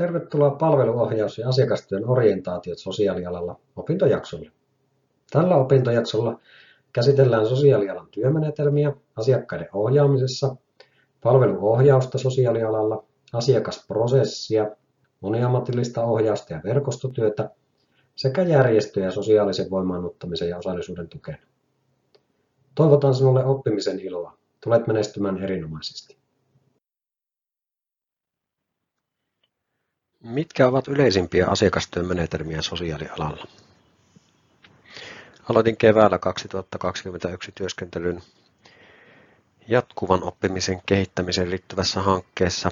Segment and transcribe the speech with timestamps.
[0.00, 4.50] Tervetuloa palveluohjaus- ja asiakastyön orientaatiot sosiaalialalla opintojaksolle.
[5.30, 6.40] Tällä opintojaksolla
[6.92, 10.56] käsitellään sosiaalialan työmenetelmiä asiakkaiden ohjaamisessa,
[11.22, 14.70] palveluohjausta sosiaalialalla, asiakasprosessia,
[15.20, 17.50] moniammatillista ohjausta ja verkostotyötä
[18.16, 21.38] sekä järjestöjä sosiaalisen voimaannuttamisen ja osallisuuden tukena.
[22.74, 24.38] Toivotan sinulle oppimisen iloa.
[24.64, 26.19] Tulet menestymään erinomaisesti.
[30.24, 33.46] Mitkä ovat yleisimpiä asiakastyön menetelmiä sosiaalialalla?
[35.50, 38.22] Aloitin keväällä 2021 työskentelyn
[39.68, 42.70] jatkuvan oppimisen kehittämiseen liittyvässä hankkeessa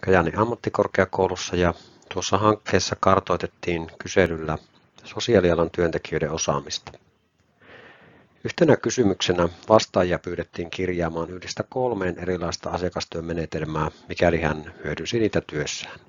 [0.00, 1.74] Kajaanin ammattikorkeakoulussa ja
[2.12, 4.58] tuossa hankkeessa kartoitettiin kyselyllä
[5.04, 6.92] sosiaalialan työntekijöiden osaamista.
[8.44, 16.00] Yhtenä kysymyksenä vastaajia pyydettiin kirjaamaan yhdestä kolmeen erilaista asiakastyön menetelmää, mikäli hän hyödynsi niitä työssään.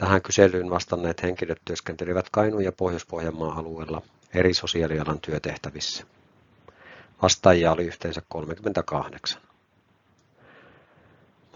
[0.00, 4.02] Tähän kyselyyn vastanneet henkilöt työskentelivät Kainuun ja Pohjois-Pohjanmaan alueella
[4.34, 6.04] eri sosiaalialan työtehtävissä.
[7.22, 9.42] Vastaajia oli yhteensä 38.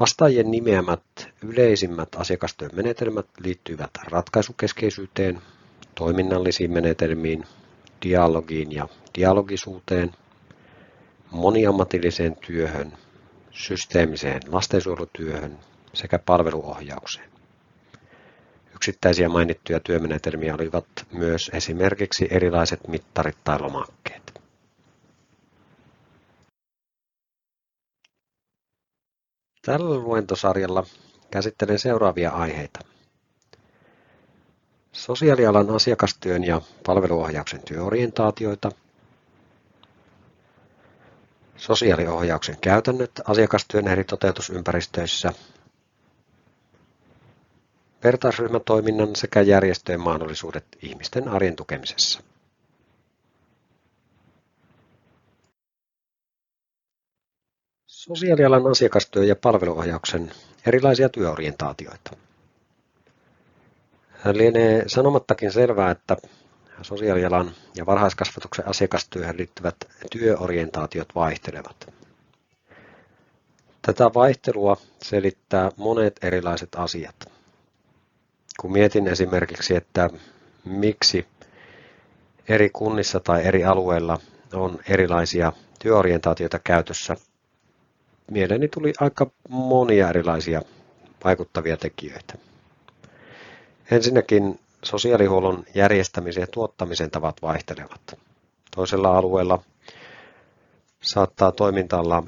[0.00, 1.02] Vastaajien nimeämät
[1.42, 5.40] yleisimmät asiakastyön menetelmät liittyvät ratkaisukeskeisyyteen,
[5.94, 7.44] toiminnallisiin menetelmiin,
[8.02, 10.12] dialogiin ja dialogisuuteen,
[11.30, 12.92] moniammatilliseen työhön,
[13.50, 15.58] systeemiseen lastensuojelutyöhön
[15.92, 17.32] sekä palveluohjaukseen.
[18.82, 24.40] Yksittäisiä mainittuja työmenetelmiä olivat myös esimerkiksi erilaiset mittarit tai lomakkeet.
[29.66, 30.86] Tällä luentosarjalla
[31.30, 32.80] käsittelen seuraavia aiheita.
[34.92, 38.72] Sosiaalialan asiakastyön ja palveluohjauksen työorientaatioita,
[41.56, 45.32] sosiaaliohjauksen käytännöt asiakastyön eri toteutusympäristöissä,
[48.04, 52.22] vertaisryhmätoiminnan sekä järjestöjen mahdollisuudet ihmisten arjen tukemisessa.
[57.86, 60.32] Sosiaalialan asiakastyö ja palveluohjauksen
[60.66, 62.16] erilaisia työorientaatioita.
[64.32, 66.16] Lienee sanomattakin selvää, että
[66.82, 69.76] sosiaalialan ja varhaiskasvatuksen asiakastyöhön liittyvät
[70.10, 71.94] työorientaatiot vaihtelevat.
[73.82, 77.32] Tätä vaihtelua selittää monet erilaiset asiat
[78.60, 80.10] kun mietin esimerkiksi, että
[80.64, 81.26] miksi
[82.48, 84.18] eri kunnissa tai eri alueilla
[84.52, 87.16] on erilaisia työorientaatioita käytössä,
[88.30, 90.62] mieleeni tuli aika monia erilaisia
[91.24, 92.34] vaikuttavia tekijöitä.
[93.90, 98.18] Ensinnäkin sosiaalihuollon järjestämisen ja tuottamisen tavat vaihtelevat.
[98.76, 99.62] Toisella alueella
[101.02, 102.22] saattaa toiminta olla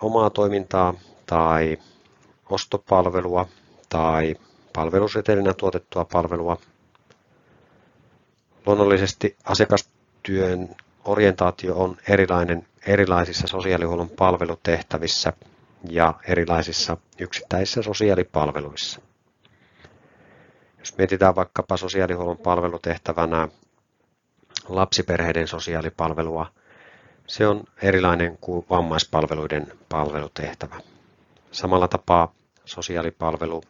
[0.00, 0.94] omaa toimintaa
[1.26, 1.78] tai
[2.50, 3.48] ostopalvelua
[3.88, 4.34] tai
[4.72, 6.56] palvelusetelinä tuotettua palvelua.
[8.66, 10.68] Luonnollisesti asiakastyön
[11.04, 15.32] orientaatio on erilainen erilaisissa sosiaalihuollon palvelutehtävissä
[15.90, 19.00] ja erilaisissa yksittäisissä sosiaalipalveluissa.
[20.78, 23.48] Jos mietitään vaikkapa sosiaalihuollon palvelutehtävänä
[24.68, 26.46] lapsiperheiden sosiaalipalvelua,
[27.26, 30.80] se on erilainen kuin vammaispalveluiden palvelutehtävä.
[31.52, 33.62] Samalla tapaa sosiaalipalvelu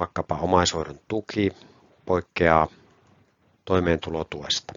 [0.00, 1.50] vaikkapa omaishoidon tuki
[2.06, 2.68] poikkeaa
[3.64, 4.72] toimeentulotuesta.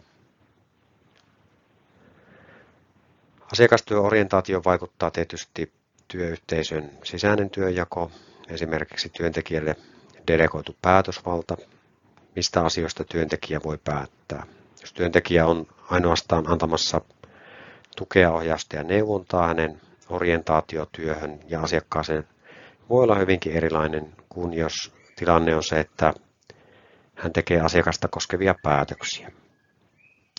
[3.53, 5.71] Asiakastyöorientaatio vaikuttaa tietysti
[6.07, 8.11] työyhteisön sisäinen työnjako,
[8.49, 9.75] esimerkiksi työntekijälle
[10.27, 11.57] delegoitu päätösvalta,
[12.35, 14.44] mistä asioista työntekijä voi päättää.
[14.81, 17.01] Jos työntekijä on ainoastaan antamassa
[17.97, 22.27] tukea, ohjausta ja neuvontaa, hänen orientaatiotyöhön ja asiakkaaseen
[22.89, 24.91] voi olla hyvinkin erilainen kuin jos
[25.21, 26.13] tilanne on se, että
[27.15, 29.31] hän tekee asiakasta koskevia päätöksiä.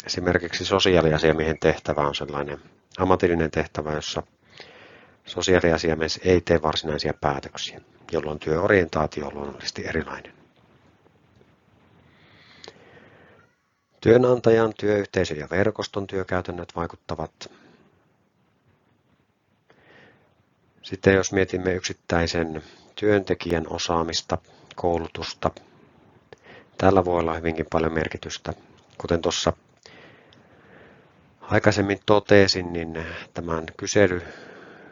[0.06, 2.60] Esimerkiksi sosiaaliasiamiehen tehtävä on sellainen
[2.98, 4.22] ammatillinen tehtävä, jossa
[5.24, 7.80] sosiaaliasiamies ei tee varsinaisia päätöksiä,
[8.12, 10.32] jolloin työorientaatio on luonnollisesti erilainen.
[14.00, 17.50] Työnantajan, työyhteisön ja verkoston työkäytännöt vaikuttavat.
[20.82, 22.62] Sitten jos mietimme yksittäisen
[22.94, 24.38] työntekijän osaamista,
[24.76, 25.50] koulutusta.
[26.78, 28.52] Tällä voi olla hyvinkin paljon merkitystä.
[28.98, 29.52] Kuten tuossa
[31.40, 33.04] aikaisemmin totesin, niin
[33.34, 34.22] tämän kysely,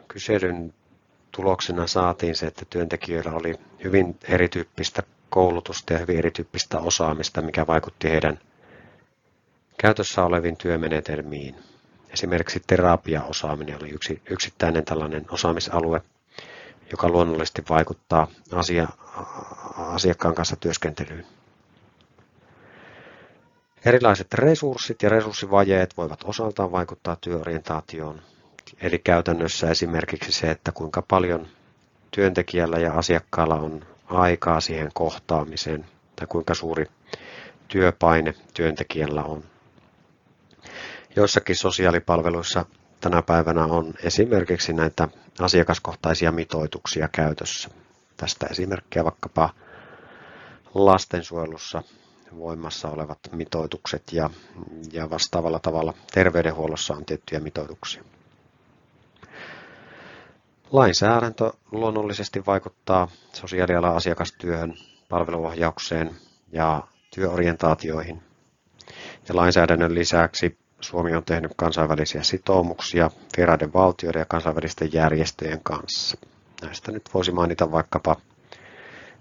[0.07, 0.73] kyselyn
[1.31, 8.09] tuloksena saatiin se, että työntekijöillä oli hyvin erityyppistä koulutusta ja hyvin erityyppistä osaamista, mikä vaikutti
[8.09, 8.39] heidän
[9.77, 11.55] käytössä oleviin työmenetelmiin.
[12.09, 16.01] Esimerkiksi terapiaosaaminen oli yksi, yksittäinen tällainen osaamisalue,
[16.91, 18.87] joka luonnollisesti vaikuttaa asia,
[19.77, 21.25] asiakkaan kanssa työskentelyyn.
[23.85, 28.21] Erilaiset resurssit ja resurssivajeet voivat osaltaan vaikuttaa työorientaatioon.
[28.81, 31.47] Eli käytännössä esimerkiksi se, että kuinka paljon
[32.11, 35.85] työntekijällä ja asiakkaalla on aikaa siihen kohtaamiseen
[36.15, 36.85] tai kuinka suuri
[37.67, 39.43] työpaine työntekijällä on.
[41.15, 42.65] Joissakin sosiaalipalveluissa
[43.01, 45.07] tänä päivänä on esimerkiksi näitä
[45.39, 47.69] asiakaskohtaisia mitoituksia käytössä.
[48.17, 49.49] Tästä esimerkkejä vaikkapa
[50.73, 51.83] lastensuojelussa
[52.37, 54.29] voimassa olevat mitoitukset ja,
[54.91, 58.03] ja vastaavalla tavalla terveydenhuollossa on tiettyjä mitoituksia.
[60.71, 64.73] Lainsäädäntö luonnollisesti vaikuttaa sosiaalialan asiakastyöhön,
[65.09, 66.15] palveluohjaukseen
[66.51, 66.83] ja
[67.15, 68.21] työorientaatioihin.
[69.29, 76.17] Ja lainsäädännön lisäksi Suomi on tehnyt kansainvälisiä sitoumuksia vieraiden valtioiden ja kansainvälisten järjestöjen kanssa.
[76.61, 78.15] Näistä nyt voisi mainita vaikkapa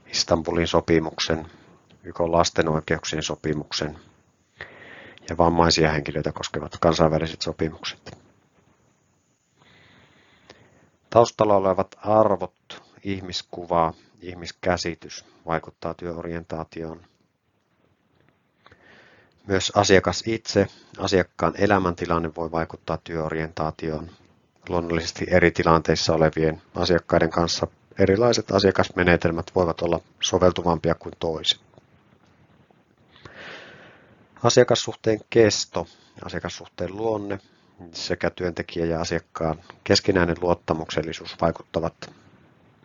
[0.07, 1.47] Istanbulin sopimuksen,
[2.05, 3.99] YK lasten oikeuksien sopimuksen
[5.29, 8.19] ja vammaisia henkilöitä koskevat kansainväliset sopimukset.
[11.11, 17.10] Taustalla olevat arvot, ihmiskuva, ihmiskäsitys vaikuttaa työorientaatioon.
[19.47, 20.67] Myös asiakas itse,
[20.99, 24.11] asiakkaan elämäntilanne voi vaikuttaa työorientaatioon.
[24.69, 27.67] Luonnollisesti eri tilanteissa olevien asiakkaiden kanssa
[27.99, 31.61] erilaiset asiakasmenetelmät voivat olla soveltuvampia kuin toiset.
[34.43, 35.87] Asiakassuhteen kesto,
[36.25, 37.39] asiakassuhteen luonne
[37.93, 41.95] sekä työntekijä ja asiakkaan keskinäinen luottamuksellisuus vaikuttavat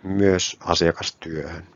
[0.03, 1.67] myös asiakastyöhön.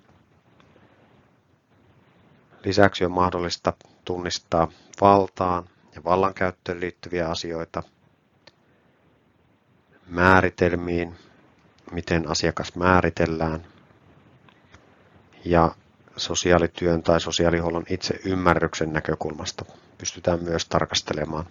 [2.65, 3.73] Lisäksi on mahdollista
[4.09, 4.67] tunnistaa
[5.01, 7.83] valtaan ja vallankäyttöön liittyviä asioita,
[10.07, 11.15] määritelmiin,
[11.91, 13.65] miten asiakas määritellään
[15.45, 15.75] ja
[16.17, 19.65] sosiaalityön tai sosiaalihuollon itse ymmärryksen näkökulmasta
[19.97, 21.45] pystytään myös tarkastelemaan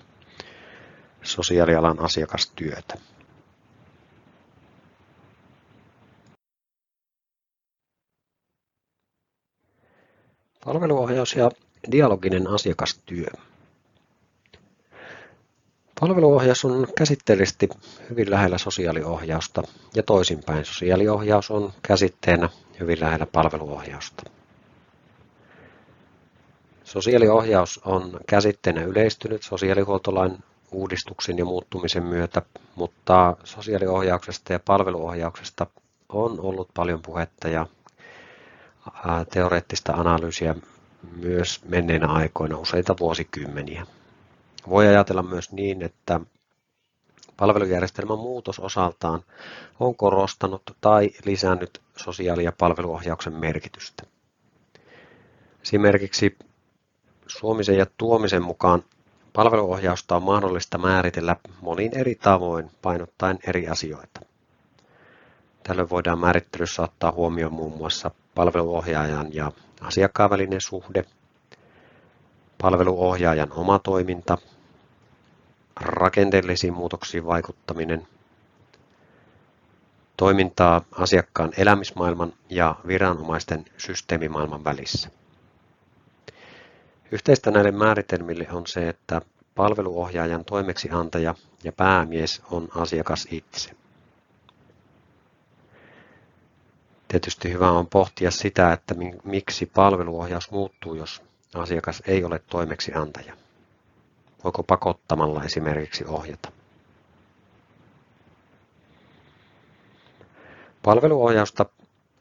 [1.23, 2.95] sosiaalialan asiakastyötä.
[10.65, 11.51] Palveluohjaus ja
[11.93, 13.27] dialoginen asiakastyö.
[16.01, 17.69] Palveluohjaus on käsitteellisesti
[18.11, 19.63] hyvin lähellä sosiaaliohjausta
[19.95, 22.49] ja toisinpäin sosiaaliohjaus on käsitteenä
[22.81, 24.23] hyvin lähellä palveluohjausta.
[26.85, 30.39] Sosiaaliohjaus on käsitteenä yleistynyt sosiaalihuoltolain
[30.73, 32.43] uudistuksen ja muuttumisen myötä,
[32.75, 35.67] mutta sosiaaliohjauksesta ja palveluohjauksesta
[36.09, 37.67] on ollut paljon puhetta ja
[39.31, 40.55] teoreettista analyysiä
[41.17, 43.87] myös menneinä aikoina useita vuosikymmeniä.
[44.69, 46.21] Voi ajatella myös niin, että
[47.37, 49.23] palvelujärjestelmän muutos osaltaan
[49.81, 54.03] on korostanut tai lisännyt sosiaali- ja palveluohjauksen merkitystä.
[55.63, 56.37] Esimerkiksi
[57.27, 58.85] Suomisen ja Tuomisen mukaan
[59.33, 64.21] palveluohjausta on mahdollista määritellä monin eri tavoin painottaen eri asioita.
[65.63, 71.05] Tällöin voidaan määrittelyssä ottaa huomioon muun muassa palveluohjaajan ja asiakkaan välinen suhde,
[72.63, 74.39] palveluohjaajan oma toiminta,
[75.81, 78.07] rakenteellisiin muutoksiin vaikuttaminen,
[80.17, 85.11] toimintaa asiakkaan elämismaailman ja viranomaisten systeemimaailman välissä.
[87.13, 89.23] Yhteistä näille määritelmille on se, että
[89.55, 93.71] palveluohjaajan toimeksiantaja ja päämies on asiakas itse.
[97.09, 101.23] Tietysti hyvä on pohtia sitä, että miksi palveluohjaus muuttuu, jos
[101.55, 103.37] asiakas ei ole toimeksiantaja.
[104.45, 106.53] Voiko pakottamalla esimerkiksi ohjata?
[110.83, 111.67] Palveluohjausta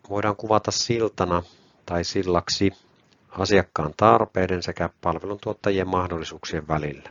[0.10, 1.44] voidaan kuvata siltana
[1.86, 2.74] tai sillaksi
[3.32, 7.10] asiakkaan tarpeiden sekä palveluntuottajien mahdollisuuksien välillä.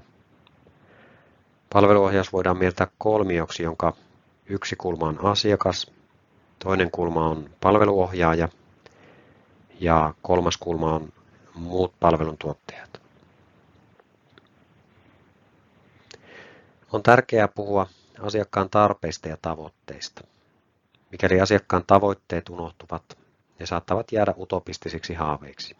[1.72, 3.92] Palveluohjaus voidaan mieltää kolmioksi, jonka
[4.46, 5.95] yksi kulma on asiakas,
[6.58, 8.48] toinen kulma on palveluohjaaja
[9.80, 11.12] ja kolmas kulma on
[11.54, 13.00] muut palveluntuottajat.
[16.92, 17.86] On tärkeää puhua
[18.20, 20.24] asiakkaan tarpeista ja tavoitteista.
[21.10, 23.18] Mikäli asiakkaan tavoitteet unohtuvat,
[23.58, 25.76] ne saattavat jäädä utopistisiksi haaveiksi.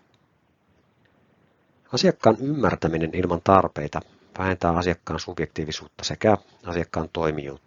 [1.92, 4.00] Asiakkaan ymmärtäminen ilman tarpeita
[4.38, 7.65] vähentää asiakkaan subjektiivisuutta sekä asiakkaan toimijuutta.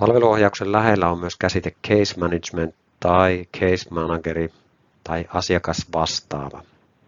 [0.00, 4.52] Palveluohjauksen lähellä on myös käsite case management tai case manageri
[5.04, 6.62] tai asiakasvastaava.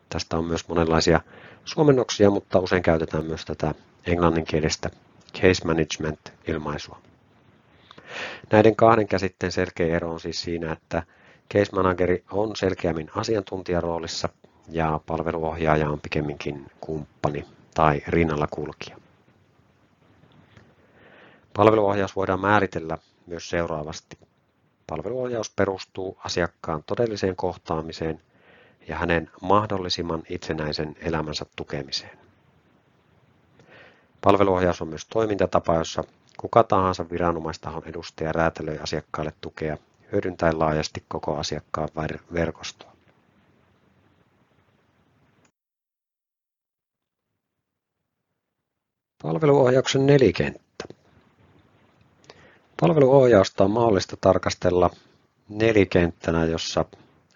[0.09, 1.21] Tästä on myös monenlaisia
[1.65, 3.75] suomennoksia, mutta usein käytetään myös tätä
[4.07, 4.91] englanninkielistä
[5.35, 6.99] case management-ilmaisua.
[8.53, 11.03] Näiden kahden käsitteen selkeä ero on siis siinä, että
[11.55, 14.29] case manageri on selkeämmin asiantuntijaroolissa
[14.69, 18.97] ja palveluohjaaja on pikemminkin kumppani tai rinnalla kulkija.
[21.59, 24.19] Palveluohjaus voidaan määritellä myös seuraavasti.
[24.87, 28.21] Palveluohjaus perustuu asiakkaan todelliseen kohtaamiseen
[28.89, 32.19] ja hänen mahdollisimman itsenäisen elämänsä tukemiseen.
[34.21, 36.05] Palveluohjaus on myös toimintatapa, jossa
[36.37, 39.77] kuka tahansa viranomaistahon edustaja räätälöi asiakkaalle tukea
[40.13, 41.89] hyödyntäen laajasti koko asiakkaan
[42.33, 42.93] verkostoa.
[49.23, 50.68] Palveluohjauksen nelikenttä.
[52.81, 54.91] Palveluohjausta on mahdollista tarkastella
[55.49, 56.85] nelikenttänä, jossa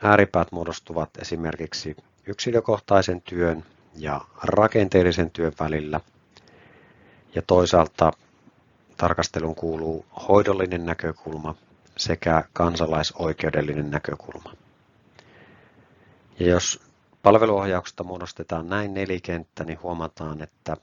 [0.03, 1.97] ääripäät muodostuvat esimerkiksi
[2.27, 6.01] yksilökohtaisen työn ja rakenteellisen työn välillä.
[7.35, 8.13] Ja toisaalta
[8.97, 11.55] tarkasteluun kuuluu hoidollinen näkökulma
[11.97, 14.53] sekä kansalaisoikeudellinen näkökulma.
[16.39, 16.81] Ja jos
[17.23, 20.77] palveluohjauksesta muodostetaan näin nelikenttä, niin huomataan, että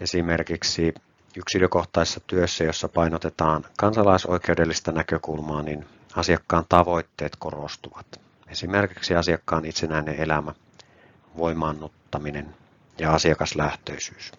[0.00, 0.94] esimerkiksi
[1.36, 8.06] yksilökohtaisessa työssä, jossa painotetaan kansalaisoikeudellista näkökulmaa, niin asiakkaan tavoitteet korostuvat.
[8.48, 10.52] Esimerkiksi asiakkaan itsenäinen elämä,
[11.36, 12.54] voimaannuttaminen
[12.98, 14.32] ja asiakaslähtöisyys.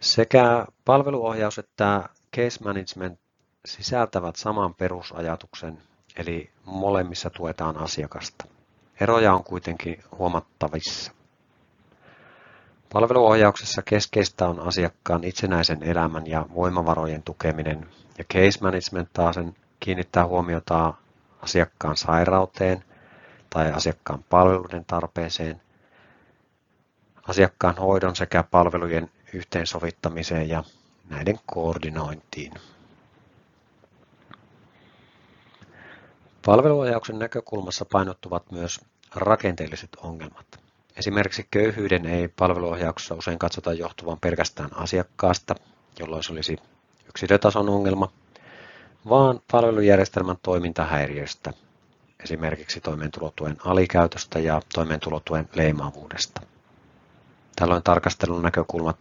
[0.00, 3.18] Sekä palveluohjaus että case management
[3.64, 5.78] sisältävät saman perusajatuksen,
[6.16, 8.44] eli molemmissa tuetaan asiakasta.
[9.00, 11.12] Eroja on kuitenkin huomattavissa.
[12.92, 17.86] Palveluohjauksessa keskeistä on asiakkaan itsenäisen elämän ja voimavarojen tukeminen,
[18.18, 19.36] ja case management taas
[19.80, 20.94] kiinnittää huomiota
[21.42, 22.84] asiakkaan sairauteen
[23.50, 25.60] tai asiakkaan palveluiden tarpeeseen,
[27.28, 30.64] asiakkaan hoidon sekä palvelujen yhteensovittamiseen ja
[31.10, 32.52] näiden koordinointiin.
[36.46, 38.80] Palveluohjauksen näkökulmassa painottuvat myös
[39.14, 40.69] rakenteelliset ongelmat.
[41.00, 45.54] Esimerkiksi köyhyyden ei palveluohjauksessa usein katsota johtuvan pelkästään asiakkaasta,
[45.98, 46.56] jolloin se olisi
[47.08, 48.12] yksilötason ongelma,
[49.08, 51.52] vaan palvelujärjestelmän toimintahäiriöistä,
[52.24, 56.40] esimerkiksi toimeentulotuen alikäytöstä ja toimeentulotuen leimaavuudesta.
[57.56, 58.98] Tällöin tarkastelun näkökulmat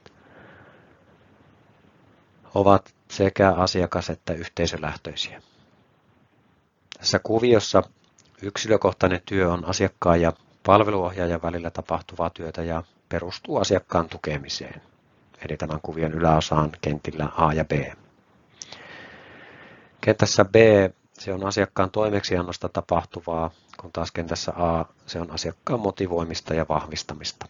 [2.56, 5.41] ovat sekä asiakas- että yhteisölähtöisiä.
[6.98, 7.84] Tässä kuviossa
[8.41, 10.34] yksilökohtainen työ on asiakkaan ja
[10.70, 14.82] palveluohjaajan välillä tapahtuvaa työtä ja perustuu asiakkaan tukemiseen,
[15.46, 17.72] eli tämän kuvion yläosaan kentillä A ja B.
[20.02, 20.56] Kentässä B
[21.14, 27.46] se on asiakkaan toimeksiannosta tapahtuvaa, kun taas kentässä A se on asiakkaan motivoimista ja vahvistamista.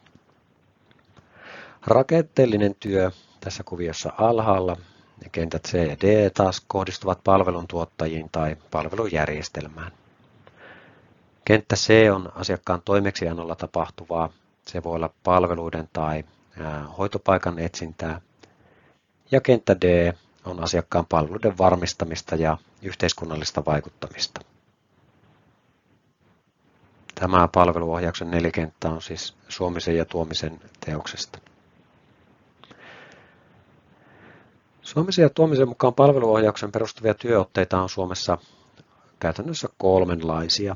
[1.88, 4.78] Rakenteellinen työ tässä kuviossa alhaalla
[5.24, 9.99] ja kentät C ja D taas kohdistuvat palveluntuottajiin tai palvelujärjestelmään.
[11.50, 14.30] Kenttä C on asiakkaan toimeksiannolla tapahtuvaa.
[14.68, 16.24] Se voi olla palveluiden tai
[16.98, 18.22] hoitopaikan etsintää.
[19.32, 20.14] Ja kenttä D
[20.46, 24.42] on asiakkaan palveluiden varmistamista ja yhteiskunnallista vaikuttamista.
[27.16, 31.40] Tämä palveluohjauksen nelikenttä on siis Suomisen ja Tuomisen teoksesta.
[34.82, 38.38] Suomisen ja Tuomisen mukaan palveluohjauksen perustuvia työotteita on Suomessa
[39.20, 40.76] käytännössä kolmenlaisia.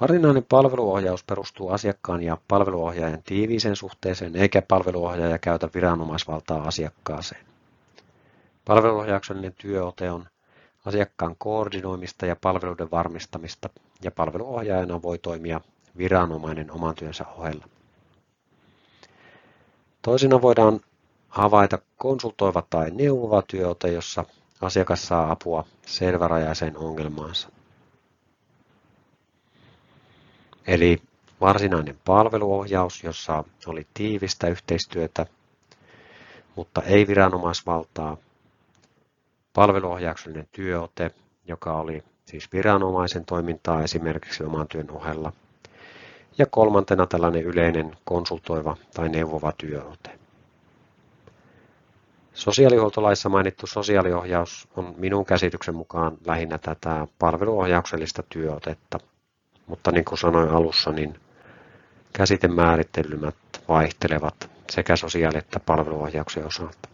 [0.00, 7.46] Varsinainen palveluohjaus perustuu asiakkaan ja palveluohjaajan tiiviiseen suhteeseen, eikä palveluohjaaja käytä viranomaisvaltaa asiakkaaseen.
[8.64, 10.26] Palveluohjauksellinen työote on
[10.84, 13.68] asiakkaan koordinoimista ja palveluiden varmistamista,
[14.02, 15.60] ja palveluohjaajana voi toimia
[15.98, 17.68] viranomainen oman työnsä ohella.
[20.02, 20.80] Toisina voidaan
[21.28, 24.24] havaita konsultoiva tai neuvova työote, jossa
[24.60, 27.48] asiakas saa apua selvärajaiseen ongelmaansa.
[30.66, 31.02] Eli
[31.40, 35.26] varsinainen palveluohjaus, jossa oli tiivistä yhteistyötä,
[36.56, 38.16] mutta ei viranomaisvaltaa.
[39.52, 41.10] Palveluohjauksellinen työote,
[41.46, 45.32] joka oli siis viranomaisen toimintaa esimerkiksi oman työn ohella.
[46.38, 50.18] Ja kolmantena tällainen yleinen konsultoiva tai neuvova työote.
[52.34, 58.98] Sosiaalihuoltolaissa mainittu sosiaaliohjaus on minun käsityksen mukaan lähinnä tätä palveluohjauksellista työotetta–
[59.66, 61.20] mutta niin kuin sanoin alussa, niin
[62.12, 63.36] käsitemäärittelymät
[63.68, 66.88] vaihtelevat sekä sosiaali- että palveluohjauksen osalta.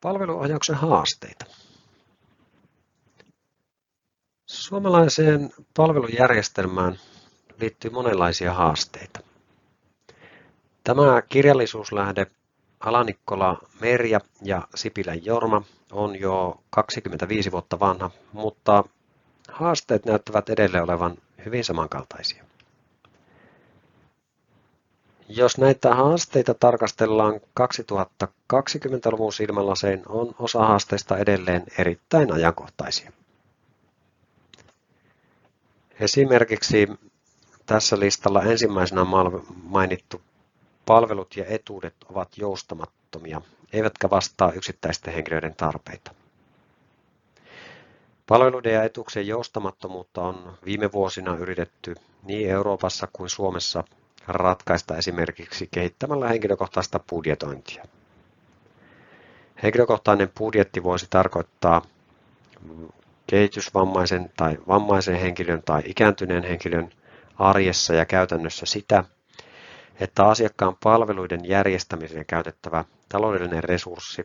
[0.00, 1.44] Palveluohjauksen haasteita.
[4.46, 6.98] Suomalaiseen palvelujärjestelmään
[7.60, 9.20] liittyy monenlaisia haasteita.
[10.84, 12.26] Tämä kirjallisuuslähde
[12.86, 15.62] Alanikkola Merja ja Sipilän Jorma
[15.92, 18.84] on jo 25 vuotta vanha, mutta
[19.48, 22.44] haasteet näyttävät edelleen olevan hyvin samankaltaisia.
[25.28, 33.12] Jos näitä haasteita tarkastellaan 2020-luvun silmälasein, on osa haasteista edelleen erittäin ajankohtaisia.
[36.00, 36.88] Esimerkiksi
[37.66, 39.06] tässä listalla ensimmäisenä
[39.62, 40.20] mainittu
[40.86, 43.40] palvelut ja etuudet ovat joustamattomia,
[43.72, 46.14] eivätkä vastaa yksittäisten henkilöiden tarpeita.
[48.26, 53.84] Palveluiden ja etuuksien joustamattomuutta on viime vuosina yritetty niin Euroopassa kuin Suomessa
[54.28, 57.84] ratkaista esimerkiksi kehittämällä henkilökohtaista budjetointia.
[59.62, 61.82] Henkilökohtainen budjetti voisi tarkoittaa
[63.26, 66.90] kehitysvammaisen tai vammaisen henkilön tai ikääntyneen henkilön
[67.38, 69.04] arjessa ja käytännössä sitä,
[70.00, 74.24] että asiakkaan palveluiden järjestämiseen käytettävä taloudellinen resurssi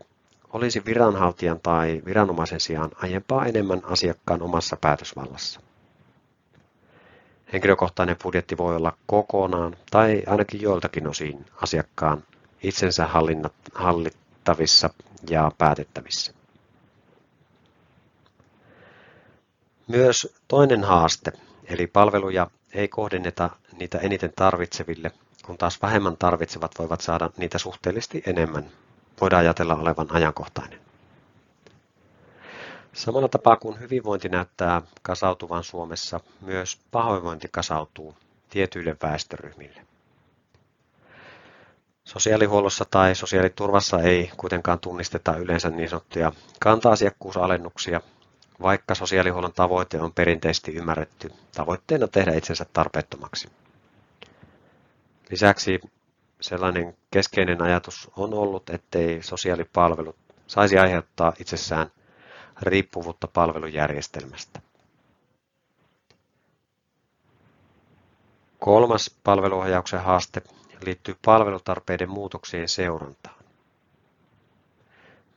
[0.54, 5.60] olisi viranhaltijan tai viranomaisen sijaan aiempaa enemmän asiakkaan omassa päätösvallassa.
[7.54, 12.24] Henkilökohtainen budjetti voi olla kokonaan tai ainakin joiltakin osin asiakkaan
[12.64, 13.10] itsensä
[13.74, 14.90] hallittavissa
[15.30, 16.34] ja päätettävissä.
[19.88, 21.32] Myös toinen haaste,
[21.66, 23.50] eli palveluja ei kohdenneta
[23.80, 25.12] niitä eniten tarvitseville,
[25.46, 28.72] kun taas vähemmän tarvitsevat voivat saada niitä suhteellisesti enemmän,
[29.22, 30.82] voidaan ajatella olevan ajankohtainen.
[32.94, 38.16] Samalla tapaa kuin hyvinvointi näyttää kasautuvan Suomessa, myös pahoinvointi kasautuu
[38.50, 39.82] tietyille väestöryhmille.
[42.04, 48.02] Sosiaalihuollossa tai sosiaaliturvassa ei kuitenkaan tunnisteta yleensä niin sanottuja kanta-asiakkuusalennuksia,
[48.62, 53.50] vaikka sosiaalihuollon tavoite on perinteisesti ymmärretty tavoitteena tehdä itsensä tarpeettomaksi.
[55.32, 55.80] Lisäksi
[56.42, 60.16] sellainen keskeinen ajatus on ollut, ettei sosiaalipalvelut
[60.48, 61.92] saisi aiheuttaa itsessään
[62.62, 64.62] riippuvuutta palvelujärjestelmästä.
[68.60, 70.42] Kolmas palveluohjauksen haaste
[70.86, 73.44] liittyy palvelutarpeiden muutoksien seurantaan.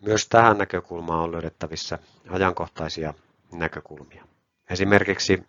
[0.00, 1.98] Myös tähän näkökulmaan on löydettävissä
[2.30, 3.14] ajankohtaisia
[3.52, 4.24] näkökulmia.
[4.70, 5.44] Esimerkiksi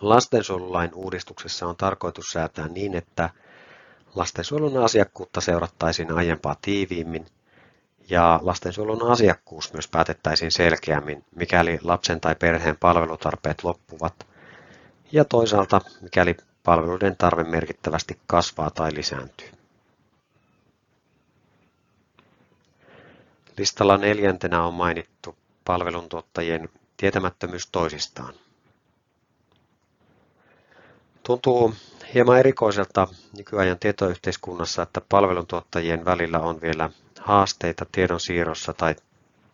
[0.00, 3.30] lastensuojelulain uudistuksessa on tarkoitus säätää niin, että
[4.14, 7.26] lastensuojelun asiakkuutta seurattaisiin aiempaa tiiviimmin
[8.10, 14.26] ja lastensuojelun asiakkuus myös päätettäisiin selkeämmin, mikäli lapsen tai perheen palvelutarpeet loppuvat
[15.12, 19.48] ja toisaalta mikäli palveluiden tarve merkittävästi kasvaa tai lisääntyy.
[23.58, 28.34] Listalla neljäntenä on mainittu palveluntuottajien tietämättömyys toisistaan.
[31.28, 31.74] Tuntuu
[32.14, 38.94] hieman erikoiselta nykyajan tietoyhteiskunnassa, että palveluntuottajien välillä on vielä haasteita tiedon siirrossa tai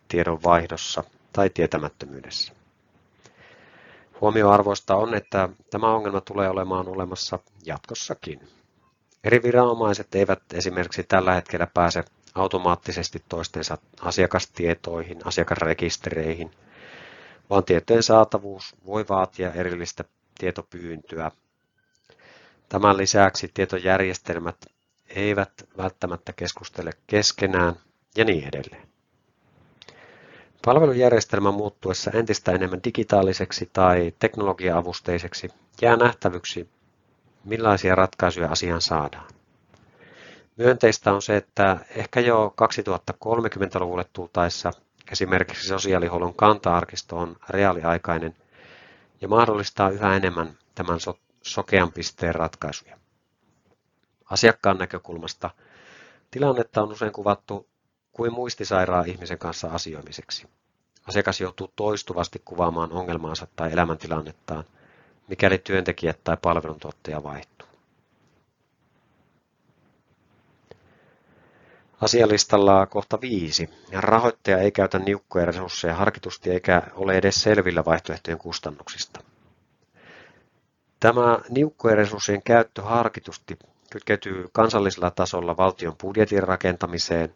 [0.07, 2.53] tiedon vaihdossa tai tietämättömyydessä.
[4.21, 8.47] Huomioarvoista on, että tämä ongelma tulee olemaan olemassa jatkossakin.
[9.23, 12.03] Eri viranomaiset eivät esimerkiksi tällä hetkellä pääse
[12.35, 16.51] automaattisesti toistensa asiakastietoihin, asiakasrekistereihin,
[17.49, 20.03] vaan tietojen saatavuus voi vaatia erillistä
[20.39, 21.31] tietopyyntöä.
[22.69, 24.55] Tämän lisäksi tietojärjestelmät
[25.09, 27.75] eivät välttämättä keskustele keskenään
[28.17, 28.87] ja niin edelleen.
[30.65, 35.49] Palvelujärjestelmän muuttuessa entistä enemmän digitaaliseksi tai teknologia-avusteiseksi
[35.81, 36.69] jää nähtävyksi,
[37.43, 39.27] millaisia ratkaisuja asiaan saadaan.
[40.57, 42.53] Myönteistä on se, että ehkä jo
[43.15, 44.71] 2030-luvulle tultaessa
[45.11, 48.35] esimerkiksi sosiaalihuollon kanta-arkisto on reaaliaikainen
[49.21, 50.99] ja mahdollistaa yhä enemmän tämän
[51.45, 52.97] sokean pisteen ratkaisuja.
[54.25, 55.49] Asiakkaan näkökulmasta
[56.31, 57.67] tilannetta on usein kuvattu
[58.11, 60.47] kuin muistisairaan ihmisen kanssa asioimiseksi.
[61.07, 64.63] Asiakas joutuu toistuvasti kuvaamaan ongelmaansa tai elämäntilannettaan,
[65.27, 67.67] mikäli työntekijät tai palveluntuottaja vaihtuu.
[72.01, 73.69] Asialistalla kohta viisi.
[73.91, 79.19] Rahoittaja ei käytä niukkoja resursseja harkitusti eikä ole edes selvillä vaihtoehtojen kustannuksista.
[81.05, 87.33] Tämä niukkojen resurssien käyttö harkitusti kytkeytyy kansallisella tasolla valtion budjetin rakentamiseen,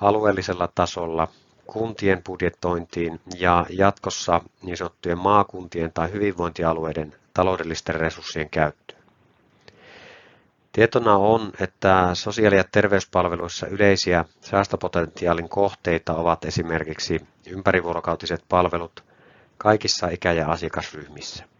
[0.00, 1.28] alueellisella tasolla
[1.66, 9.02] kuntien budjetointiin ja jatkossa niin sanottujen maakuntien tai hyvinvointialueiden taloudellisten resurssien käyttöön.
[10.72, 19.04] Tietona on, että sosiaali- ja terveyspalveluissa yleisiä säästöpotentiaalin kohteita ovat esimerkiksi ympärivuorokautiset palvelut
[19.58, 21.55] kaikissa ikä- ja asiakasryhmissä.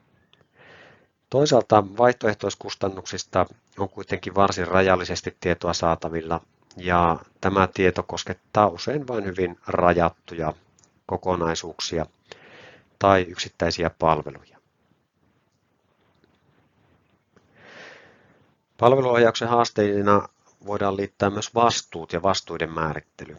[1.37, 3.47] Toisaalta vaihtoehtoiskustannuksista
[3.79, 6.41] on kuitenkin varsin rajallisesti tietoa saatavilla
[6.77, 10.53] ja tämä tieto koskettaa usein vain hyvin rajattuja
[11.07, 12.07] kokonaisuuksia
[12.99, 14.59] tai yksittäisiä palveluja.
[18.79, 20.29] Palveluohjauksen haasteina
[20.67, 23.37] voidaan liittää myös vastuut ja vastuiden määrittely.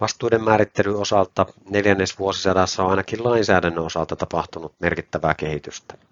[0.00, 6.07] Vastuuden määrittelyn osalta neljännesvuosisadassa on ainakin lainsäädännön osalta tapahtunut merkittävää kehitystä.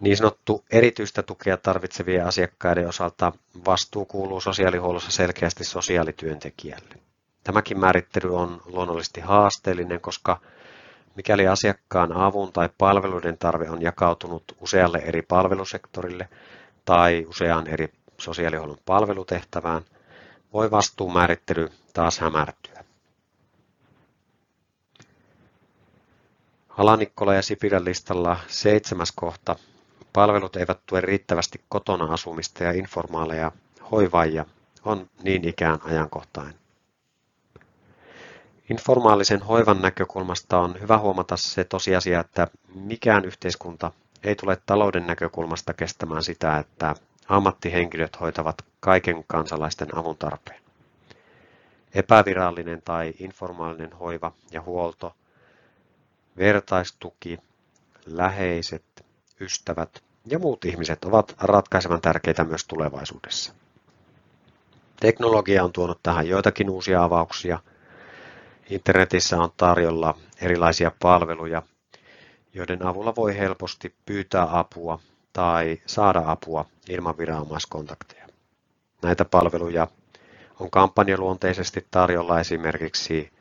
[0.00, 3.32] Niin sanottu erityistä tukea tarvitsevien asiakkaiden osalta
[3.66, 6.94] vastuu kuuluu sosiaalihuollossa selkeästi sosiaalityöntekijälle.
[7.44, 10.40] Tämäkin määrittely on luonnollisesti haasteellinen, koska
[11.14, 16.28] mikäli asiakkaan avun tai palveluiden tarve on jakautunut usealle eri palvelusektorille
[16.84, 19.82] tai useaan eri sosiaalihuollon palvelutehtävään,
[20.52, 22.84] voi vastuumäärittely taas hämärtyä.
[26.68, 29.56] Alanikkola ja Sipilän listalla seitsemäs kohta
[30.16, 33.52] Palvelut eivät tue riittävästi kotona asumista ja informaaleja
[33.90, 34.44] hoivaajia
[34.84, 36.54] on niin ikään ajankohtainen.
[38.70, 43.92] Informaalisen hoivan näkökulmasta on hyvä huomata se tosiasia, että mikään yhteiskunta
[44.24, 46.94] ei tule talouden näkökulmasta kestämään sitä, että
[47.28, 50.60] ammattihenkilöt hoitavat kaiken kansalaisten avun tarpeen.
[51.94, 55.14] Epävirallinen tai informaalinen hoiva ja huolto,
[56.36, 57.38] vertaistuki,
[58.06, 58.84] läheiset,
[59.40, 63.52] ystävät ja muut ihmiset ovat ratkaisevan tärkeitä myös tulevaisuudessa.
[65.00, 67.58] Teknologia on tuonut tähän joitakin uusia avauksia.
[68.70, 71.62] Internetissä on tarjolla erilaisia palveluja,
[72.54, 74.98] joiden avulla voi helposti pyytää apua
[75.32, 78.26] tai saada apua ilman viranomaiskontakteja.
[79.02, 79.88] Näitä palveluja
[80.60, 83.32] on kampanjaluonteisesti tarjolla esimerkiksi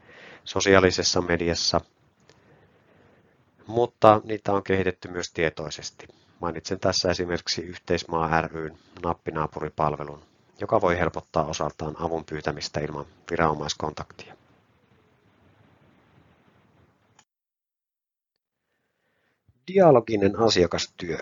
[0.43, 1.81] sosiaalisessa mediassa,
[3.67, 6.07] mutta niitä on kehitetty myös tietoisesti.
[6.39, 10.21] Mainitsen tässä esimerkiksi Yhteismaa ryn nappinaapuripalvelun,
[10.59, 14.35] joka voi helpottaa osaltaan avun pyytämistä ilman viranomaiskontaktia.
[19.73, 21.17] Dialoginen asiakastyö.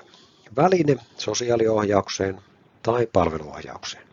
[0.55, 2.41] Väline sosiaaliohjaukseen
[2.83, 4.07] tai palveluohjaukseen.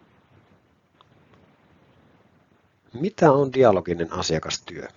[2.92, 4.88] Mitä on dialoginen asiakastyö?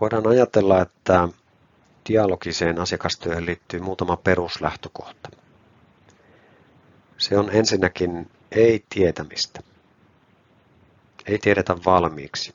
[0.00, 1.28] Voidaan ajatella, että
[2.08, 5.28] Dialogiseen asiakastyöhön liittyy muutama peruslähtökohta.
[7.18, 9.60] Se on ensinnäkin ei-tietämistä.
[11.26, 12.54] Ei tiedetä valmiiksi.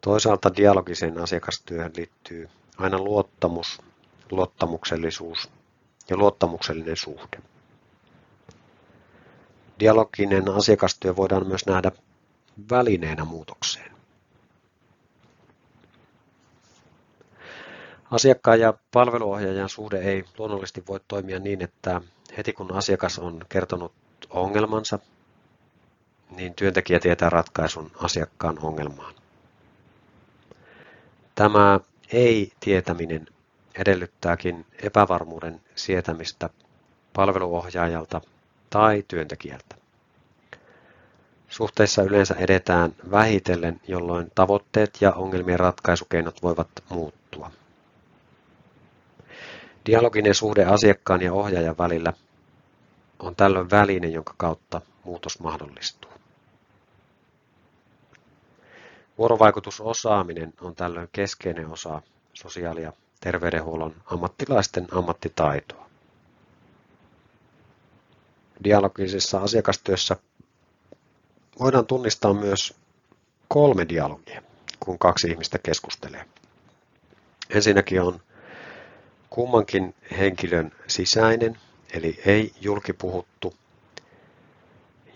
[0.00, 2.48] Toisaalta dialogiseen asiakastyöhön liittyy
[2.78, 3.82] aina luottamus,
[4.30, 5.50] luottamuksellisuus
[6.10, 7.38] ja luottamuksellinen suhde.
[9.80, 11.92] Dialoginen asiakastyö voidaan myös nähdä
[12.70, 13.97] välineenä muutokseen.
[18.10, 22.00] Asiakkaan ja palveluohjaajan suhde ei luonnollisesti voi toimia niin, että
[22.36, 23.92] heti kun asiakas on kertonut
[24.30, 24.98] ongelmansa,
[26.30, 29.14] niin työntekijä tietää ratkaisun asiakkaan ongelmaan.
[31.34, 31.80] Tämä
[32.12, 33.26] ei-tietäminen
[33.78, 36.50] edellyttääkin epävarmuuden sietämistä
[37.12, 38.20] palveluohjaajalta
[38.70, 39.76] tai työntekijältä.
[41.48, 47.17] Suhteessa yleensä edetään vähitellen, jolloin tavoitteet ja ongelmien ratkaisukeinot voivat muuttua.
[49.88, 52.12] Dialoginen suhde asiakkaan ja ohjaajan välillä
[53.18, 56.10] on tällöin väline, jonka kautta muutos mahdollistuu.
[59.18, 62.02] Vuorovaikutusosaaminen on tällöin keskeinen osa
[62.34, 65.88] sosiaali- ja terveydenhuollon ammattilaisten ammattitaitoa.
[68.64, 70.16] Dialogisessa asiakastyössä
[71.60, 72.74] voidaan tunnistaa myös
[73.48, 74.42] kolme dialogia,
[74.80, 76.24] kun kaksi ihmistä keskustelee.
[77.50, 78.20] Ensinnäkin on
[79.30, 81.58] kummankin henkilön sisäinen,
[81.92, 83.54] eli ei julkipuhuttu,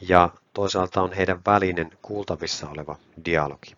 [0.01, 3.77] ja toisaalta on heidän välinen kuultavissa oleva dialogi.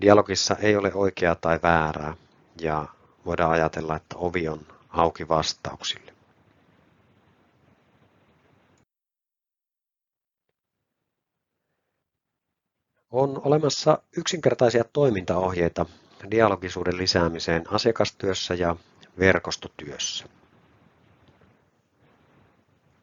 [0.00, 2.16] Dialogissa ei ole oikeaa tai väärää,
[2.60, 2.86] ja
[3.26, 6.14] voidaan ajatella, että ovi on auki vastauksille.
[13.10, 15.86] On olemassa yksinkertaisia toimintaohjeita,
[16.30, 18.76] dialogisuuden lisäämiseen asiakastyössä ja
[19.18, 20.24] verkostotyössä.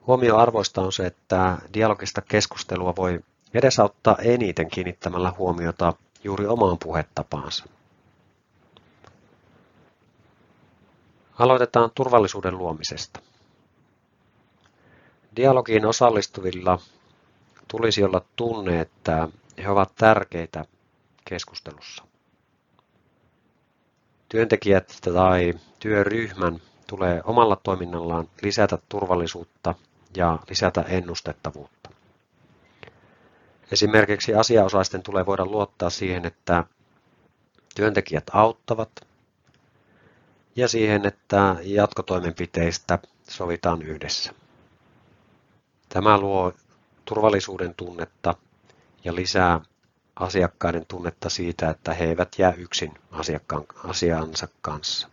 [0.07, 3.19] Huomioarvoista on se, että dialogista keskustelua voi
[3.53, 7.65] edesauttaa eniten kiinnittämällä huomiota juuri omaan puhetapaansa.
[11.39, 13.19] Aloitetaan turvallisuuden luomisesta.
[15.35, 16.79] Dialogiin osallistuvilla
[17.67, 19.27] tulisi olla tunne, että
[19.63, 20.65] he ovat tärkeitä
[21.25, 22.10] keskustelussa.
[24.31, 29.75] Työntekijät tai työryhmän tulee omalla toiminnallaan lisätä turvallisuutta
[30.17, 31.89] ja lisätä ennustettavuutta.
[33.71, 36.63] Esimerkiksi asiaosaisten tulee voida luottaa siihen, että
[37.75, 38.91] työntekijät auttavat
[40.55, 44.33] ja siihen, että jatkotoimenpiteistä sovitaan yhdessä.
[45.89, 46.53] Tämä luo
[47.05, 48.35] turvallisuuden tunnetta
[49.03, 49.61] ja lisää
[50.21, 55.09] asiakkaiden tunnetta siitä, että he eivät jää yksin asiakkaan asiansa kanssa.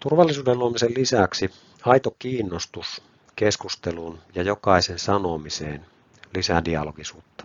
[0.00, 1.50] Turvallisuuden luomisen lisäksi
[1.84, 3.02] aito kiinnostus
[3.36, 5.86] keskusteluun ja jokaisen sanomiseen
[6.34, 7.44] lisää dialogisuutta.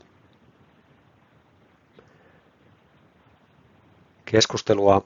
[4.25, 5.05] Keskustelua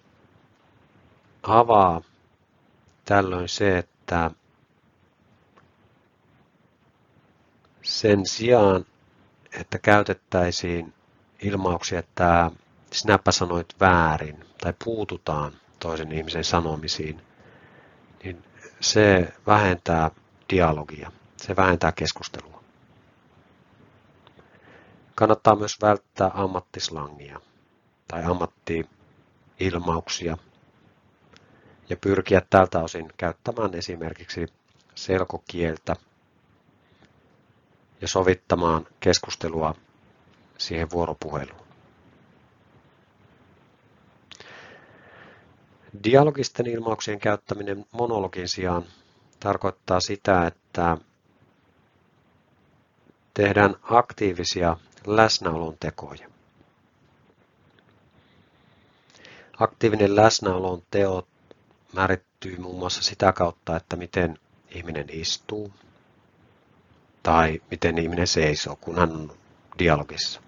[1.44, 2.02] avaa
[3.06, 4.32] tällöin se, että
[7.88, 8.86] sen sijaan,
[9.60, 10.94] että käytettäisiin
[11.42, 12.52] ilmauksia, että
[12.92, 17.22] sinäpä sanoit väärin tai puututaan toisen ihmisen sanomisiin,
[18.24, 18.44] niin
[18.80, 20.12] se vähentää
[20.50, 22.64] dialogia, se vähentää keskustelua.
[25.16, 27.42] Kannattaa myös välttää ammattislangia
[28.08, 30.38] tai ammattiilmauksia
[31.90, 34.46] ja pyrkiä tältä osin käyttämään esimerkiksi
[34.96, 35.96] selkokieltä
[38.02, 39.76] ja sovittamaan keskustelua
[40.58, 41.68] siihen vuoropuheluun.
[46.04, 48.84] Dialogisten ilmauksien käyttäminen monologin sijaan
[49.40, 50.98] tarkoittaa sitä, että
[53.34, 56.30] tehdään aktiivisia läsnäolon tekoja.
[59.60, 61.28] Aktiivinen läsnäolon teot
[61.94, 65.74] määrittyy muun muassa sitä kautta, että miten ihminen istuu
[67.28, 69.32] tai miten ihminen seisoo, kun hän on
[69.80, 70.42] dialogissa.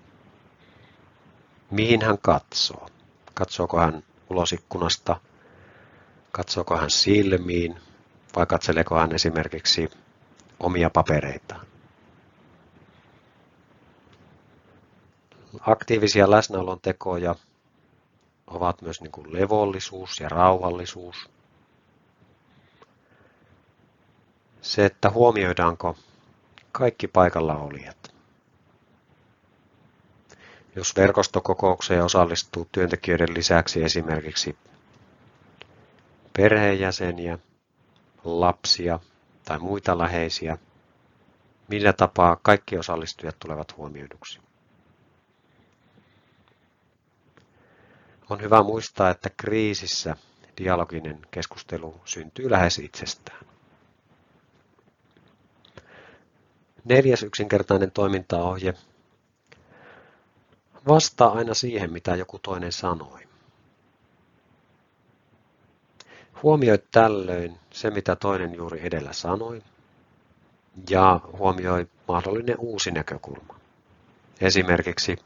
[1.72, 2.88] Mihin hän katsoo?
[3.34, 5.20] Katsooko hän ulos ikkunasta?
[6.32, 7.80] Katsooko hän silmiin?
[8.36, 9.90] vai katseleeko hän esimerkiksi
[10.60, 11.66] omia papereitaan.
[15.60, 17.36] Aktiivisia läsnäolon tekoja
[18.48, 21.30] ovat myös niin kuin levollisuus ja rauhallisuus.
[24.62, 25.96] Se, että huomioidaanko
[26.72, 28.14] kaikki paikalla olijat.
[30.76, 34.58] Jos verkostokokoukseen osallistuu työntekijöiden lisäksi esimerkiksi
[36.38, 37.40] perheenjäseniä,
[38.24, 39.00] lapsia
[39.46, 40.58] tai muita läheisiä,
[41.68, 44.40] millä tapaa kaikki osallistujat tulevat huomioiduksi.
[48.30, 50.16] On hyvä muistaa, että kriisissä
[50.58, 53.49] dialoginen keskustelu syntyy lähes itsestään.
[56.86, 58.74] Neljäs yksinkertainen toimintaohje.
[60.88, 63.30] Vastaa aina siihen, mitä joku toinen sanoi.
[66.44, 69.62] Huomioi tällöin se, mitä toinen juuri edellä sanoi,
[70.90, 73.56] ja huomioi mahdollinen uusi näkökulma.
[74.42, 75.18] Esimerkiksi,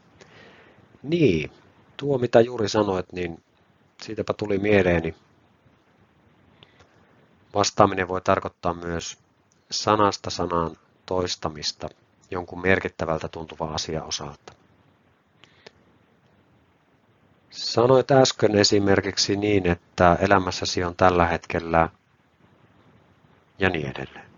[1.02, 1.50] niin,
[1.96, 3.42] tuo mitä juuri sanoit, niin
[4.02, 5.14] siitäpä tuli mieleeni.
[7.54, 9.18] Vastaaminen voi tarkoittaa myös
[9.70, 11.88] sanasta sanaan toistamista
[12.30, 14.52] jonkun merkittävältä tuntuva asia osalta.
[17.50, 21.88] Sanoit äsken esimerkiksi niin, että elämässäsi on tällä hetkellä
[23.58, 24.30] ja niin edelleen.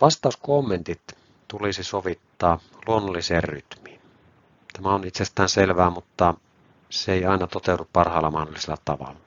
[0.00, 1.02] Vastauskommentit
[1.48, 4.00] tulisi sovittaa luonnolliseen rytmiin.
[4.72, 6.34] Tämä on itsestään selvää, mutta
[6.90, 9.20] se ei aina toteudu parhaalla mahdollisella tavalla.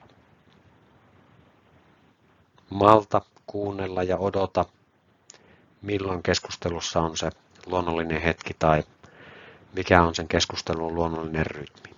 [2.70, 4.64] Malta, kuunnella ja odota,
[5.82, 7.30] milloin keskustelussa on se
[7.66, 8.82] luonnollinen hetki tai
[9.72, 11.90] mikä on sen keskustelun luonnollinen rytmi.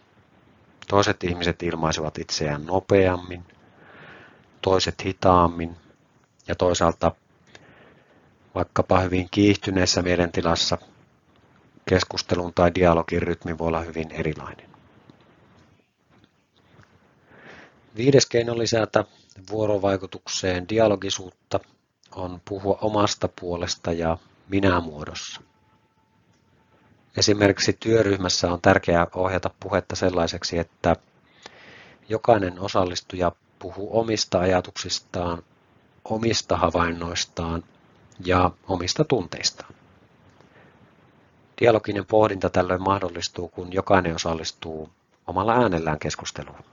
[0.88, 3.44] Toiset ihmiset ilmaisivat itseään nopeammin,
[4.62, 5.76] toiset hitaammin
[6.48, 7.12] ja toisaalta
[8.54, 10.78] vaikkapa hyvin kiihtyneessä mielentilassa
[11.88, 14.70] keskustelun tai dialogin rytmi voi olla hyvin erilainen.
[17.96, 19.04] Viides keino lisätä
[19.50, 21.60] vuorovaikutukseen dialogisuutta
[22.14, 24.18] on puhua omasta puolesta ja
[24.48, 25.40] minä-muodossa.
[27.16, 30.96] Esimerkiksi työryhmässä on tärkeää ohjata puhetta sellaiseksi, että
[32.08, 35.42] jokainen osallistuja puhuu omista ajatuksistaan,
[36.04, 37.64] omista havainnoistaan
[38.24, 39.74] ja omista tunteistaan.
[41.60, 44.90] Dialoginen pohdinta tällöin mahdollistuu, kun jokainen osallistuu
[45.26, 46.64] omalla äänellään keskusteluun.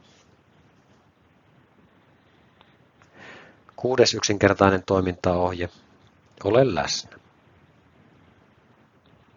[3.76, 5.70] Kuudes yksinkertainen toimintaohje.
[6.44, 7.18] Ole läsnä.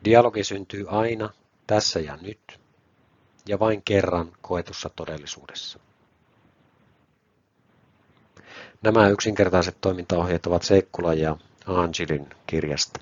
[0.05, 1.31] Dialogi syntyy aina
[1.66, 2.61] tässä ja nyt
[3.48, 5.79] ja vain kerran koetussa todellisuudessa.
[8.83, 13.01] Nämä yksinkertaiset toimintaohjeet ovat Seikkula ja Angelin kirjasta.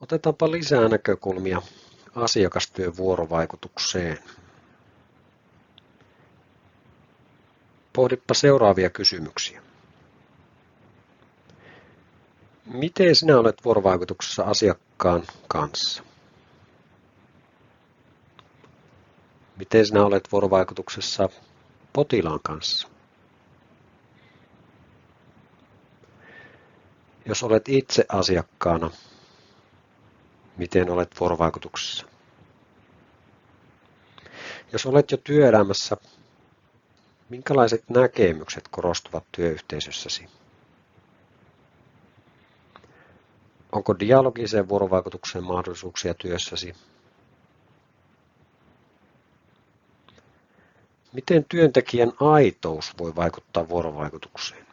[0.00, 1.62] Otetaanpa lisää näkökulmia
[2.14, 4.18] asiakastyön vuorovaikutukseen.
[7.94, 9.62] Pohdippa seuraavia kysymyksiä.
[12.66, 16.02] Miten sinä olet vuorovaikutuksessa asiakkaan kanssa?
[19.56, 21.28] Miten sinä olet vuorovaikutuksessa
[21.92, 22.88] potilaan kanssa?
[27.26, 28.90] Jos olet itse asiakkaana,
[30.56, 32.06] miten olet vuorovaikutuksessa?
[34.72, 35.96] Jos olet jo työelämässä,
[37.28, 40.28] minkälaiset näkemykset korostuvat työyhteisössäsi?
[43.72, 46.74] Onko dialogiseen vuorovaikutukseen mahdollisuuksia työssäsi?
[51.12, 54.66] Miten työntekijän aitous voi vaikuttaa vuorovaikutukseen?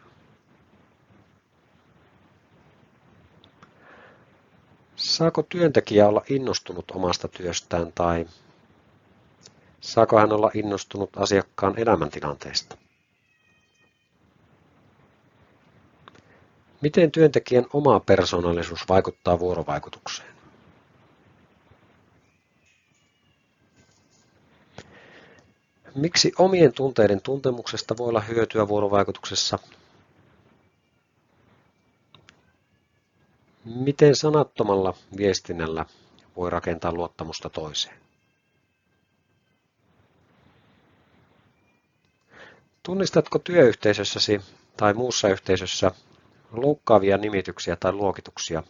[4.95, 8.25] Saako työntekijä olla innostunut omasta työstään tai
[9.81, 12.77] saako hän olla innostunut asiakkaan elämäntilanteesta?
[16.81, 20.31] Miten työntekijän oma persoonallisuus vaikuttaa vuorovaikutukseen?
[25.95, 29.59] Miksi omien tunteiden tuntemuksesta voi olla hyötyä vuorovaikutuksessa?
[33.65, 35.85] Miten sanattomalla viestinnällä
[36.35, 38.10] voi rakentaa luottamusta toiseen?
[42.83, 44.41] Tunnistatko työyhteisössäsi
[44.77, 45.91] tai muussa yhteisössä
[46.51, 48.63] loukkaavia nimityksiä tai luokituksia,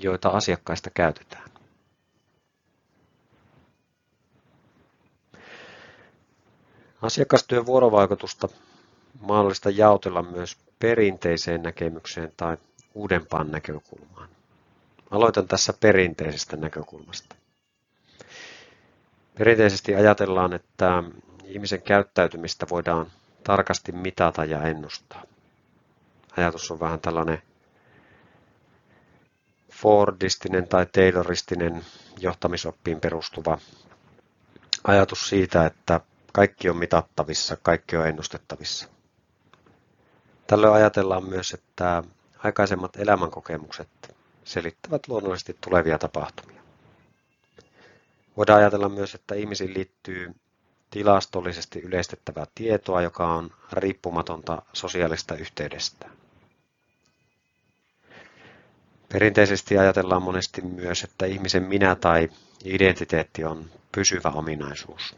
[0.00, 1.50] joita asiakkaista käytetään?
[7.02, 8.48] Asiakastyön vuorovaikutusta
[9.20, 12.56] mahdollista jaotella myös perinteiseen näkemykseen tai
[12.94, 14.28] uudempaan näkökulmaan.
[15.10, 17.36] Aloitan tässä perinteisestä näkökulmasta.
[19.38, 21.02] Perinteisesti ajatellaan, että
[21.44, 23.06] ihmisen käyttäytymistä voidaan
[23.44, 25.22] tarkasti mitata ja ennustaa.
[26.36, 27.42] Ajatus on vähän tällainen
[29.72, 31.84] Fordistinen tai Tayloristinen
[32.18, 33.58] johtamisoppiin perustuva
[34.84, 36.00] ajatus siitä, että
[36.32, 38.88] kaikki on mitattavissa, kaikki on ennustettavissa.
[40.46, 42.02] Tällöin ajatellaan myös, että
[42.38, 43.88] aikaisemmat elämänkokemukset
[44.44, 46.62] selittävät luonnollisesti tulevia tapahtumia.
[48.36, 50.34] Voidaan ajatella myös, että ihmisiin liittyy
[50.94, 56.10] tilastollisesti yleistettävää tietoa, joka on riippumatonta sosiaalista yhteydestä.
[59.12, 62.28] Perinteisesti ajatellaan monesti myös, että ihmisen minä tai
[62.64, 65.16] identiteetti on pysyvä ominaisuus.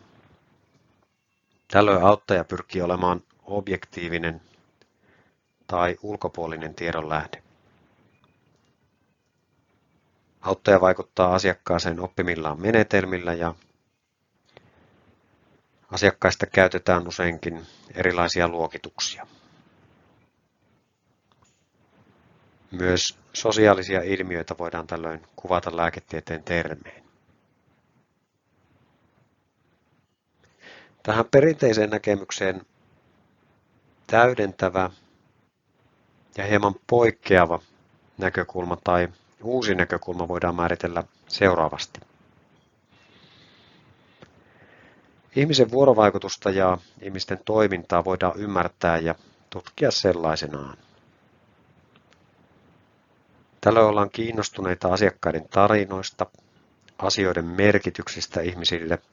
[1.69, 4.41] Tällöin auttaja pyrkii olemaan objektiivinen
[5.67, 7.43] tai ulkopuolinen tiedonlähde.
[10.41, 13.55] Auttaja vaikuttaa asiakkaaseen oppimillaan menetelmillä ja
[15.93, 19.27] asiakkaista käytetään useinkin erilaisia luokituksia.
[22.71, 27.05] Myös sosiaalisia ilmiöitä voidaan tällöin kuvata lääketieteen termein.
[31.03, 32.67] Tähän perinteiseen näkemykseen
[34.07, 34.91] täydentävä
[36.37, 37.61] ja hieman poikkeava
[38.19, 39.09] näkökulma tai
[39.43, 42.01] uusi näkökulma voidaan määritellä seuraavasti.
[45.37, 49.15] Ihmisen vuorovaikutusta ja ihmisten toimintaa voidaan ymmärtää ja
[49.51, 50.79] tutkia sellaisenaan.
[53.61, 56.27] Tällöin ollaan kiinnostuneita asiakkaiden tarinoista,
[56.99, 58.99] asioiden merkityksistä ihmisille–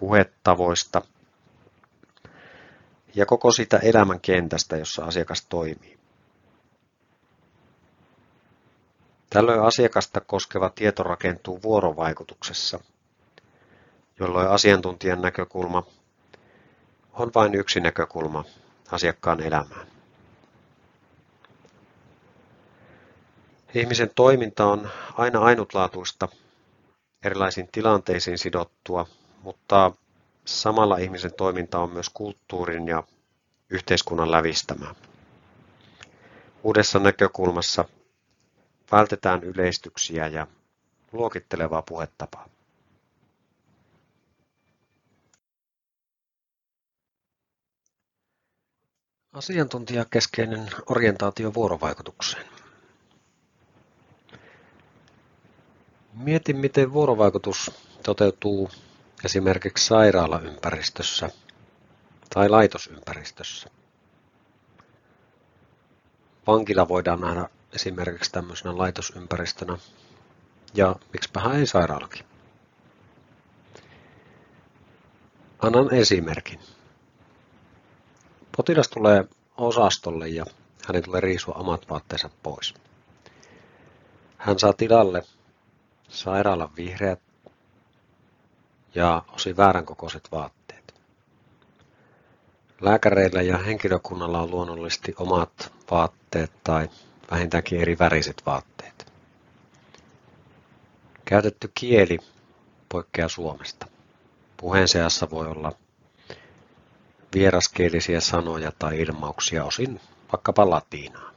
[0.00, 1.02] puhetavoista
[3.14, 5.98] ja koko sitä elämän kentästä, jossa asiakas toimii.
[9.30, 12.80] Tällöin asiakasta koskeva tieto rakentuu vuorovaikutuksessa,
[14.20, 15.86] jolloin asiantuntijan näkökulma
[17.12, 18.44] on vain yksi näkökulma
[18.92, 19.86] asiakkaan elämään.
[23.74, 26.28] Ihmisen toiminta on aina ainutlaatuista,
[27.24, 29.06] erilaisiin tilanteisiin sidottua
[29.42, 29.92] mutta
[30.44, 33.02] samalla ihmisen toiminta on myös kulttuurin ja
[33.70, 34.94] yhteiskunnan lävistämää.
[36.62, 37.84] Uudessa näkökulmassa
[38.92, 40.46] vältetään yleistyksiä ja
[41.12, 42.48] luokittelevaa puhetapaa.
[49.32, 52.46] Asiantuntijakeskeinen orientaatio vuorovaikutukseen.
[56.14, 57.70] Mieti, miten vuorovaikutus
[58.02, 58.70] toteutuu
[59.24, 61.30] esimerkiksi sairaalaympäristössä
[62.34, 63.70] tai laitosympäristössä.
[66.46, 69.78] Vankila voidaan nähdä esimerkiksi tämmöisenä laitosympäristönä
[70.74, 72.24] ja miksipä ei sairaalakin.
[75.58, 76.60] Annan esimerkin.
[78.60, 79.24] Potilas tulee
[79.56, 80.44] osastolle ja
[80.86, 82.74] hänen tulee riisua omat vaatteensa pois.
[84.38, 85.22] Hän saa tilalle
[86.08, 87.20] sairaalan vihreät
[88.94, 90.94] ja osin väärän kokoiset vaatteet.
[92.80, 96.88] Lääkäreillä ja henkilökunnalla on luonnollisesti omat vaatteet tai
[97.30, 99.12] vähintäänkin eri väriset vaatteet.
[101.24, 102.18] Käytetty kieli
[102.88, 103.86] poikkeaa Suomesta.
[104.56, 105.72] Puheen seassa voi olla
[107.34, 110.00] vieraskielisiä sanoja tai ilmauksia osin
[110.32, 111.30] vaikkapa latiinaa.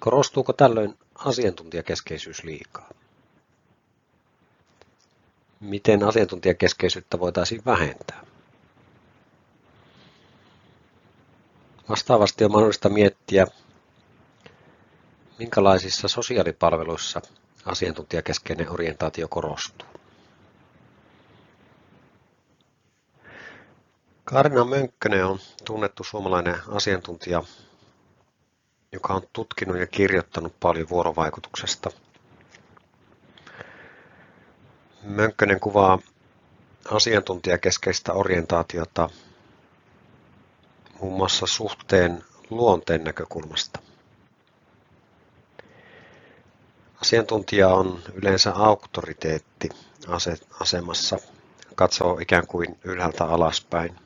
[0.00, 2.90] Korostuuko tällöin asiantuntijakeskeisyys liikaa?
[5.60, 8.26] Miten asiantuntijakeskeisyyttä voitaisiin vähentää?
[11.88, 13.46] Vastaavasti on mahdollista miettiä,
[15.38, 17.22] minkälaisissa sosiaalipalveluissa
[17.64, 19.95] asiantuntijakeskeinen orientaatio korostuu.
[24.28, 27.42] Karina Mönkkönen on tunnettu suomalainen asiantuntija,
[28.92, 31.90] joka on tutkinut ja kirjoittanut paljon vuorovaikutuksesta.
[35.02, 35.98] Mönkkönen kuvaa
[36.90, 39.10] asiantuntijakeskeistä orientaatiota
[41.00, 43.80] muun muassa suhteen luonteen näkökulmasta.
[47.02, 49.68] Asiantuntija on yleensä auktoriteetti
[50.60, 51.18] asemassa,
[51.74, 54.05] katsoo ikään kuin ylhäältä alaspäin.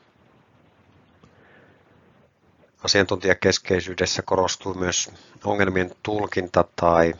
[2.83, 5.11] Asiantuntijakeskeisyydessä korostuu myös
[5.43, 7.13] ongelmien tulkinta tai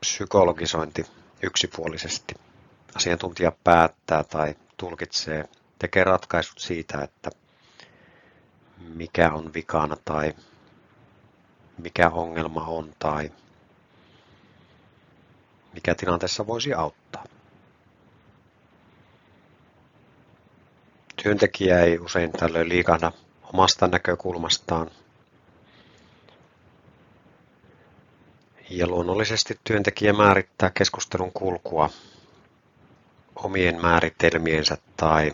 [0.00, 1.06] psykologisointi
[1.42, 2.34] yksipuolisesti.
[2.94, 5.44] Asiantuntija päättää tai tulkitsee,
[5.78, 7.30] tekee ratkaisut siitä, että
[8.94, 10.34] mikä on vikana tai
[11.78, 13.32] mikä ongelma on tai
[15.72, 17.24] mikä tilanteessa voisi auttaa.
[21.22, 23.12] Työntekijä ei usein tällöin liikahda
[23.54, 24.90] omasta näkökulmastaan.
[28.70, 31.90] Ja luonnollisesti työntekijä määrittää keskustelun kulkua
[33.36, 35.32] omien määritelmiensä tai,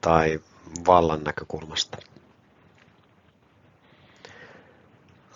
[0.00, 0.40] tai
[0.86, 1.98] vallan näkökulmasta.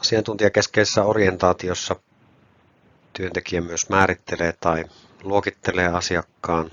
[0.01, 1.97] Asiantuntijakeskeisessä orientaatiossa
[3.13, 4.85] työntekijä myös määrittelee tai
[5.23, 6.71] luokittelee asiakkaan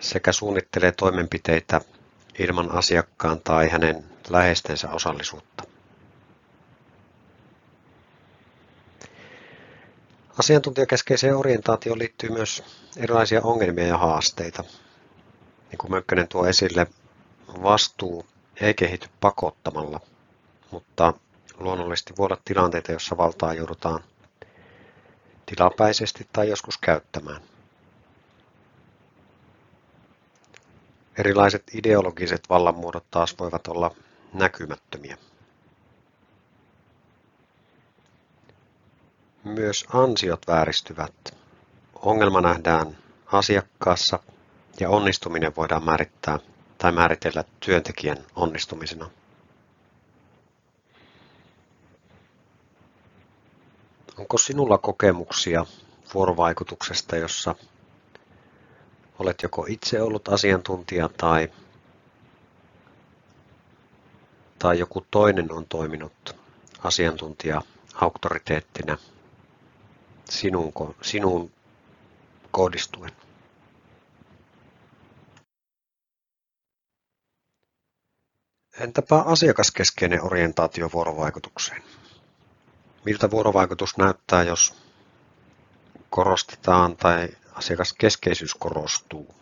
[0.00, 1.80] sekä suunnittelee toimenpiteitä
[2.38, 5.64] ilman asiakkaan tai hänen läheistensä osallisuutta.
[10.38, 12.62] Asiantuntijakeskeiseen orientaatioon liittyy myös
[12.96, 14.64] erilaisia ongelmia ja haasteita.
[15.70, 16.86] Niin kuin Mökkönen tuo esille,
[17.62, 18.26] vastuu
[18.60, 20.00] ei kehity pakottamalla,
[20.70, 21.14] mutta
[21.58, 24.00] luonnollisesti voi olla tilanteita, joissa valtaa joudutaan
[25.46, 27.40] tilapäisesti tai joskus käyttämään.
[31.18, 33.90] Erilaiset ideologiset vallanmuodot taas voivat olla
[34.32, 35.18] näkymättömiä.
[39.44, 41.36] Myös ansiot vääristyvät.
[41.94, 42.98] Ongelma nähdään
[43.32, 44.18] asiakkaassa
[44.80, 46.38] ja onnistuminen voidaan määrittää
[46.78, 49.10] tai määritellä työntekijän onnistumisena.
[54.18, 55.66] Onko sinulla kokemuksia
[56.14, 57.54] vuorovaikutuksesta, jossa
[59.18, 61.52] Olet joko itse ollut asiantuntija tai,
[64.58, 66.36] tai joku toinen on toiminut
[66.84, 67.62] asiantuntija
[67.94, 68.98] auktoriteettina
[70.30, 71.50] sinun, sinuun
[72.50, 73.12] kohdistuen.
[78.80, 81.82] Entäpä asiakaskeskeinen orientaatio vuorovaikutukseen?
[83.04, 84.74] Miltä vuorovaikutus näyttää, jos
[86.10, 89.34] korostetaan tai asiakaskeskeisyys korostuu.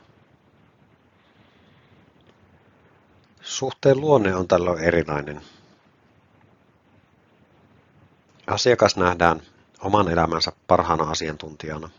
[3.42, 5.42] Suhteen luonne on tällöin erilainen.
[8.46, 9.42] Asiakas nähdään
[9.80, 11.90] oman elämänsä parhaana asiantuntijana.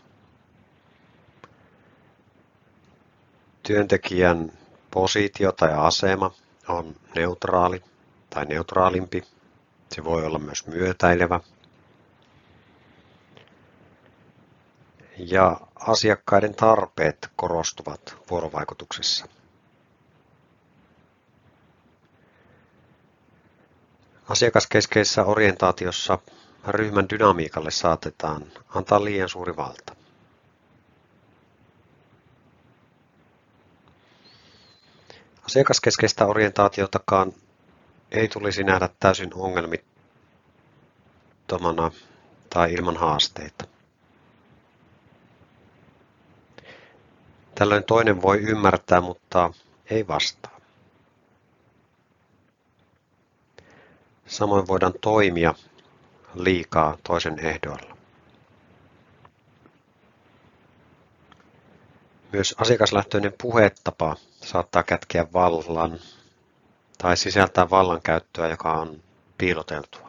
[3.62, 4.52] Työntekijän
[4.90, 6.30] positio tai asema
[6.68, 7.82] on neutraali
[8.30, 9.22] tai neutraalimpi.
[9.92, 11.40] Se voi olla myös myötäilevä.
[15.18, 19.26] Ja asiakkaiden tarpeet korostuvat vuorovaikutuksessa.
[24.28, 26.18] Asiakaskeskeisessä orientaatiossa
[26.68, 28.44] ryhmän dynamiikalle saatetaan
[28.74, 29.96] antaa liian suuri valta.
[35.46, 37.32] Asiakaskeskeistä orientaatiotakaan
[38.10, 41.90] ei tulisi nähdä täysin ongelmittomana
[42.50, 43.75] tai ilman haasteita.
[47.58, 49.52] Tällöin toinen voi ymmärtää, mutta
[49.90, 50.60] ei vastaa.
[54.26, 55.54] Samoin voidaan toimia
[56.34, 57.96] liikaa toisen ehdoilla.
[62.32, 65.98] Myös asiakaslähtöinen puhetapa saattaa kätkeä vallan
[66.98, 69.02] tai sisältää vallankäyttöä, joka on
[69.38, 70.05] piiloteltua.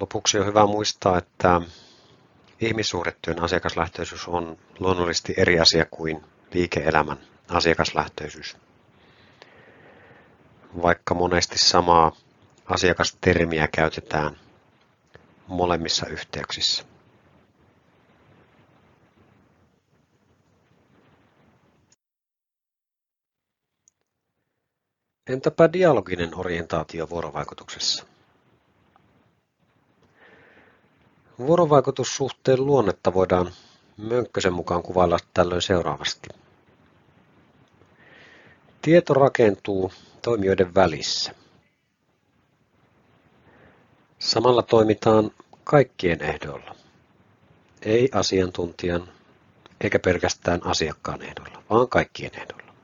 [0.00, 1.60] Lopuksi on hyvä muistaa, että
[2.60, 6.24] ihmissuhdetyön asiakaslähtöisyys on luonnollisesti eri asia kuin
[6.54, 7.18] liike-elämän
[7.48, 8.56] asiakaslähtöisyys.
[10.82, 12.12] Vaikka monesti samaa
[12.66, 14.36] asiakastermiä käytetään
[15.46, 16.84] molemmissa yhteyksissä.
[25.26, 28.13] Entäpä dialoginen orientaatio vuorovaikutuksessa?
[31.38, 33.50] Vuorovaikutussuhteen luonnetta voidaan
[33.96, 36.28] Mönkkösen mukaan kuvailla tällöin seuraavasti.
[38.82, 41.34] Tieto rakentuu toimijoiden välissä.
[44.18, 45.30] Samalla toimitaan
[45.64, 46.74] kaikkien ehdoilla,
[47.82, 49.08] ei asiantuntijan
[49.80, 52.74] eikä pelkästään asiakkaan ehdolla, vaan kaikkien ehdolla.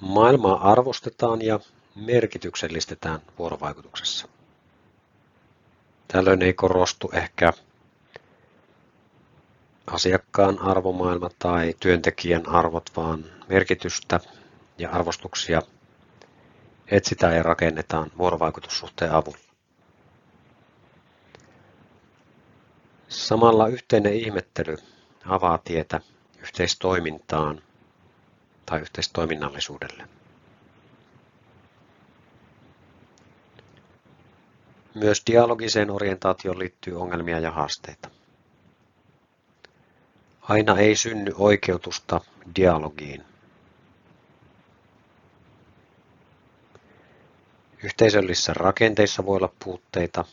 [0.00, 1.60] Maailmaa arvostetaan ja
[1.94, 4.28] merkityksellistetään vuorovaikutuksessa.
[6.12, 7.52] Tällöin ei korostu ehkä
[9.86, 14.20] asiakkaan arvomaailma tai työntekijän arvot, vaan merkitystä
[14.78, 15.62] ja arvostuksia
[16.88, 19.38] etsitään ja rakennetaan vuorovaikutussuhteen avulla.
[23.08, 24.76] Samalla yhteinen ihmettely
[25.26, 26.00] avaa tietä
[26.38, 27.62] yhteistoimintaan
[28.66, 30.19] tai yhteistoiminnallisuudelle.
[34.94, 38.10] Myös dialogiseen orientaatioon liittyy ongelmia ja haasteita.
[40.42, 42.20] Aina ei synny oikeutusta
[42.56, 43.24] dialogiin.
[47.84, 50.24] Yhteisöllisissä rakenteissa voi olla puutteita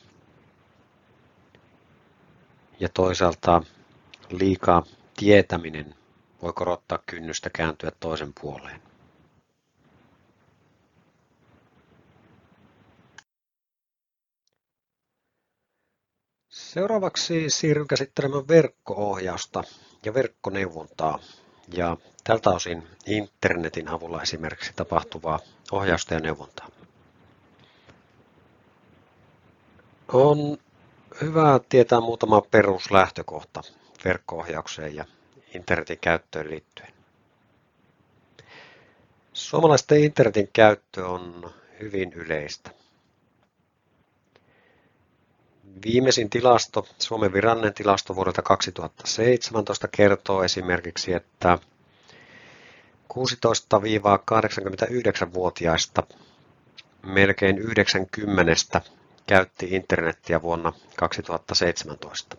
[2.79, 3.63] ja toisaalta
[4.29, 4.83] liikaa
[5.15, 5.95] tietäminen
[6.41, 8.86] voi korottaa kynnystä kääntyä toisen puoleen.
[16.77, 19.63] Seuraavaksi siirryn käsittelemään verkko-ohjausta
[20.05, 21.19] ja verkkoneuvontaa
[21.73, 25.39] ja tältä osin internetin avulla esimerkiksi tapahtuvaa
[25.71, 26.69] ohjausta ja neuvontaa.
[30.13, 30.57] On
[31.21, 33.61] hyvä tietää muutama peruslähtökohta
[34.05, 35.05] verkko-ohjaukseen ja
[35.55, 36.93] internetin käyttöön liittyen.
[39.33, 42.71] Suomalaisten internetin käyttö on hyvin yleistä.
[45.85, 51.57] Viimeisin tilasto, Suomen virallinen tilasto vuodelta 2017 kertoo esimerkiksi, että
[53.13, 56.03] 16-89-vuotiaista
[57.05, 58.81] melkein 90
[59.27, 62.37] käytti internettiä vuonna 2017.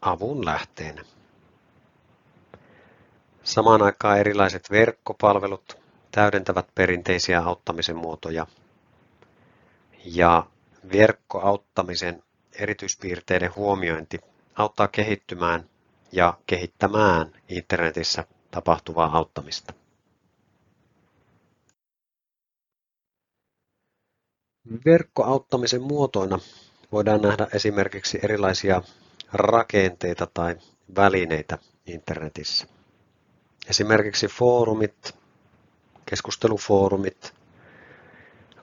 [0.00, 1.04] avun lähteenä.
[3.42, 5.78] Samaan aikaan erilaiset verkkopalvelut
[6.10, 8.46] täydentävät perinteisiä auttamisen muotoja
[10.04, 10.46] ja
[10.92, 12.22] verkkoauttamisen
[12.58, 14.20] erityispiirteiden huomiointi
[14.54, 15.68] auttaa kehittymään
[16.12, 19.72] ja kehittämään internetissä tapahtuvaa auttamista.
[24.84, 26.38] Verkkoauttamisen muotoina
[26.92, 28.82] voidaan nähdä esimerkiksi erilaisia
[29.32, 30.56] rakenteita tai
[30.96, 32.66] välineitä internetissä.
[33.70, 35.14] Esimerkiksi foorumit,
[36.06, 37.34] keskustelufoorumit,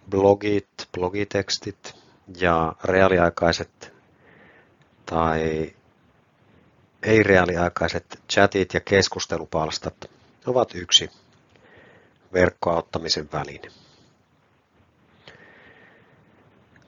[0.10, 1.96] blogit, blogitekstit
[2.38, 3.94] ja reaaliaikaiset
[5.06, 5.74] tai
[7.04, 9.96] ei-reaaliaikaiset chatit ja keskustelupalstat
[10.48, 11.10] ovat yksi
[12.34, 13.68] verkkoauttamisen väline.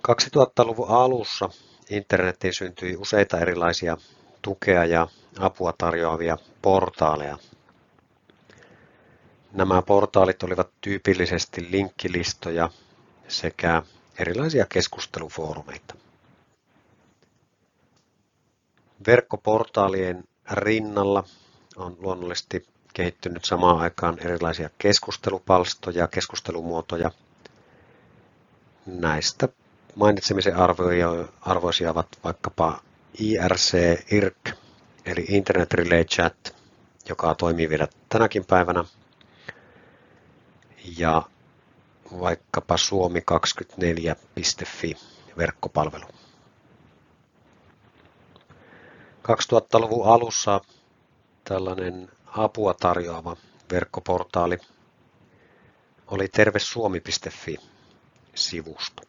[0.08, 1.50] 2000-luvun alussa
[1.90, 3.98] internettiin syntyi useita erilaisia
[4.42, 5.08] tukea ja
[5.40, 7.38] apua tarjoavia portaaleja.
[9.52, 12.70] Nämä portaalit olivat tyypillisesti linkkilistoja
[13.28, 13.84] sekä
[14.20, 15.96] erilaisia keskustelufoorumeita.
[19.08, 21.24] Verkkoportaalien rinnalla
[21.76, 27.12] on luonnollisesti kehittynyt samaan aikaan erilaisia keskustelupalstoja ja keskustelumuotoja.
[28.86, 29.48] Näistä
[29.96, 30.56] mainitsemisen
[31.42, 32.82] arvoisia ovat vaikkapa
[33.20, 33.74] IRC,
[34.12, 34.54] IRC,
[35.06, 36.56] eli Internet Relay Chat,
[37.10, 38.84] joka toimii vielä tänäkin päivänä,
[40.98, 41.22] ja
[42.20, 44.98] vaikkapa suomi24.fi
[45.38, 46.06] verkkopalvelu.
[49.28, 50.62] 2000-luvun alussa
[51.44, 53.38] tällainen apua tarjoava
[53.72, 54.58] verkkoportaali
[56.08, 59.04] oli tervesuomi.fi-sivusto.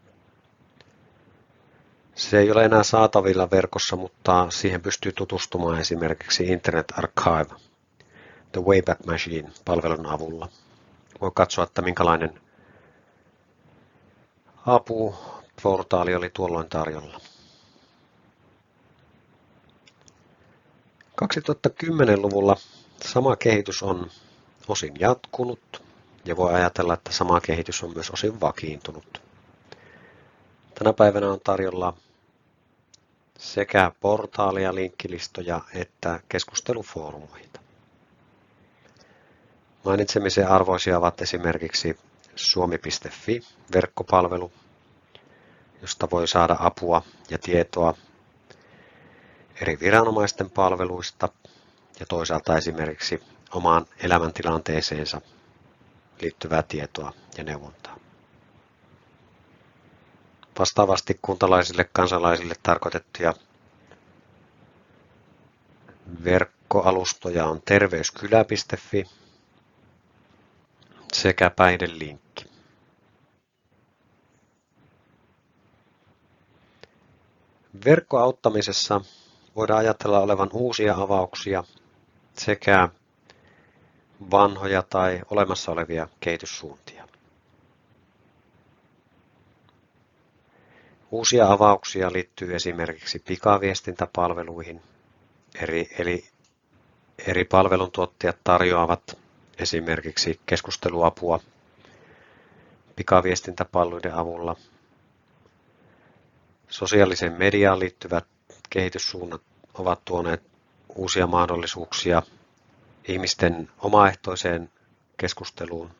[2.14, 7.54] Se ei ole enää saatavilla verkossa, mutta siihen pystyy tutustumaan esimerkiksi Internet Archive,
[8.52, 10.48] The Wayback Machine-palvelun avulla.
[11.20, 12.40] Voi katsoa, että minkälainen
[14.66, 17.20] apuportaali oli tuolloin tarjolla.
[21.22, 22.56] 2010-luvulla
[23.04, 24.10] sama kehitys on
[24.68, 25.82] osin jatkunut
[26.24, 29.22] ja voi ajatella, että sama kehitys on myös osin vakiintunut.
[30.74, 31.96] Tänä päivänä on tarjolla
[33.38, 37.60] sekä portaalia, linkkilistoja että keskustelufoorumeita.
[39.84, 41.98] Mainitsemisen arvoisia ovat esimerkiksi
[42.36, 43.40] suomi.fi
[43.74, 44.52] verkkopalvelu,
[45.80, 47.94] josta voi saada apua ja tietoa
[49.62, 51.28] eri viranomaisten palveluista
[52.00, 53.22] ja toisaalta esimerkiksi
[53.54, 55.20] omaan elämäntilanteeseensa
[56.22, 57.96] liittyvää tietoa ja neuvontaa.
[60.58, 63.34] Vastaavasti kuntalaisille kansalaisille tarkoitettuja
[66.24, 69.04] verkkoalustoja on terveyskylä.fi
[71.12, 72.44] sekä päihdelinkki.
[77.84, 79.00] Verkkoauttamisessa
[79.56, 81.64] voidaan ajatella olevan uusia avauksia
[82.36, 82.88] sekä
[84.30, 87.08] vanhoja tai olemassa olevia kehityssuuntia.
[91.10, 94.82] Uusia avauksia liittyy esimerkiksi pikaviestintäpalveluihin,
[95.54, 96.24] eri, eli
[97.26, 99.18] eri palveluntuottajat tarjoavat
[99.58, 101.40] esimerkiksi keskusteluapua
[102.96, 104.56] pikaviestintäpalveluiden avulla.
[106.68, 108.24] Sosiaaliseen mediaan liittyvät
[108.72, 109.42] kehityssuunnat
[109.74, 110.42] ovat tuoneet
[110.94, 112.22] uusia mahdollisuuksia
[113.08, 114.70] ihmisten omaehtoiseen
[115.16, 115.90] keskusteluun.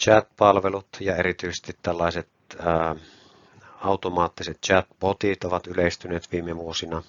[0.00, 2.96] Chat-palvelut ja erityisesti tällaiset ää,
[3.80, 7.02] automaattiset chatbotit ovat yleistyneet viime vuosina.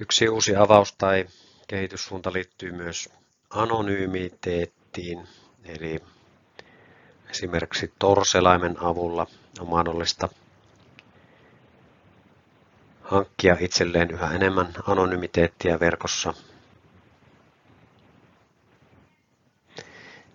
[0.00, 1.26] Yksi uusi avaus tai
[1.68, 3.08] kehityssuunta liittyy myös
[3.50, 5.28] anonymiteettiin,
[5.64, 5.98] eli
[7.32, 9.26] esimerkiksi torselaimen avulla
[9.60, 10.28] on mahdollista
[13.02, 16.34] hankkia itselleen yhä enemmän anonymiteettia verkossa.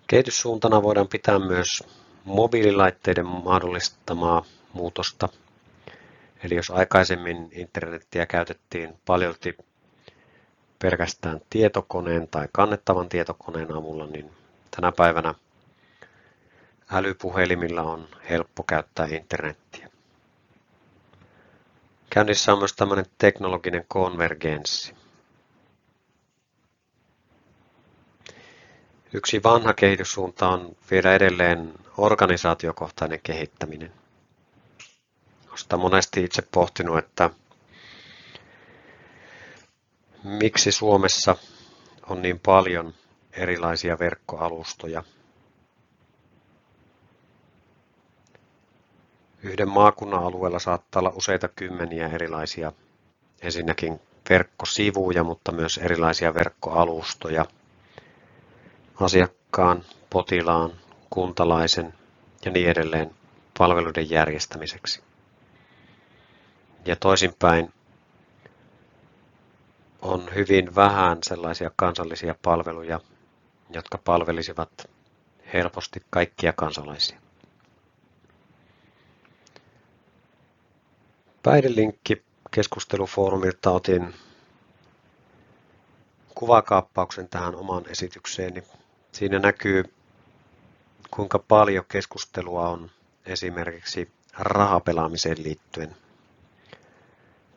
[0.07, 1.83] Kehityssuuntana voidaan pitää myös
[2.25, 5.29] mobiililaitteiden mahdollistamaa muutosta.
[6.43, 9.57] Eli jos aikaisemmin internettiä käytettiin paljolti
[10.79, 14.31] pelkästään tietokoneen tai kannettavan tietokoneen avulla, niin
[14.75, 15.33] tänä päivänä
[16.91, 19.89] älypuhelimilla on helppo käyttää internettiä.
[22.09, 24.93] Käynnissä on myös tämmöinen teknologinen konvergenssi.
[29.13, 33.93] Yksi vanha kehityssuunta on viedä edelleen organisaatiokohtainen kehittäminen.
[35.47, 37.29] Olen monesti itse pohtinut, että
[40.23, 41.35] miksi Suomessa
[42.09, 42.93] on niin paljon
[43.33, 45.03] erilaisia verkkoalustoja.
[49.47, 52.71] Yhden maakunnan alueella saattaa olla useita kymmeniä erilaisia
[53.41, 57.45] ensinnäkin verkkosivuja, mutta myös erilaisia verkkoalustoja–
[58.99, 60.71] asiakkaan, potilaan,
[61.09, 61.93] kuntalaisen
[62.45, 63.11] ja niin edelleen
[63.57, 65.03] palveluiden järjestämiseksi.
[66.85, 67.73] Ja toisinpäin
[70.01, 72.99] on hyvin vähän sellaisia kansallisia palveluja,
[73.69, 74.89] jotka palvelisivat
[75.53, 77.19] helposti kaikkia kansalaisia.
[81.47, 84.13] Päihdelinkki keskustelufoorumilta otin
[86.35, 88.63] kuvakaappauksen tähän omaan esitykseeni.
[89.11, 89.83] Siinä näkyy,
[91.11, 92.91] kuinka paljon keskustelua on
[93.25, 95.95] esimerkiksi rahapelaamiseen liittyen.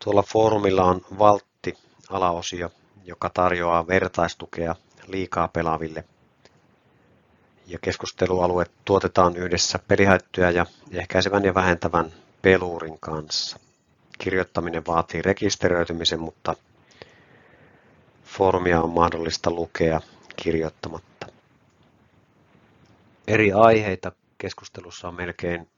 [0.05, 2.71] Tuolla foorumilla on Valtti-alaosio,
[3.05, 4.75] joka tarjoaa vertaistukea
[5.07, 6.05] liikaa pelaaville.
[7.67, 12.13] Ja keskustelualue tuotetaan yhdessä pelihaittuja ja ehkäisevän ja vähentävän
[12.43, 13.70] peluurin kanssa.
[14.21, 16.57] Kirjoittaminen vaatii rekisteröitymisen, mutta
[18.25, 20.01] foorumia on mahdollista lukea
[20.37, 21.27] kirjoittamatta.
[23.27, 25.69] Eri aiheita keskustelussa on melkein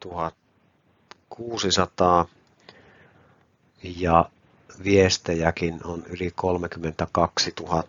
[0.00, 2.26] 1600
[3.82, 4.30] ja
[4.84, 7.84] viestejäkin on yli 32 000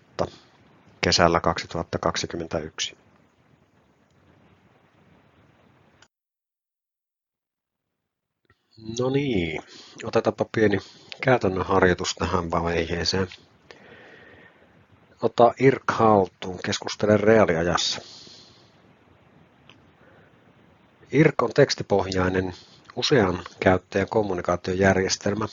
[1.02, 2.98] kesällä 2021.
[9.00, 9.62] No niin,
[10.04, 10.80] otetaanpa pieni
[11.22, 13.28] käytännön harjoitus tähän vaiheeseen.
[15.22, 18.02] Ota IRK haltuun, keskustele reaaliajassa.
[21.12, 22.54] IRK on tekstipohjainen
[22.96, 25.48] usean käyttäjän kommunikaatiojärjestelmä,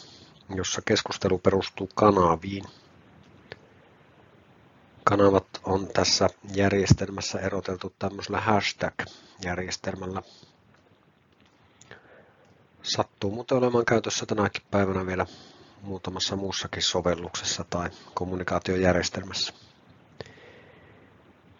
[0.54, 2.64] jossa keskustelu perustuu kanaviin.
[5.04, 10.22] Kanavat on tässä järjestelmässä eroteltu tämmöisellä hashtag-järjestelmällä.
[12.88, 15.26] Sattuu muuten olemaan käytössä tänäkin päivänä vielä
[15.82, 19.52] muutamassa muussakin sovelluksessa tai kommunikaatiojärjestelmässä.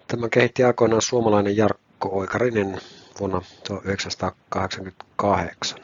[0.08, 2.80] Tämä kehitti aikoinaan suomalainen Jarkko Oikarinen
[3.20, 5.78] vuonna 1988.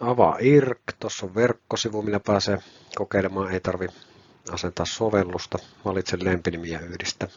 [0.00, 0.80] Avaa IRK.
[1.00, 2.58] Tuossa on verkkosivu, millä pääsee
[2.96, 3.50] kokeilemaan.
[3.50, 3.86] Ei tarvi
[4.52, 5.58] asentaa sovellusta.
[5.84, 7.28] Valitse lempinimi ja yhdistä.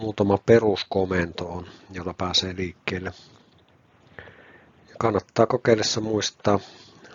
[0.00, 3.12] Muutama peruskomento on, jolla pääsee liikkeelle.
[4.98, 6.60] Kannattaa kokeillessa muistaa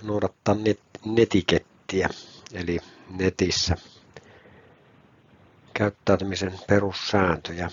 [0.01, 2.09] noudattaa net, netikettiä,
[2.53, 2.79] eli
[3.09, 3.77] netissä
[5.73, 7.69] käyttäytymisen perussääntöjä.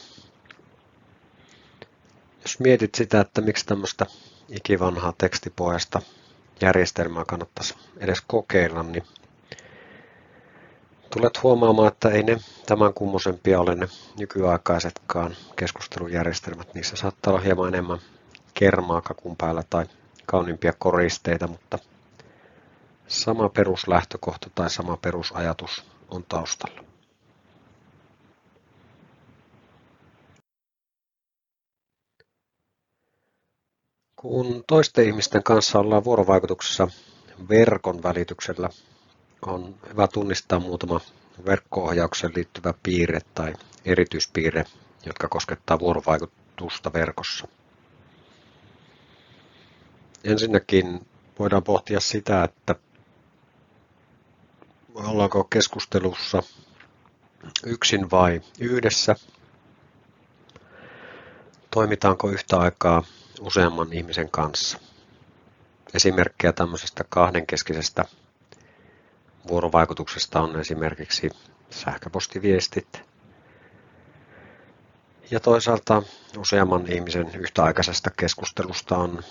[2.43, 4.07] Jos mietit sitä, että miksi tämmöistä
[4.49, 6.03] ikivanhaa tekstipohjasta
[6.61, 9.05] järjestelmää kannattaisi edes kokeilla, niin
[11.13, 13.89] tulet huomaamaan, että ei ne tämän kummosempia ole ne
[14.19, 16.75] nykyaikaisetkaan keskustelujärjestelmät.
[16.75, 17.99] Niissä saattaa olla hieman enemmän
[18.55, 19.87] kermaa kakun päällä tai
[20.27, 21.79] kauniimpia koristeita, mutta
[23.09, 26.85] sama peruslähtökohta tai sama perusajatus on taustalla.
[34.17, 36.89] Kun toisten ihmisten kanssa ollaan vuorovaikutuksessa
[37.49, 38.69] verkon välityksellä,
[39.47, 41.01] on hyvä tunnistaa muutama
[41.47, 44.64] verkko-ohjaukseen liittyvä piirre tai erityispiirre,
[45.07, 47.49] jotka koskettaa vuorovaikutusta verkossa.
[50.24, 51.07] Ensinnäkin
[51.38, 52.74] voidaan pohtia sitä, että
[54.95, 56.43] ollaanko keskustelussa
[57.66, 59.16] yksin vai yhdessä.
[61.70, 63.05] Toimitaanko yhtä aikaa
[63.40, 64.78] useamman ihmisen kanssa.
[65.95, 68.05] Esimerkkejä tämmöisestä kahdenkeskisestä
[69.49, 71.30] vuorovaikutuksesta on esimerkiksi
[71.70, 73.03] sähköpostiviestit
[75.30, 76.03] ja toisaalta
[76.38, 79.22] useamman ihmisen yhtäaikaisesta keskustelusta on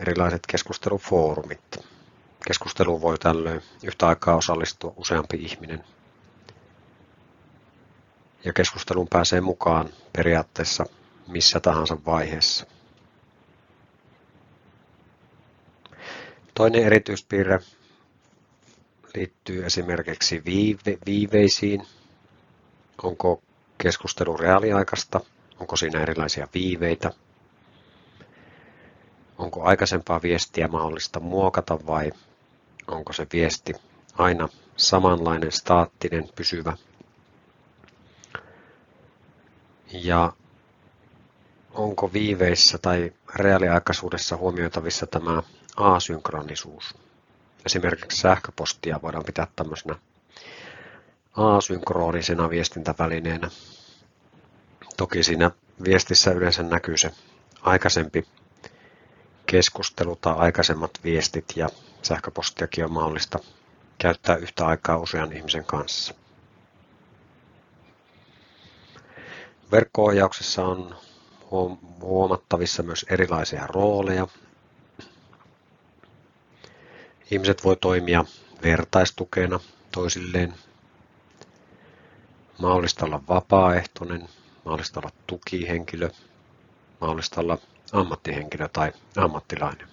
[0.00, 1.78] erilaiset keskustelufoorumit.
[2.46, 5.84] Keskusteluun voi tällöin yhtä aikaa osallistua useampi ihminen.
[8.44, 10.86] Ja keskusteluun pääsee mukaan periaatteessa
[11.28, 12.66] missä tahansa vaiheessa.
[16.54, 17.60] Toinen erityispiirre
[19.14, 21.86] liittyy esimerkiksi viive, viiveisiin.
[23.02, 23.42] Onko
[23.78, 25.20] keskustelu reaaliaikaista?
[25.60, 27.10] Onko siinä erilaisia viiveitä?
[29.38, 32.12] Onko aikaisempaa viestiä mahdollista muokata vai
[32.86, 33.72] onko se viesti
[34.18, 36.76] aina samanlainen, staattinen, pysyvä?
[39.92, 40.32] Ja
[41.74, 45.42] onko viiveissä tai reaaliaikaisuudessa huomioitavissa tämä
[45.76, 46.94] asynkronisuus.
[47.66, 49.94] Esimerkiksi sähköpostia voidaan pitää tämmöisenä
[51.36, 53.50] asynkronisena viestintävälineenä.
[54.96, 55.50] Toki siinä
[55.84, 57.10] viestissä yleensä näkyy se
[57.62, 58.26] aikaisempi
[59.46, 61.68] keskustelu tai aikaisemmat viestit ja
[62.02, 63.38] sähköpostiakin on mahdollista
[63.98, 66.14] käyttää yhtä aikaa usean ihmisen kanssa.
[69.72, 70.96] Verkko-ohjauksessa on
[72.00, 74.26] huomattavissa myös erilaisia rooleja.
[77.30, 78.24] Ihmiset voi toimia
[78.62, 79.60] vertaistukena
[79.92, 80.54] toisilleen.
[82.58, 84.28] Mahdollista olla vapaaehtoinen,
[84.64, 86.10] mahdollista olla tukihenkilö,
[87.00, 87.58] mahdollista olla
[87.92, 89.88] ammattihenkilö tai ammattilainen.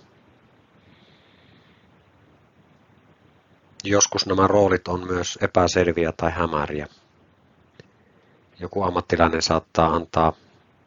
[3.83, 6.87] Joskus nämä roolit on myös epäselviä tai hämäriä.
[8.59, 10.33] Joku ammattilainen saattaa antaa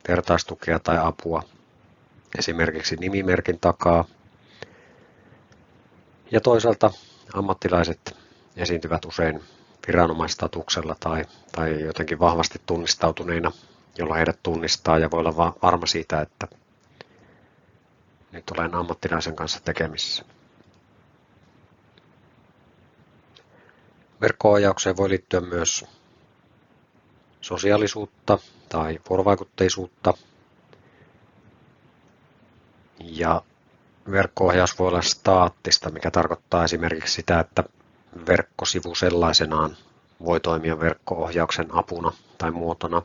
[0.08, 1.42] vertaistukea tai apua
[2.38, 4.04] esimerkiksi nimimerkin takaa.
[6.30, 6.90] Ja toisaalta
[7.34, 8.16] ammattilaiset
[8.56, 9.42] esiintyvät usein
[9.86, 13.52] viranomaistatuksella tai, tai jotenkin vahvasti tunnistautuneina,
[13.98, 16.48] jolla heidät tunnistaa ja voi olla varma siitä, että
[18.32, 20.24] nyt olen ammattilaisen kanssa tekemisissä.
[24.20, 25.84] Verkko-ohjaukseen voi liittyä myös
[27.40, 30.14] sosiaalisuutta tai vuorovaikutteisuutta.
[33.00, 33.42] Ja
[34.12, 37.64] verkko-ohjaus voi olla staattista, mikä tarkoittaa esimerkiksi sitä, että
[38.26, 39.76] verkkosivu sellaisenaan
[40.24, 43.02] voi toimia verkko-ohjauksen apuna tai muotona.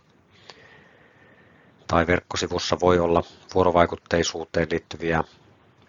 [1.87, 5.23] Tai verkkosivussa voi olla vuorovaikutteisuuteen liittyviä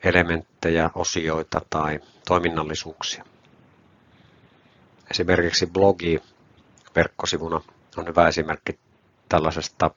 [0.05, 3.25] elementtejä, osioita tai toiminnallisuuksia.
[5.11, 6.23] Esimerkiksi blogi
[6.97, 7.61] verkkosivuna
[7.97, 8.79] on hyvä esimerkki
[9.29, 9.91] tällaisesta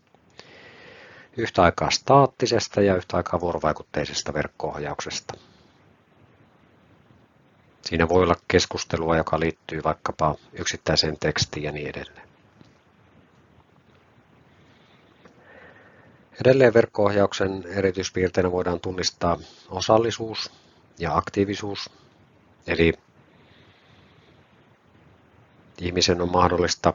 [1.38, 5.34] yhtä aikaa staattisesta ja yhtä aikaa vuorovaikutteisesta verkko-ohjauksesta.
[7.82, 12.30] Siinä voi olla keskustelua, joka liittyy vaikkapa yksittäiseen tekstiin ja niin edelleen.
[16.42, 19.38] Edelleen verkko-ohjauksen erityispiirteinä voidaan tunnistaa
[19.70, 20.52] osallisuus
[21.00, 21.90] ja aktiivisuus,
[22.68, 22.94] eli
[25.82, 26.94] ihmisen on mahdollista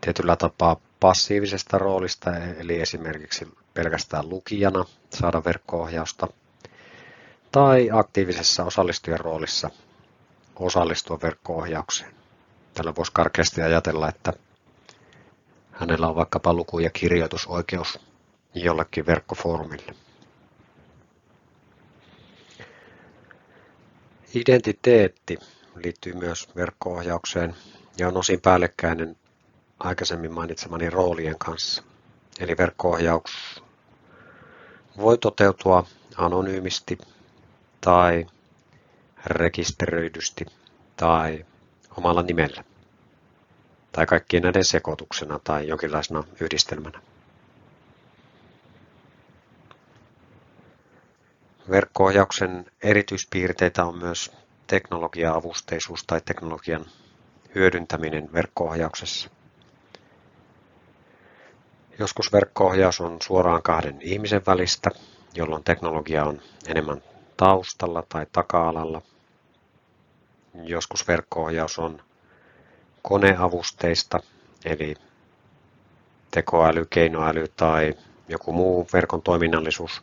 [0.00, 6.28] tietyllä tapaa passiivisesta roolista, eli esimerkiksi pelkästään lukijana saada verkko-ohjausta,
[7.52, 9.70] tai aktiivisessa osallistujan roolissa
[10.56, 12.14] osallistua verkko-ohjaukseen.
[12.74, 14.32] Tällä voisi karkeasti ajatella, että
[15.72, 18.00] hänellä on vaikkapa luku- ja kirjoitusoikeus
[18.54, 19.94] jollekin verkkofoorumille.
[24.34, 25.38] Identiteetti
[25.76, 27.54] liittyy myös verkko-ohjaukseen
[27.98, 29.16] ja on osin päällekkäinen
[29.78, 31.82] aikaisemmin mainitsemani roolien kanssa.
[32.40, 33.62] Eli verkko-ohjaus
[34.96, 36.98] voi toteutua anonyymisti
[37.80, 38.26] tai
[39.26, 40.46] rekisteröidysti
[40.96, 41.44] tai
[41.96, 42.64] omalla nimellä
[43.92, 47.00] tai kaikkien näiden sekoituksena tai jonkinlaisena yhdistelmänä.
[51.70, 54.32] Verkko-ohjauksen erityispiirteitä on myös
[54.66, 56.86] teknologia-avusteisuus tai teknologian
[57.54, 59.30] hyödyntäminen verkko-ohjauksessa.
[61.98, 64.90] Joskus verkko-ohjaus on suoraan kahden ihmisen välistä,
[65.34, 67.02] jolloin teknologia on enemmän
[67.36, 69.02] taustalla tai taka-alalla.
[70.54, 72.02] Joskus verkko-ohjaus on
[73.02, 74.20] koneavusteista,
[74.64, 74.94] eli
[76.30, 77.94] tekoäly, keinoäly tai
[78.28, 80.02] joku muu verkon toiminnallisuus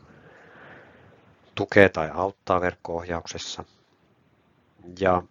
[1.55, 3.63] tukee tai auttaa verkko-ohjauksessa.
[4.99, 5.23] Ja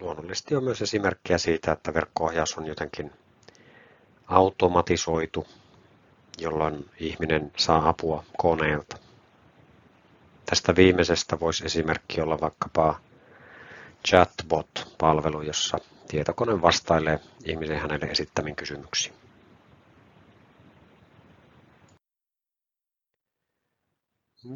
[0.00, 3.12] luonnollisesti on myös esimerkkejä siitä, että verkko-ohjaus on jotenkin
[4.26, 5.46] automatisoitu
[6.38, 8.96] jolloin ihminen saa apua koneelta.
[10.46, 13.00] Tästä viimeisestä voisi esimerkki olla vaikkapa
[14.08, 15.78] chatbot-palvelu, jossa
[16.08, 19.14] tietokone vastailee ihmisen hänelle esittämiin kysymyksiin.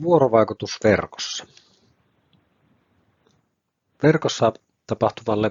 [0.03, 1.47] Vuorovaikutus verkossa.
[4.03, 4.53] Verkossa
[4.87, 5.51] tapahtuvalle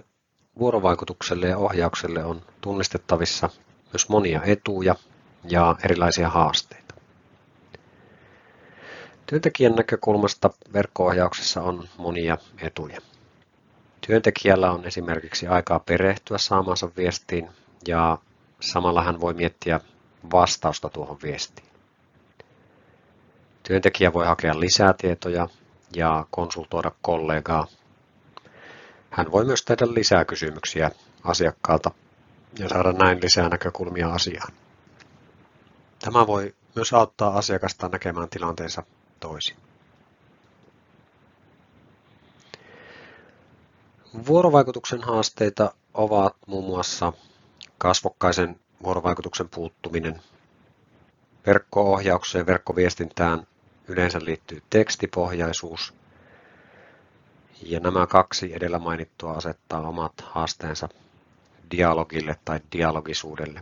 [0.59, 3.49] vuorovaikutukselle ja ohjaukselle on tunnistettavissa
[3.93, 4.95] myös monia etuja
[5.49, 6.95] ja erilaisia haasteita.
[9.25, 13.01] Työntekijän näkökulmasta verkko-ohjauksessa on monia etuja.
[14.07, 17.49] Työntekijällä on esimerkiksi aikaa perehtyä saamansa viestiin
[17.87, 18.17] ja
[18.59, 19.79] samalla hän voi miettiä
[20.31, 21.67] vastausta tuohon viestiin.
[23.63, 25.47] Työntekijä voi hakea lisää tietoja
[25.95, 27.67] ja konsultoida kollegaa.
[29.09, 30.91] Hän voi myös tehdä lisää kysymyksiä
[31.23, 31.91] asiakkaalta
[32.59, 34.53] ja saada näin lisää näkökulmia asiaan.
[35.99, 38.83] Tämä voi myös auttaa asiakasta näkemään tilanteensa
[39.19, 39.55] toisin.
[44.27, 47.13] Vuorovaikutuksen haasteita ovat muun muassa
[47.77, 50.21] kasvokkaisen vuorovaikutuksen puuttuminen.
[51.45, 53.47] Verkko-ohjaukseen ja verkkoviestintään
[53.87, 55.93] yleensä liittyy tekstipohjaisuus
[57.61, 60.89] Ja nämä kaksi edellä mainittua asettaa omat haasteensa
[61.71, 63.61] dialogille tai dialogisuudelle.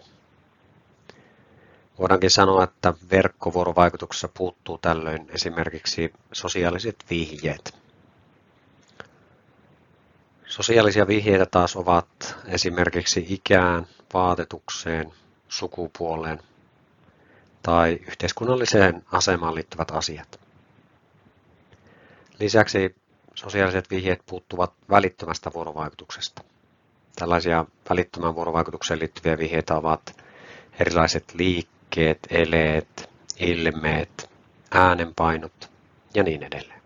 [1.99, 7.75] Voidaankin sanoa, että verkkovuorovaikutuksessa puuttuu tällöin esimerkiksi sosiaaliset vihjeet.
[10.47, 15.13] Sosiaalisia vihjeitä taas ovat esimerkiksi ikään, vaatetukseen,
[15.49, 16.39] sukupuoleen
[17.63, 20.39] tai yhteiskunnalliseen asemaan liittyvät asiat.
[22.39, 22.95] Lisäksi
[23.35, 26.41] sosiaaliset vihjeet puuttuvat välittömästä vuorovaikutuksesta.
[27.15, 30.17] Tällaisia välittömään vuorovaikutukseen liittyviä vihjeitä ovat
[30.79, 31.33] erilaiset
[31.95, 34.29] liikkeet, eleet, ilmeet,
[34.71, 35.69] äänenpainot
[36.13, 36.81] ja niin edelleen.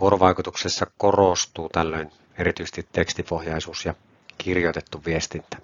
[0.00, 3.94] Vuorovaikutuksessa korostuu tällöin erityisesti tekstipohjaisuus ja
[4.38, 5.56] kirjoitettu viestintä.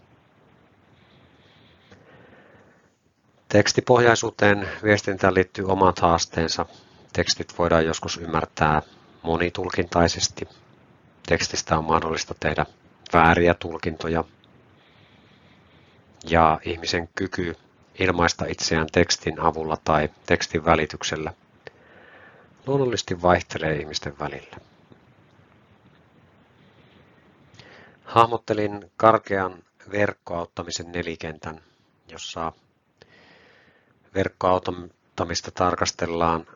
[3.48, 6.66] Tekstipohjaisuuteen viestintään liittyy omat haasteensa.
[7.12, 8.82] Tekstit voidaan joskus ymmärtää
[9.22, 10.48] monitulkintaisesti.
[11.26, 12.66] Tekstistä on mahdollista tehdä
[13.12, 14.24] vääriä tulkintoja.
[16.30, 17.56] Ja ihmisen kyky
[17.98, 21.32] ilmaista itseään tekstin avulla tai tekstin välityksellä
[22.66, 24.56] luonnollisesti vaihtelee ihmisten välillä.
[28.04, 29.62] Hahmottelin karkean
[29.92, 31.60] verkkoauttamisen nelikentän,
[32.08, 32.52] jossa
[34.14, 36.46] verkkoauttamista tarkastellaan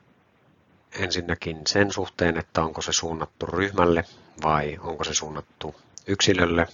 [0.92, 4.04] ensinnäkin sen suhteen, että onko se suunnattu ryhmälle
[4.42, 5.74] vai onko se suunnattu
[6.06, 6.66] yksilölle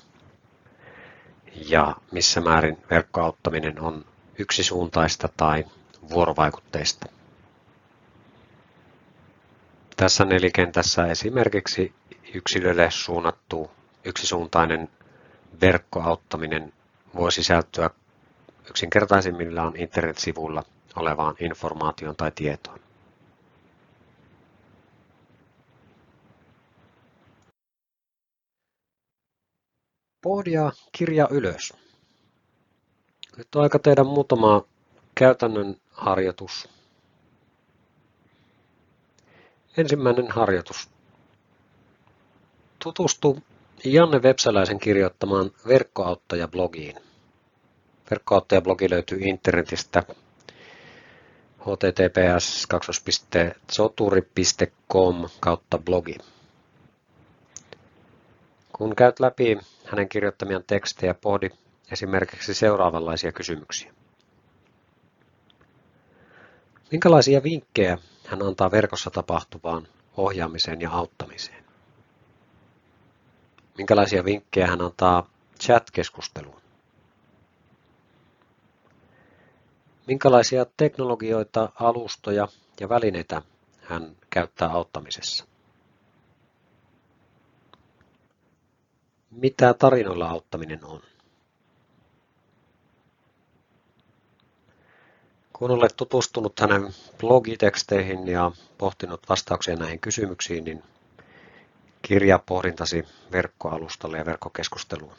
[1.54, 4.04] ja missä määrin verkkoauttaminen on
[4.38, 5.64] yksisuuntaista tai
[6.10, 7.06] vuorovaikutteista.
[9.96, 11.92] Tässä nelikentässä esimerkiksi
[12.34, 13.70] yksilölle suunnattu
[14.04, 14.88] yksisuuntainen
[15.60, 16.72] verkkoauttaminen
[17.14, 17.90] voi sisältyä
[18.70, 20.62] yksinkertaisimmillaan internetsivuilla
[20.96, 22.83] olevaan informaation tai tietoon.
[30.24, 31.72] Pohdia kirja ylös.
[33.36, 34.64] Nyt on aika tehdä muutama
[35.14, 36.68] käytännön harjoitus.
[39.76, 40.88] Ensimmäinen harjoitus.
[42.84, 43.38] Tutustu
[43.84, 46.96] Janne Vepsäläisen kirjoittamaan verkkoauttaja-blogiin.
[48.10, 50.02] Verkkoauttaja-blogi löytyy internetistä
[51.60, 52.66] https
[53.70, 56.16] soturi.com kautta blogi.
[58.78, 61.50] Kun käyt läpi hänen kirjoittamiaan tekstejä, pohdi
[61.92, 63.94] esimerkiksi seuraavanlaisia kysymyksiä.
[66.90, 71.64] Minkälaisia vinkkejä hän antaa verkossa tapahtuvaan ohjaamiseen ja auttamiseen?
[73.78, 76.60] Minkälaisia vinkkejä hän antaa chat-keskusteluun?
[80.06, 82.48] Minkälaisia teknologioita, alustoja
[82.80, 83.42] ja välineitä
[83.80, 85.53] hän käyttää auttamisessa?
[89.34, 91.00] Mitä tarinoilla auttaminen on?
[95.52, 100.82] Kun olet tutustunut hänen blogiteksteihin ja pohtinut vastauksia näihin kysymyksiin, niin
[102.02, 105.14] kirja pohdintasi verkkoalustalle ja verkkokeskusteluun.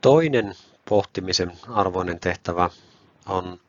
[0.00, 0.54] Toinen
[0.88, 2.70] pohtimisen arvoinen tehtävä
[3.26, 3.60] on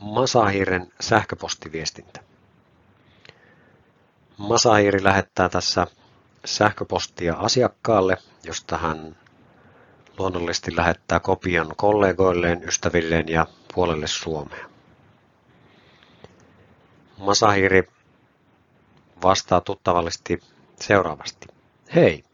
[0.00, 2.25] Masahiren sähköpostiviestintä.
[4.38, 5.86] Masahiri lähettää tässä
[6.44, 9.16] sähköpostia asiakkaalle, josta hän
[10.18, 14.66] luonnollisesti lähettää kopion kollegoilleen, ystävilleen ja puolelle Suomea.
[17.18, 17.88] Masahiri
[19.22, 20.40] vastaa tuttavallisesti
[20.80, 21.46] seuraavasti.
[21.94, 22.24] Hei,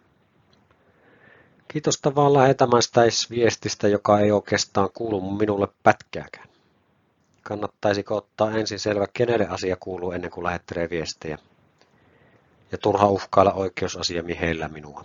[1.73, 6.49] Kiitos vaan lähetämästäisviestistä, joka ei oikeastaan kuulu minulle pätkääkään.
[7.43, 11.39] Kannattaisiko ottaa ensin selvä, kenelle asia kuuluu ennen kuin lähettelee viestejä?
[12.73, 15.05] Ja turha uhkailla oikeusasiamiehellä minua.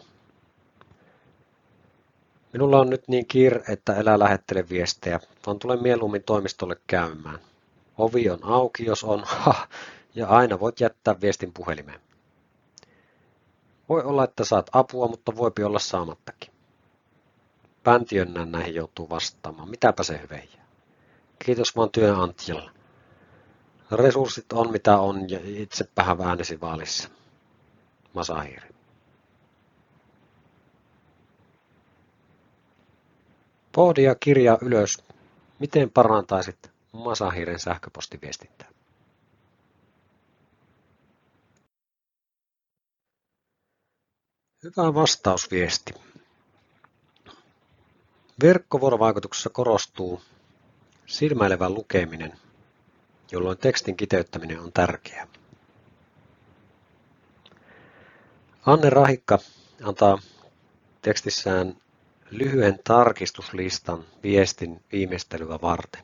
[2.53, 7.39] Minulla on nyt niin kiire, että älä lähettele viestejä, vaan tule mieluummin toimistolle käymään.
[7.97, 9.67] Ovi on auki, jos on, ha,
[10.15, 11.99] ja aina voit jättää viestin puhelimeen.
[13.89, 16.53] Voi olla, että saat apua, mutta voipi olla saamattakin.
[17.83, 19.69] Päntiönnän näihin joutuu vastaamaan.
[19.69, 20.61] Mitäpä se hyviä.
[21.45, 22.71] Kiitos vaan työnantajalle.
[23.91, 27.09] Resurssit on mitä on ja itse vähän äänesi vaalissa.
[28.17, 28.69] Masahiri.
[33.71, 35.03] Pohdi ja kirjaa ylös,
[35.59, 38.69] miten parantaisit Masahiren sähköpostiviestintää.
[44.63, 45.93] Hyvä vastausviesti.
[48.43, 50.21] Verkkovuorovaikutuksessa korostuu
[51.05, 52.39] silmäilevä lukeminen
[53.31, 55.27] jolloin tekstin kiteyttäminen on tärkeää.
[58.67, 59.39] Anne Rahikka
[59.83, 60.17] antaa
[61.01, 61.75] tekstissään
[62.31, 66.03] lyhyen tarkistuslistan viestin viimeistelyä varten.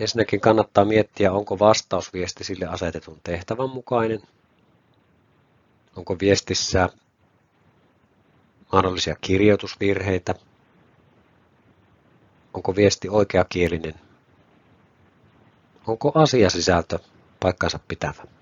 [0.00, 4.22] Ensinnäkin kannattaa miettiä, onko vastausviesti sille asetetun tehtävän mukainen,
[5.96, 6.88] onko viestissä
[8.72, 10.34] mahdollisia kirjoitusvirheitä,
[12.54, 13.94] onko viesti oikeakielinen,
[15.86, 16.98] onko asiasisältö
[17.40, 18.39] paikkansa pitävä.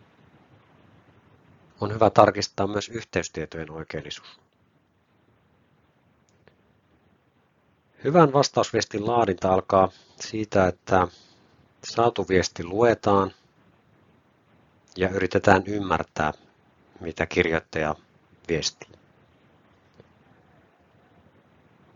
[1.81, 4.41] On hyvä tarkistaa myös yhteystietojen oikeellisuus.
[8.05, 9.89] Hyvän vastausviestin laadinta alkaa
[10.21, 11.09] siitä, että
[11.85, 13.33] saatu viesti luetaan
[14.97, 16.33] ja yritetään ymmärtää,
[17.01, 17.95] mitä kirjoittaja
[18.49, 18.89] viestii.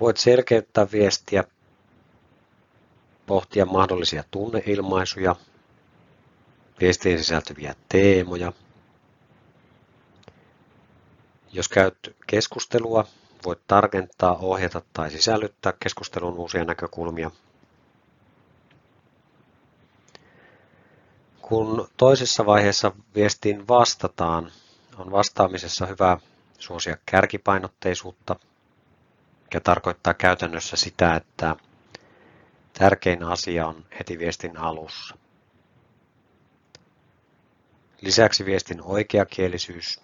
[0.00, 1.44] Voit selkeyttää viestiä,
[3.26, 5.36] pohtia mahdollisia tunneilmaisuja,
[6.80, 8.52] viestiin sisältyviä teemoja.
[11.52, 13.04] Jos käyt keskustelua,
[13.44, 17.30] voit tarkentaa, ohjata tai sisällyttää keskustelun uusia näkökulmia.
[21.42, 24.52] Kun toisessa vaiheessa viestiin vastataan,
[24.98, 26.18] on vastaamisessa hyvä
[26.58, 28.36] suosia kärkipainotteisuutta,
[29.42, 31.56] mikä tarkoittaa käytännössä sitä, että
[32.72, 35.16] tärkein asia on heti viestin alussa.
[38.00, 40.00] Lisäksi viestin oikeakielisyys,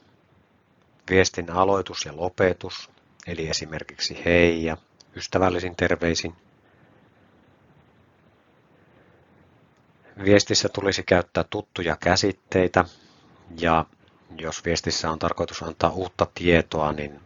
[1.11, 2.90] viestin aloitus ja lopetus,
[3.26, 4.76] eli esimerkiksi hei ja
[5.16, 6.34] ystävällisin terveisin.
[10.24, 12.84] Viestissä tulisi käyttää tuttuja käsitteitä
[13.61, 13.84] ja
[14.38, 17.20] jos viestissä on tarkoitus antaa uutta tietoa, niin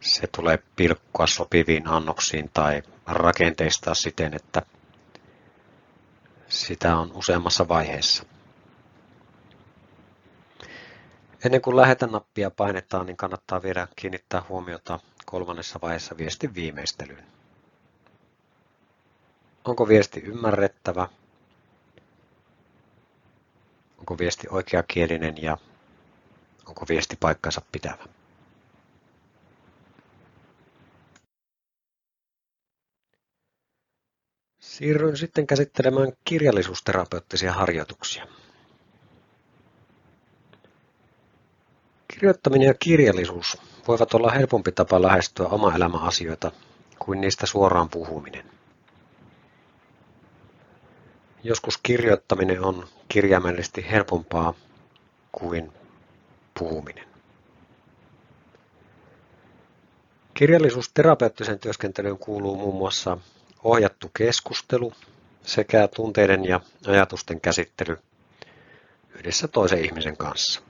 [0.00, 4.62] se tulee pilkkoa sopiviin annoksiin tai rakenteistaa siten, että
[6.48, 8.24] sitä on useammassa vaiheessa.
[11.44, 17.24] Ennen kuin lähetä-nappia painetaan, niin kannattaa vielä kiinnittää huomiota kolmannessa vaiheessa viestin viimeistelyyn.
[19.64, 21.08] Onko viesti ymmärrettävä?
[23.98, 25.58] Onko viesti oikeakielinen ja
[26.66, 28.06] onko viesti paikkansa pitävä?
[34.58, 38.26] Siirryn sitten käsittelemään kirjallisuusterapeuttisia harjoituksia.
[42.16, 43.58] Kirjoittaminen ja kirjallisuus
[43.88, 46.52] voivat olla helpompi tapa lähestyä oma elämä asioita
[46.98, 48.44] kuin niistä suoraan puhuminen.
[51.42, 54.54] Joskus kirjoittaminen on kirjaimellisesti helpompaa
[55.32, 55.72] kuin
[56.58, 57.04] puhuminen.
[60.34, 63.18] Kirjallisuusterapeuttisen työskentelyyn kuuluu muun muassa
[63.64, 64.92] ohjattu keskustelu
[65.42, 67.98] sekä tunteiden ja ajatusten käsittely
[69.14, 70.65] yhdessä toisen ihmisen kanssa.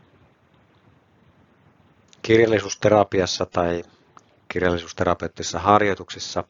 [2.27, 3.83] Kirjallisuusterapiassa tai
[4.49, 6.45] kirjallisuusterapeuttisissa harjoituksissa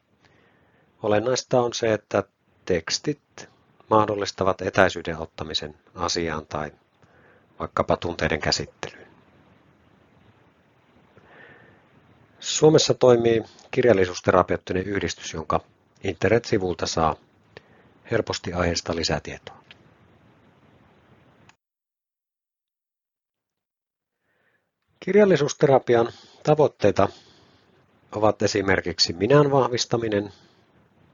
[1.03, 2.23] olennaista on se, että
[2.65, 3.49] tekstit
[3.89, 6.71] mahdollistavat etäisyyden ottamisen asiaan tai
[7.59, 9.07] vaikkapa tunteiden käsittelyyn.
[12.39, 15.59] Suomessa toimii kirjallisuusterapeuttinen yhdistys, jonka
[16.03, 17.15] internet-sivulta saa
[18.11, 19.56] helposti aiheesta lisätietoa.
[25.07, 26.09] Kirjallisuusterapian
[26.43, 27.09] tavoitteita
[28.11, 30.33] ovat esimerkiksi minän vahvistaminen,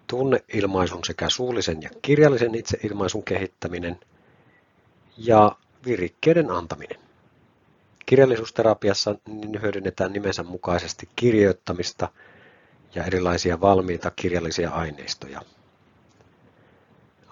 [0.08, 4.00] tunneilmaisun sekä suullisen ja kirjallisen itseilmaisun kehittäminen
[5.18, 5.56] ja
[5.86, 7.00] virikkeiden antaminen.
[8.06, 9.16] Kirjallisuusterapiassa
[9.62, 12.10] hyödynnetään nimensä mukaisesti kirjoittamista
[12.96, 15.42] ja erilaisia valmiita kirjallisia aineistoja.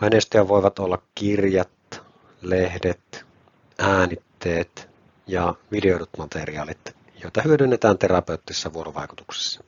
[0.02, 2.02] Aineistoja voivat olla kirjat,
[2.42, 3.26] lehdet,
[3.80, 4.91] äänitteet
[5.32, 9.64] ja videoidut materiaalit, joita hyödynnetään terapeuttisessa vuorovaikutuksessa.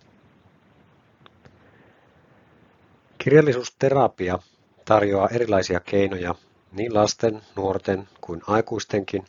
[3.17, 4.39] Kirjallisuusterapia
[4.85, 6.35] tarjoaa erilaisia keinoja
[6.71, 9.25] niin lasten, nuorten kuin aikuistenkin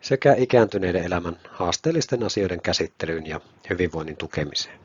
[0.00, 3.40] sekä ikääntyneiden elämän haasteellisten asioiden käsittelyyn ja
[3.70, 4.80] hyvinvoinnin tukemiseen.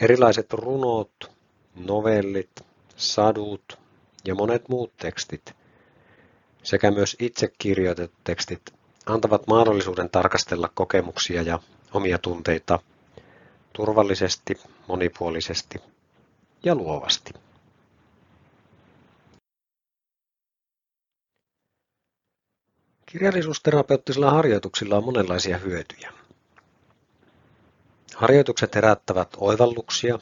[0.00, 1.30] Erilaiset runot,
[1.74, 2.50] novellit,
[2.96, 3.78] sadut
[4.24, 5.59] ja monet muut tekstit
[6.62, 8.74] sekä myös itse kirjoitetut tekstit
[9.06, 11.58] antavat mahdollisuuden tarkastella kokemuksia ja
[11.94, 12.78] omia tunteita
[13.72, 15.78] turvallisesti, monipuolisesti
[16.64, 17.32] ja luovasti.
[23.06, 26.12] Kirjallisuusterapeuttisilla harjoituksilla on monenlaisia hyötyjä.
[28.14, 30.18] Harjoitukset herättävät oivalluksia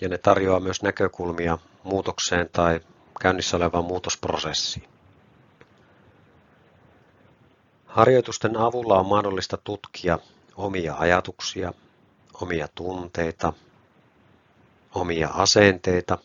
[0.00, 2.80] ja ne tarjoaa myös näkökulmia muutokseen tai
[3.20, 4.88] käynnissä olevaan muutosprosessiin.
[7.92, 10.18] Harjoitusten avulla on mahdollista tutkia
[10.56, 11.72] omia ajatuksia,
[12.40, 13.52] omia tunteita,
[14.94, 16.18] omia asenteita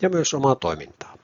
[0.00, 1.16] ja myös omaa toimintaa.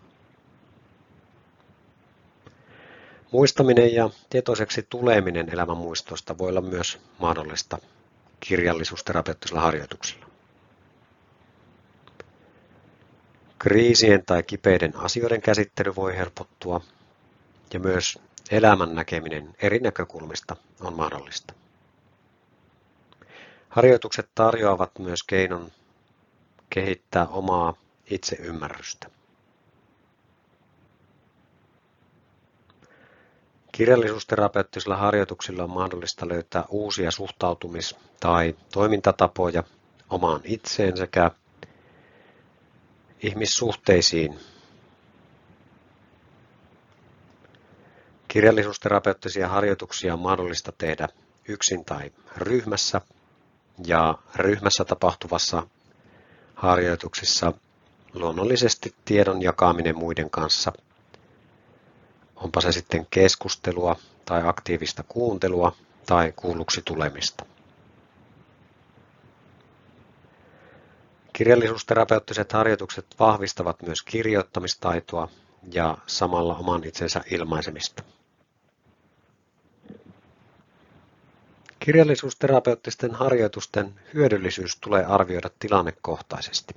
[3.32, 7.78] Muistaminen ja tietoiseksi tuleminen elämän muistoista voi olla myös mahdollista
[8.40, 10.26] kirjallisuusterapeuttisilla harjoituksilla.
[13.58, 16.80] Kriisien tai kipeiden asioiden käsittely voi helpottua
[17.72, 18.18] ja myös
[18.50, 21.54] elämän näkeminen eri näkökulmista on mahdollista.
[23.68, 25.72] Harjoitukset tarjoavat myös keinon
[26.70, 27.74] kehittää omaa
[28.10, 29.10] itseymmärrystä.
[33.72, 39.62] Kirjallisuusterapeuttisilla harjoituksilla on mahdollista löytää uusia suhtautumis- tai toimintatapoja
[40.10, 41.30] omaan itseen sekä
[43.22, 44.51] ihmissuhteisiin.
[48.32, 51.08] Kirjallisuusterapeuttisia harjoituksia on mahdollista tehdä
[51.48, 53.00] yksin tai ryhmässä
[53.86, 55.66] ja ryhmässä tapahtuvassa
[56.54, 57.52] harjoituksissa
[58.14, 60.72] luonnollisesti tiedon jakaminen muiden kanssa,
[62.36, 65.76] onpa se sitten keskustelua tai aktiivista kuuntelua
[66.06, 67.46] tai kuulluksi tulemista.
[71.32, 75.28] Kirjallisuusterapeuttiset harjoitukset vahvistavat myös kirjoittamistaitoa
[75.72, 78.02] ja samalla oman itsensä ilmaisemista.
[81.84, 86.74] Kirjallisuusterapeuttisten harjoitusten hyödyllisyys tulee arvioida tilannekohtaisesti.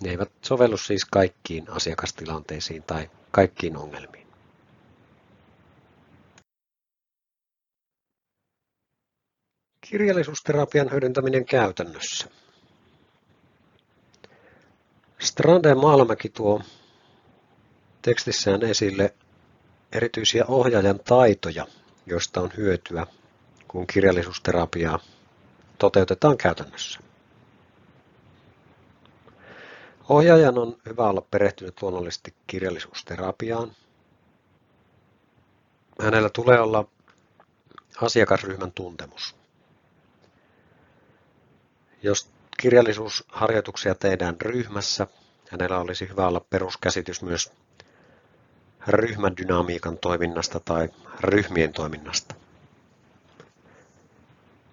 [0.00, 4.26] Ne eivät sovellu siis kaikkiin asiakastilanteisiin tai kaikkiin ongelmiin.
[9.80, 12.28] Kirjallisuusterapian hyödyntäminen käytännössä.
[15.18, 16.62] Strande Malmäki tuo
[18.02, 19.14] tekstissään esille
[19.92, 21.66] erityisiä ohjaajan taitoja,
[22.06, 23.06] joista on hyötyä
[23.72, 24.98] kun kirjallisuusterapiaa
[25.78, 27.00] toteutetaan käytännössä.
[30.08, 33.72] Ohjaajan on hyvä olla perehtynyt luonnollisesti kirjallisuusterapiaan.
[36.00, 36.84] Hänellä tulee olla
[38.00, 39.34] asiakasryhmän tuntemus.
[42.02, 42.30] Jos
[42.60, 45.06] kirjallisuusharjoituksia tehdään ryhmässä,
[45.50, 47.52] hänellä olisi hyvä olla peruskäsitys myös
[48.86, 50.88] ryhmän dynamiikan toiminnasta tai
[51.20, 52.34] ryhmien toiminnasta.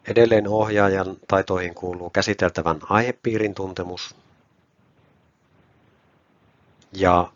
[0.09, 4.15] Edelleen ohjaajan taitoihin kuuluu käsiteltävän aihepiirin tuntemus
[6.93, 7.31] ja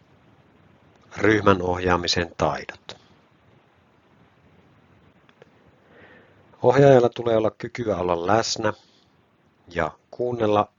[1.17, 2.97] ryhmän ohjaamisen taidot.
[6.61, 8.73] Ohjaajalla tulee olla kykyä olla läsnä
[9.67, 10.69] ja kuunnella.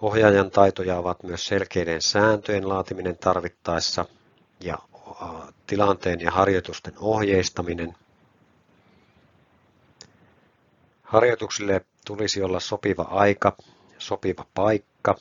[0.00, 4.04] Ohjaajan taitoja ovat myös selkeiden sääntöjen laatiminen tarvittaessa
[4.60, 4.78] ja
[5.66, 7.94] tilanteen ja harjoitusten ohjeistaminen
[11.12, 13.56] Harjoituksille tulisi olla sopiva aika,
[13.98, 15.16] sopiva paikka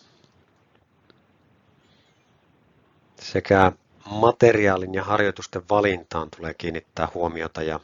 [3.19, 3.71] sekä
[4.11, 7.79] materiaalin ja harjoitusten valintaan tulee kiinnittää huomiota ja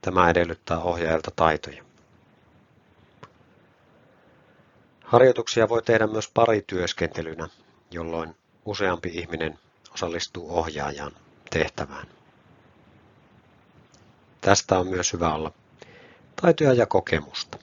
[0.00, 1.84] tämä edellyttää ohjaajalta taitoja.
[5.04, 7.48] Harjoituksia voi tehdä myös parityöskentelynä,
[7.90, 9.58] jolloin useampi ihminen
[9.94, 11.12] osallistuu ohjaajan
[11.50, 12.06] tehtävään.
[14.40, 15.52] Tästä on myös hyvä olla
[16.42, 17.58] taitoja ja kokemusta.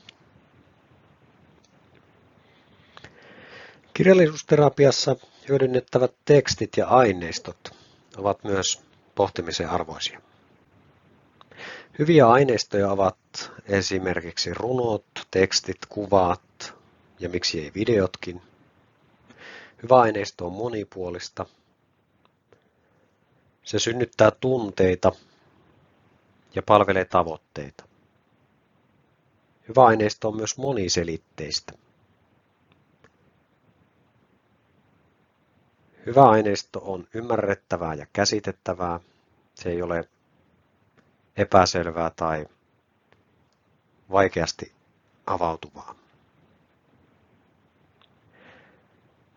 [3.94, 5.16] Kirjallisuusterapiassa
[5.50, 7.76] hyödynnettävät tekstit ja aineistot
[8.18, 8.82] ovat myös
[9.16, 10.22] pohtimisen arvoisia.
[12.00, 13.18] Hyviä aineistoja ovat
[13.66, 16.74] esimerkiksi runot, tekstit, kuvat
[17.20, 18.42] ja miksi ei videotkin.
[19.84, 21.46] Hyvä aineisto on monipuolista.
[23.64, 25.12] Se synnyttää tunteita
[26.56, 27.95] ja palvelee tavoitteita.
[29.68, 31.74] Hyvä aineisto on myös moniselitteistä.
[36.06, 39.00] Hyvä aineisto on ymmärrettävää ja käsitettävää.
[39.56, 40.10] Se ei ole
[41.38, 42.46] epäselvää tai
[44.12, 44.72] vaikeasti
[45.28, 45.96] avautuvaa.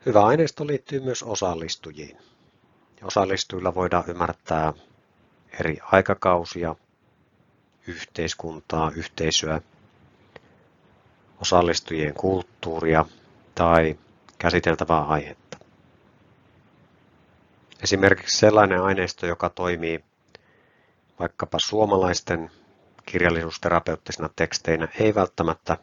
[0.07, 2.19] Hyvä aineisto liittyy myös osallistujiin.
[3.03, 4.73] Osallistujilla voidaan ymmärtää
[5.61, 6.75] eri aikakausia,
[7.87, 9.61] yhteiskuntaa, yhteisöä
[11.43, 13.05] osallistujien kulttuuria
[13.55, 13.99] tai
[14.39, 15.59] käsiteltävää aihetta.
[17.83, 20.05] Esimerkiksi sellainen aineisto, joka toimii
[21.19, 22.51] vaikkapa suomalaisten
[23.07, 25.77] kirjallisuusterapeuttisina teksteinä, ei välttämättä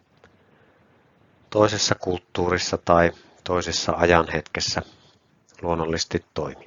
[1.49, 3.11] toisessa kulttuurissa tai
[3.43, 4.81] toisessa ajanhetkessä
[5.61, 6.65] luonnollisesti toimi.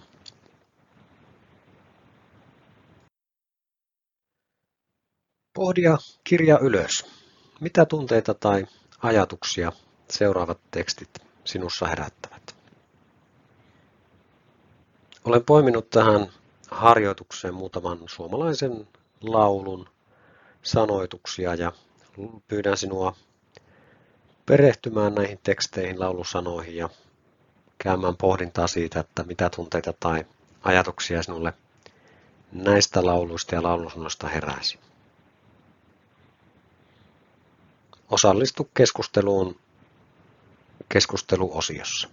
[5.55, 7.18] Pohdia kirja ylös.
[7.61, 8.67] Mitä tunteita tai
[9.03, 9.73] ajatuksia
[10.11, 11.11] seuraavat tekstit
[11.45, 12.57] sinussa herättävät?
[15.25, 16.27] Olen poiminut tähän
[16.71, 18.89] harjoitukseen muutaman suomalaisen
[19.21, 19.89] laulun
[20.63, 21.73] sanoituksia ja
[22.49, 23.17] pyydän sinua
[24.47, 26.89] perehtymään näihin teksteihin, laulusanoihin ja
[27.79, 30.25] käymään pohdintaa siitä, että mitä tunteita tai
[30.63, 31.53] ajatuksia sinulle
[32.53, 34.79] näistä lauluista ja laulusanoista heräisi.
[38.11, 39.61] Osallistu keskusteluun
[40.89, 42.09] keskusteluosiossa.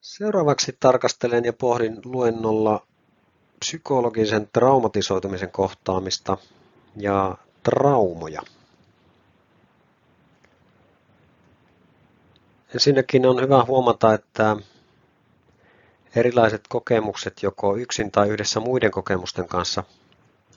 [0.00, 2.86] Seuraavaksi tarkastelen ja pohdin luennolla
[3.58, 6.36] psykologisen traumatisoitumisen kohtaamista
[6.96, 8.42] ja traumoja.
[12.74, 14.56] Ensinnäkin on hyvä huomata, että
[16.16, 19.84] erilaiset kokemukset joko yksin tai yhdessä muiden kokemusten kanssa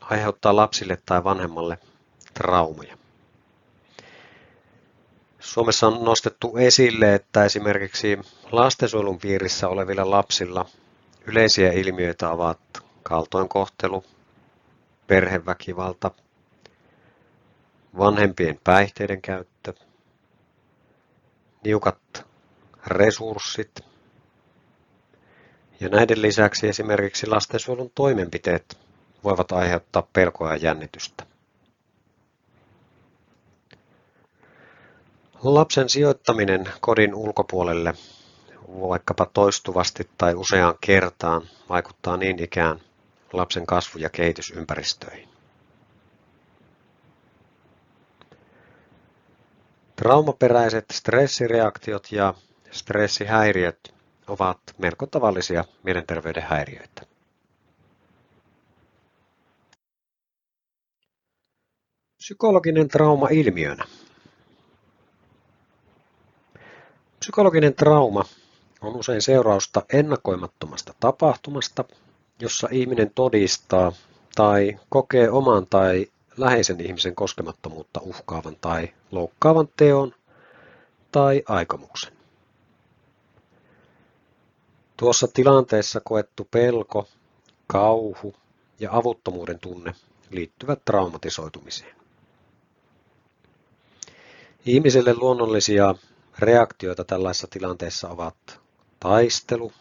[0.01, 1.77] aiheuttaa lapsille tai vanhemmalle
[2.33, 2.97] traumoja.
[5.39, 8.19] Suomessa on nostettu esille, että esimerkiksi
[8.51, 10.65] lastensuojelun piirissä olevilla lapsilla
[11.25, 12.59] yleisiä ilmiöitä ovat
[13.03, 14.03] kaltoinkohtelu,
[15.07, 16.11] perheväkivalta,
[17.97, 19.73] vanhempien päihteiden käyttö,
[21.63, 22.25] niukat
[22.87, 23.88] resurssit
[25.79, 28.77] ja näiden lisäksi esimerkiksi lastensuojelun toimenpiteet
[29.23, 31.25] voivat aiheuttaa pelkoa ja jännitystä.
[35.43, 37.93] Lapsen sijoittaminen kodin ulkopuolelle
[38.67, 42.79] vaikkapa toistuvasti tai useaan kertaan vaikuttaa niin ikään
[43.33, 45.29] lapsen kasvu- ja kehitysympäristöihin.
[49.95, 52.33] Traumaperäiset stressireaktiot ja
[52.71, 53.98] stressihäiriöt
[54.29, 57.01] ovat melko tavallisia mielenterveyden häiriöitä.
[62.17, 63.85] Psykologinen trauma ilmiönä.
[67.19, 68.25] Psykologinen trauma
[68.81, 71.83] on usein seurausta ennakoimattomasta tapahtumasta,
[72.39, 73.91] jossa ihminen todistaa
[74.35, 76.07] tai kokee oman tai
[76.37, 80.15] läheisen ihmisen koskemattomuutta uhkaavan tai loukkaavan teon
[81.11, 82.18] tai aikomuksen.
[84.99, 87.07] Tuossa tilanteessa koettu pelko,
[87.67, 88.35] kauhu
[88.79, 89.95] ja avuttomuuden tunne
[90.29, 91.95] liittyvät traumatisoitumiseen.
[94.65, 95.95] Ihmiselle luonnollisia
[96.39, 98.35] reaktioita tällaisessa tilanteessa ovat
[98.99, 99.71] taistelu,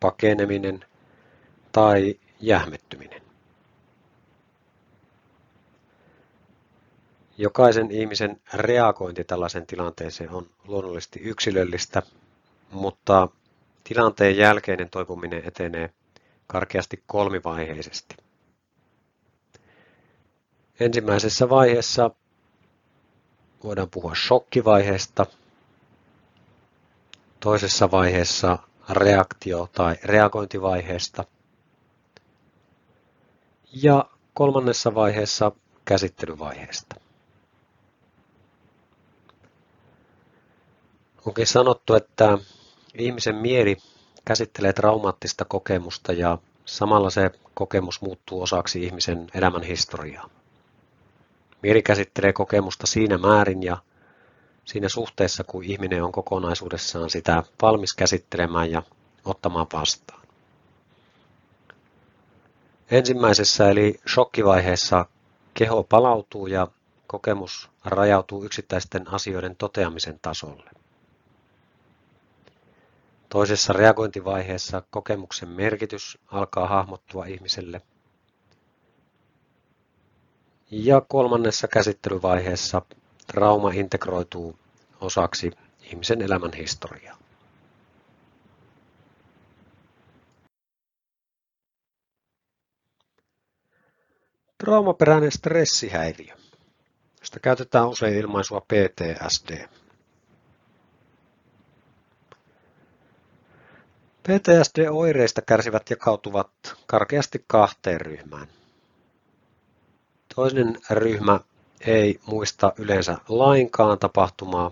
[0.00, 0.84] pakeneminen
[1.72, 3.22] tai jähmettyminen.
[7.38, 12.02] Jokaisen ihmisen reagointi tällaisen tilanteeseen on luonnollisesti yksilöllistä,
[12.70, 13.28] mutta
[13.94, 15.90] tilanteen jälkeinen toipuminen etenee
[16.46, 18.16] karkeasti kolmivaiheisesti.
[20.80, 22.10] Ensimmäisessä vaiheessa
[23.64, 25.26] voidaan puhua shokkivaiheesta,
[27.40, 28.58] toisessa vaiheessa
[28.90, 31.24] reaktio- tai reagointivaiheesta
[33.72, 34.04] ja
[34.34, 35.52] kolmannessa vaiheessa
[35.84, 36.96] käsittelyvaiheesta.
[41.26, 42.38] Onkin sanottu, että
[42.98, 43.76] ihmisen mieli
[44.24, 50.30] käsittelee traumaattista kokemusta ja samalla se kokemus muuttuu osaksi ihmisen elämän historiaa.
[51.62, 53.76] Mieli käsittelee kokemusta siinä määrin ja
[54.64, 58.82] siinä suhteessa, kun ihminen on kokonaisuudessaan sitä valmis käsittelemään ja
[59.24, 60.20] ottamaan vastaan.
[62.90, 65.06] Ensimmäisessä eli shokkivaiheessa
[65.54, 66.68] keho palautuu ja
[67.06, 70.79] kokemus rajautuu yksittäisten asioiden toteamisen tasolle.
[73.30, 77.82] Toisessa reagointivaiheessa kokemuksen merkitys alkaa hahmottua ihmiselle.
[80.70, 82.82] Ja kolmannessa käsittelyvaiheessa
[83.26, 84.58] trauma integroituu
[85.00, 85.50] osaksi
[85.82, 87.16] ihmisen elämän historiaa.
[94.58, 96.34] Traumaperäinen stressihäiriö,
[97.20, 99.68] josta käytetään usein ilmaisua PTSD.
[104.22, 106.50] PTSD-oireista kärsivät jakautuvat
[106.86, 108.46] karkeasti kahteen ryhmään.
[110.34, 111.40] Toinen ryhmä
[111.80, 114.70] ei muista yleensä lainkaan tapahtumaa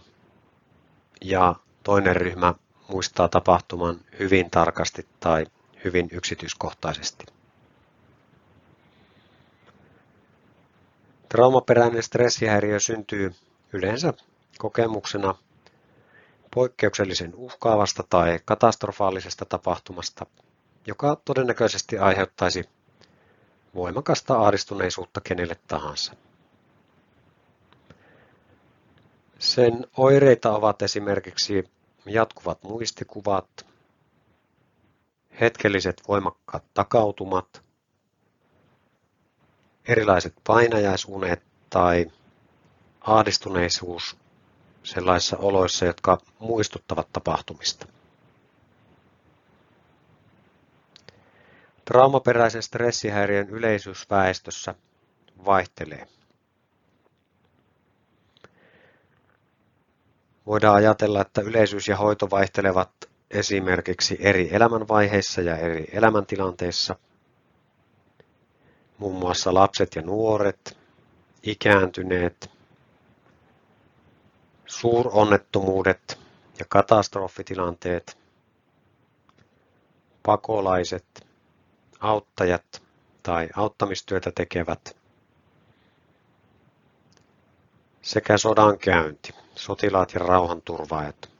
[1.21, 2.55] ja toinen ryhmä
[2.89, 5.47] muistaa tapahtuman hyvin tarkasti tai
[5.85, 7.25] hyvin yksityiskohtaisesti.
[11.29, 13.35] Traumaperäinen stressihäiriö syntyy
[13.73, 14.15] yleensä
[14.59, 15.35] kokemuksena
[16.55, 20.27] poikkeuksellisen uhkaavasta tai katastrofaalisesta tapahtumasta,
[20.87, 22.65] joka todennäköisesti aiheuttaisi
[23.75, 26.15] voimakasta ahdistuneisuutta kenelle tahansa.
[29.39, 31.71] Sen oireita ovat esimerkiksi
[32.07, 33.67] jatkuvat muistikuvat,
[35.41, 37.63] hetkelliset voimakkaat takautumat,
[39.89, 42.07] erilaiset painajaisuunet tai
[43.01, 44.17] ahdistuneisuus
[44.89, 47.87] sellaisissa oloissa, jotka muistuttavat tapahtumista.
[51.85, 54.75] Traumaperäisen stressihäiriön yleisyys väestössä
[55.45, 56.07] vaihtelee.
[60.47, 62.91] Voidaan ajatella, että yleisyys ja hoito vaihtelevat
[63.31, 66.97] esimerkiksi eri elämänvaiheissa ja eri elämäntilanteissa.
[68.99, 70.77] Muun muassa lapset ja nuoret,
[71.43, 72.51] ikääntyneet,
[74.69, 76.19] suuronnettomuudet
[76.59, 78.19] ja katastrofitilanteet,
[80.23, 81.27] pakolaiset,
[82.01, 82.83] auttajat
[83.23, 84.97] tai auttamistyötä tekevät
[88.03, 91.31] sekä sodankäynti, sotilaat ja rauhanturvaajat.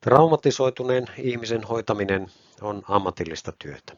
[0.00, 2.30] Traumatisoituneen ihmisen hoitaminen
[2.60, 3.96] on ammatillista työtä.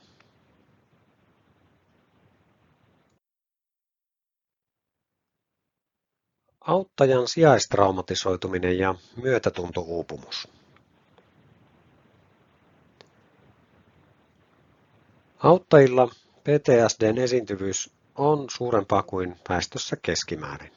[6.66, 10.48] Auttajan sijaistraumatisoituminen ja myötätuntouupumus.
[15.38, 16.06] Auttajilla
[16.44, 20.72] PTSDn esiintyvyys on suurempaa kuin väestössä keskimäärin.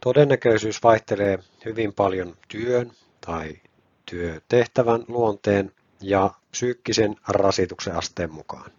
[0.00, 3.56] Todennäköisyys vaihtelee hyvin paljon työn tai
[4.06, 8.70] työtehtävän luonteen ja psyykkisen rasituksen asteen mukaan.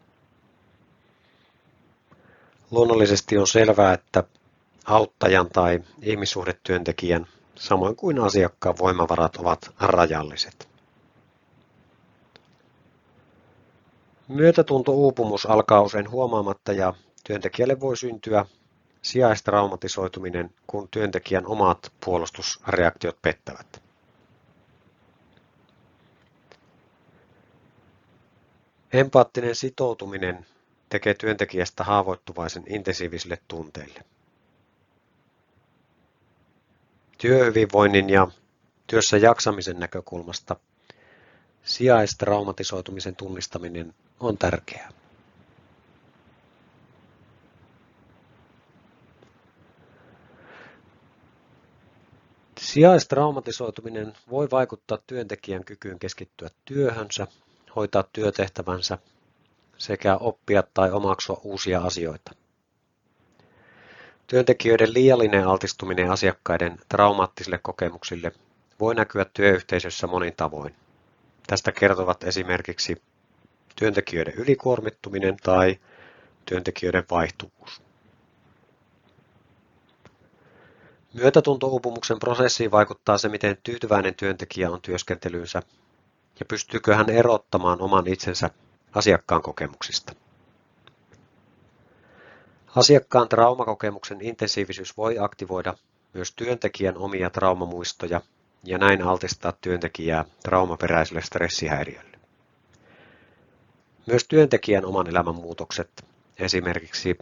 [2.72, 4.24] Luonnollisesti on selvää, että
[4.86, 10.68] auttajan tai ihmissuhdetyöntekijän, samoin kuin asiakkaan voimavarat ovat rajalliset.
[14.28, 16.94] Myötätunto-uupumus alkaa usein huomaamatta ja
[17.24, 18.46] työntekijälle voi syntyä
[19.02, 23.84] sijaistraumatisoituminen, kun työntekijän omat puolustusreaktiot pettävät.
[28.94, 30.46] Empaattinen sitoutuminen
[30.90, 34.02] tekee työntekijästä haavoittuvaisen intensiivisille tunteille.
[37.26, 38.28] Työhyvinvoinnin ja
[38.88, 40.56] työssä jaksamisen näkökulmasta
[41.64, 44.92] sijaistraumatisoitumisen tunnistaminen on tärkeää.
[52.60, 57.28] Sijaistraumatisoituminen voi vaikuttaa työntekijän kykyyn keskittyä työhönsä,
[57.76, 58.98] hoitaa työtehtävänsä
[59.78, 62.45] sekä oppia tai omaksua uusia asioita.
[64.28, 68.32] Työntekijöiden liiallinen altistuminen asiakkaiden traumaattisille kokemuksille
[68.80, 70.76] voi näkyä työyhteisössä monin tavoin.
[71.48, 73.02] Tästä kertovat esimerkiksi
[73.76, 75.80] työntekijöiden ylikuormittuminen tai
[76.46, 77.82] työntekijöiden vaihtuvuus.
[81.14, 85.62] Myötätuntouupumuksen prosessiin vaikuttaa se, miten tyytyväinen työntekijä on työskentelyynsä
[86.40, 88.50] ja pystyykö hän erottamaan oman itsensä
[88.94, 90.25] asiakkaan kokemuksista.
[92.76, 95.74] Asiakkaan traumakokemuksen intensiivisyys voi aktivoida
[96.14, 98.22] myös työntekijän omia traumamuistoja
[98.64, 102.20] ja näin altistaa työntekijää traumaperäiselle stressihäiriölle.
[104.06, 106.06] Myös työntekijän oman elämän muutokset,
[106.40, 107.18] esimerkiksi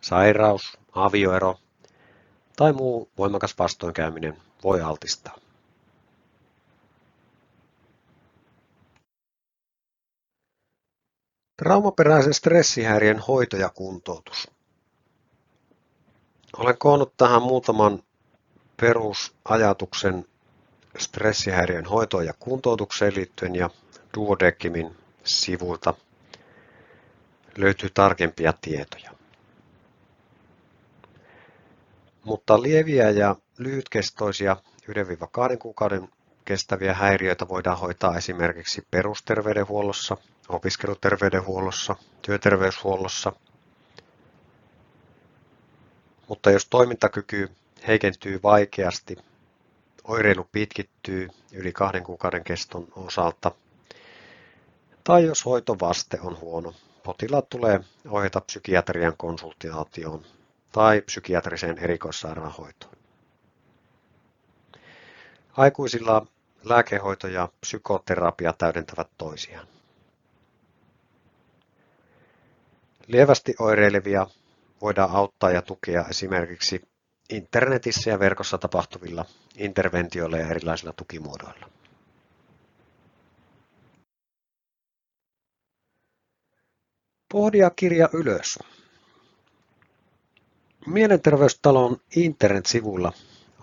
[0.00, 1.58] sairaus, avioero
[2.56, 5.38] tai muu voimakas vastoinkäyminen voi altistaa.
[11.56, 14.61] Traumaperäisen stressihäiriön hoito ja kuntoutus.
[16.56, 18.02] Olen koonnut tähän muutaman
[18.80, 20.24] perusajatuksen
[20.98, 23.70] stressihäiriön hoitoon ja kuntoutukseen liittyen ja
[24.16, 25.94] Duodecimin sivuilta
[27.56, 29.10] löytyy tarkempia tietoja.
[32.24, 34.56] Mutta lieviä ja lyhytkestoisia
[35.54, 36.08] 1-2 kuukauden
[36.44, 40.16] kestäviä häiriöitä voidaan hoitaa esimerkiksi perusterveydenhuollossa,
[40.48, 43.32] opiskeluterveydenhuollossa, työterveyshuollossa.
[46.28, 47.48] Mutta jos toimintakyky
[47.86, 49.16] heikentyy vaikeasti,
[50.04, 53.52] oireilu pitkittyy yli kahden kuukauden keston osalta,
[55.04, 60.24] tai jos hoitovaste on huono, potilaat tulee ohjata psykiatrian konsultaatioon
[60.72, 62.96] tai psykiatriseen erikoissairaanhoitoon.
[65.56, 66.26] Aikuisilla
[66.64, 69.66] lääkehoito ja psykoterapia täydentävät toisiaan.
[73.06, 74.26] Lievästi oireilevia
[74.82, 76.82] voidaan auttaa ja tukea esimerkiksi
[77.30, 79.24] internetissä ja verkossa tapahtuvilla
[79.56, 81.70] interventioilla ja erilaisilla tukimuodoilla.
[87.32, 88.58] Pohdia kirja ylös.
[90.86, 93.12] Mielenterveystalon internet-sivulla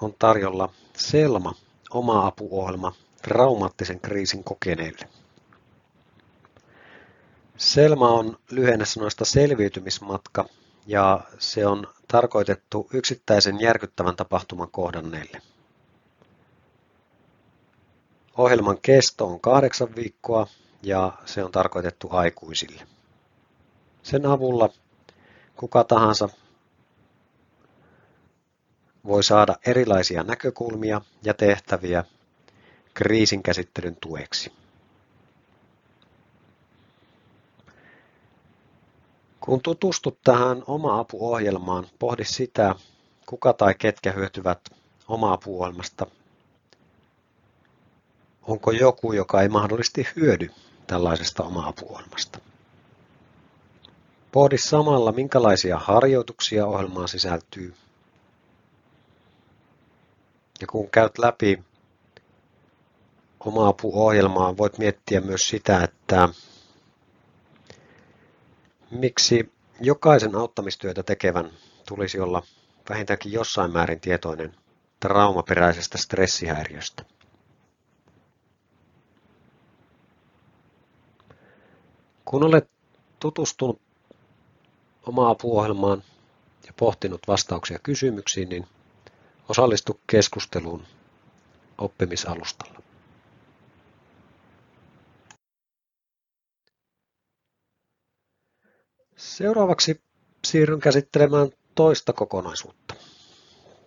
[0.02, 1.56] on tarjolla Selma,
[1.90, 5.10] oma apuohjelma traumaattisen kriisin kokeneille.
[7.58, 10.46] Selma on lyhenne sanoista selviytymismatka
[10.90, 15.42] ja se on tarkoitettu yksittäisen järkyttävän tapahtuman kohdanneille.
[18.38, 20.48] Ohjelman kesto on kahdeksan viikkoa
[20.84, 22.88] ja se on tarkoitettu aikuisille.
[24.04, 24.70] Sen avulla
[25.56, 26.30] kuka tahansa
[29.06, 32.04] voi saada erilaisia näkökulmia ja tehtäviä
[32.94, 34.52] kriisinkäsittelyn tueksi.
[39.50, 42.76] Kun tutustut tähän oma-apuohjelmaan, pohdi sitä,
[43.26, 44.60] kuka tai ketkä hyötyvät
[45.08, 46.06] oma-apuohjelmasta.
[48.48, 50.50] Onko joku, joka ei mahdollisesti hyödy
[50.88, 52.40] tällaisesta oma-apuohjelmasta?
[54.32, 57.74] Pohdi samalla, minkälaisia harjoituksia ohjelmaan sisältyy.
[60.62, 61.64] Ja kun käyt läpi
[63.40, 66.30] oma-apuohjelmaa, voit miettiä myös sitä, että
[68.92, 69.52] miksi
[69.82, 71.52] jokaisen auttamistyötä tekevän
[71.88, 72.44] tulisi olla
[72.90, 74.56] vähintäänkin jossain määrin tietoinen
[75.00, 77.06] traumaperäisestä stressihäiriöstä.
[82.26, 82.70] Kun olet
[83.20, 83.82] tutustunut
[85.06, 86.04] omaa apuohjelmaan
[86.68, 88.68] ja pohtinut vastauksia kysymyksiin, niin
[89.50, 90.84] osallistu keskusteluun
[91.78, 92.89] oppimisalustalla.
[99.20, 100.02] Seuraavaksi
[100.46, 102.96] siirryn käsittelemään toista kokonaisuutta.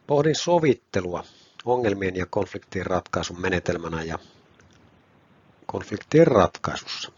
[0.06, 1.24] Pohdin sovittelua
[1.64, 4.18] ongelmien ja konfliktien ratkaisun menetelmänä ja
[5.66, 7.12] konfliktien ratkaisussa.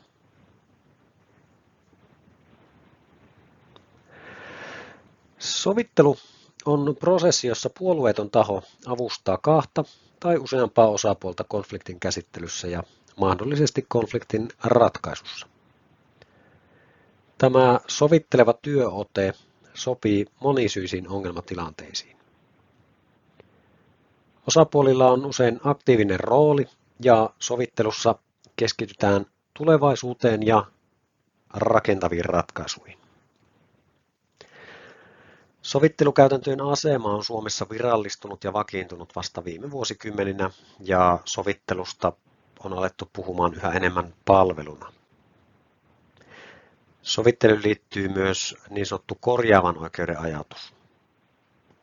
[5.38, 6.16] Sovittelu
[6.64, 9.84] on prosessi, jossa puolueeton taho avustaa kahta
[10.20, 12.82] tai useampaa osapuolta konfliktin käsittelyssä ja
[13.16, 15.53] mahdollisesti konfliktin ratkaisussa.
[17.44, 19.32] Tämä sovitteleva työote
[19.74, 22.16] sopii monisyisiin ongelmatilanteisiin.
[24.48, 26.66] Osapuolilla on usein aktiivinen rooli
[27.00, 28.14] ja sovittelussa
[28.56, 30.64] keskitytään tulevaisuuteen ja
[31.54, 32.98] rakentaviin ratkaisuihin.
[35.62, 40.50] Sovittelukäytäntöjen asema on Suomessa virallistunut ja vakiintunut vasta viime vuosikymmeninä
[40.80, 42.12] ja sovittelusta
[42.64, 44.93] on alettu puhumaan yhä enemmän palveluna.
[47.04, 50.74] Sovittelyyn liittyy myös niin sanottu korjaavan oikeuden ajatus.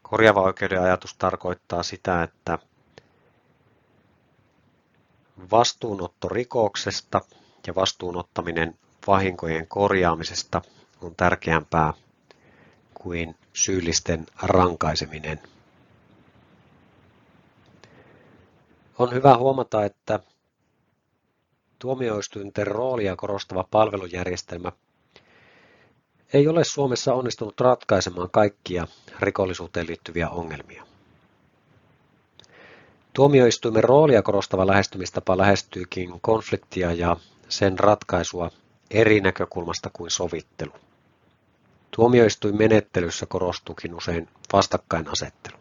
[0.04, 2.58] Korjaava oikeuden ajatus tarkoittaa sitä, että
[5.52, 7.22] vastuunotto rikoksesta
[7.68, 10.62] ja vastuunottaminen vahinkojen korjaamisesta
[11.02, 11.94] on tärkeämpää
[12.94, 15.42] kuin syyllisten rankaiseminen.
[19.00, 20.20] On hyvä huomata, että
[21.80, 24.72] tuomioistuinten roolia korostava palvelujärjestelmä
[26.34, 28.88] ei ole Suomessa onnistunut ratkaisemaan kaikkia
[29.20, 30.84] rikollisuuteen liittyviä ongelmia.
[33.14, 37.18] Tuomioistuimen roolia korostava lähestymistapa lähestyykin konfliktia ja
[37.50, 38.52] sen ratkaisua
[38.92, 40.72] eri näkökulmasta kuin sovittelu.
[41.96, 45.58] Tuomioistuinmenettelyssä korostuukin usein vastakkainasettelu.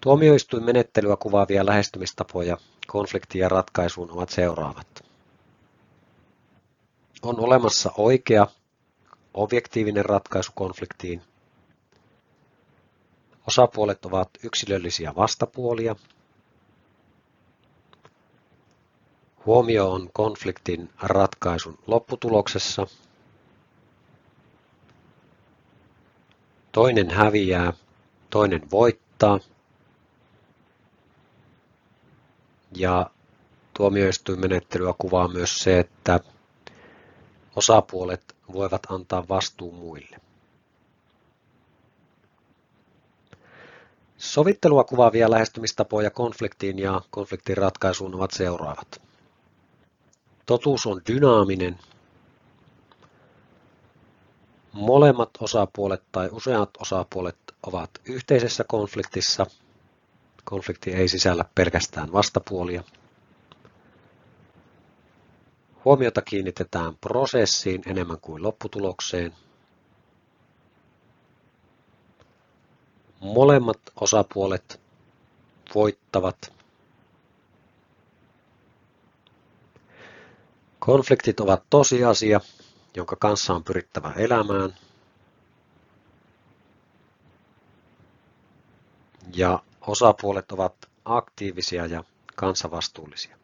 [0.00, 2.56] Tuomioistuinmenettelyä kuvaavia lähestymistapoja
[2.86, 5.07] konfliktien ratkaisuun ovat seuraavat.
[7.22, 8.46] On olemassa oikea,
[9.34, 11.22] objektiivinen ratkaisu konfliktiin.
[13.46, 15.96] Osapuolet ovat yksilöllisiä vastapuolia.
[19.46, 22.86] Huomio on konfliktin ratkaisun lopputuloksessa.
[26.72, 27.72] Toinen häviää,
[28.30, 29.40] toinen voittaa.
[32.76, 33.10] Ja
[33.74, 36.20] tuomioistuinmenettelyä kuvaa myös se, että
[37.58, 40.16] Osapuolet voivat antaa vastuun muille.
[44.18, 49.02] Sovittelua kuvaavia lähestymistapoja konfliktiin ja konfliktin ratkaisuun ovat seuraavat.
[50.46, 51.78] Totuus on dynaaminen.
[54.72, 59.46] Molemmat osapuolet tai useat osapuolet ovat yhteisessä konfliktissa.
[60.44, 62.82] Konflikti ei sisällä pelkästään vastapuolia.
[65.84, 69.34] Huomiota kiinnitetään prosessiin enemmän kuin lopputulokseen.
[73.20, 74.80] Molemmat osapuolet
[75.74, 76.52] voittavat.
[80.78, 82.40] Konfliktit ovat tosiasia,
[82.96, 84.74] jonka kanssa on pyrittävä elämään.
[89.34, 90.74] Ja osapuolet ovat
[91.04, 92.04] aktiivisia ja
[92.36, 93.38] kansavastuullisia.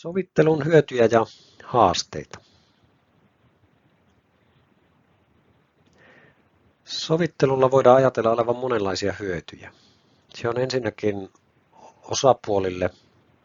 [0.00, 1.26] Sovittelun hyötyjä ja
[1.64, 2.38] haasteita.
[6.84, 9.72] Sovittelulla voidaan ajatella olevan monenlaisia hyötyjä.
[10.34, 11.30] Se on ensinnäkin
[12.02, 12.90] osapuolille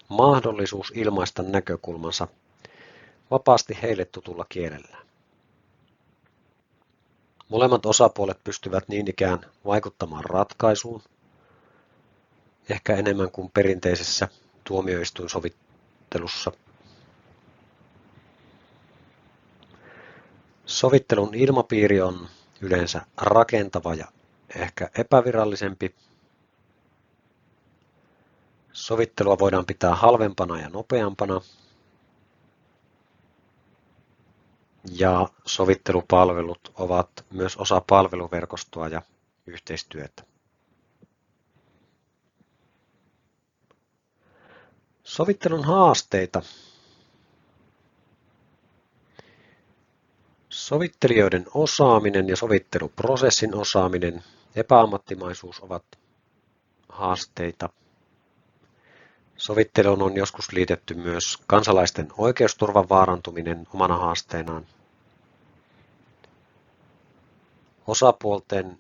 [0.10, 2.27] mahdollisuus ilmaista näkökulmansa
[3.32, 4.98] vapaasti heille tutulla kielellä.
[7.49, 11.02] Molemmat osapuolet pystyvät niin ikään vaikuttamaan ratkaisuun,
[12.69, 14.27] ehkä enemmän kuin perinteisessä
[16.20, 16.52] tuomioistuinsovittelussa.
[20.66, 22.28] Sovittelun ilmapiiri on
[22.62, 24.06] yleensä rakentava ja
[24.56, 25.96] ehkä epävirallisempi.
[28.74, 31.42] Sovittelua voidaan pitää halvempana ja nopeampana.
[34.92, 39.02] Ja sovittelupalvelut ovat myös osa palveluverkostoa ja
[39.48, 40.35] yhteistyötä.
[45.06, 46.41] Sovittelun haasteita
[50.49, 54.23] Sovittelijoiden osaaminen ja sovitteluprosessin osaaminen,
[54.56, 55.84] epäammattimaisuus ovat
[56.90, 57.69] haasteita.
[59.38, 64.65] Sovitteluun on joskus liitetty myös kansalaisten oikeusturvan vaarantuminen omana haasteenaan.
[67.88, 68.80] Osapuolten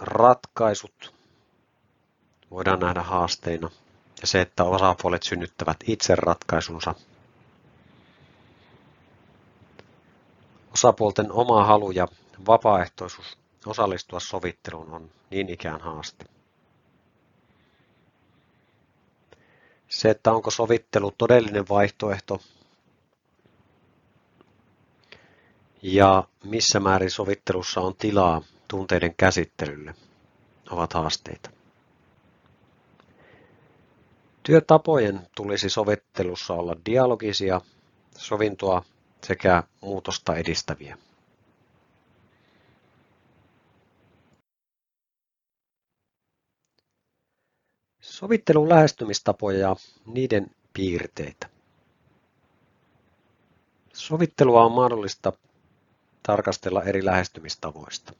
[0.00, 1.21] ratkaisut
[2.52, 3.70] voidaan nähdä haasteina
[4.20, 6.94] ja se, että osapuolet synnyttävät itse ratkaisunsa
[10.72, 12.08] Osapuolten oma halu ja
[12.46, 16.24] vapaaehtoisuus osallistua sovitteluun on niin ikään haaste.
[19.88, 22.40] Se, että onko sovittelu todellinen vaihtoehto
[25.82, 29.94] ja missä määrin sovittelussa on tilaa tunteiden käsittelylle,
[30.70, 31.50] ovat haasteita.
[34.42, 37.60] Työtapojen tulisi sovittelussa olla dialogisia,
[38.16, 38.84] sovintoa
[39.24, 40.98] sekä muutosta edistäviä.
[48.00, 51.48] Sovittelun lähestymistapoja ja niiden piirteitä.
[53.92, 55.32] Sovittelua on mahdollista
[56.22, 58.12] tarkastella eri lähestymistavoista.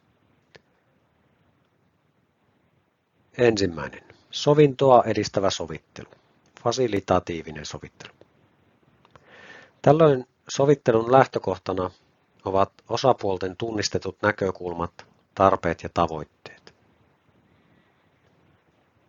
[3.38, 4.21] Ensimmäinen.
[4.32, 6.08] Sovintoa edistävä sovittelu.
[6.62, 8.12] Fasilitatiivinen sovittelu.
[9.82, 11.90] Tällöin Sovittelun lähtökohtana
[12.44, 16.74] ovat osapuolten tunnistetut näkökulmat, tarpeet ja tavoitteet.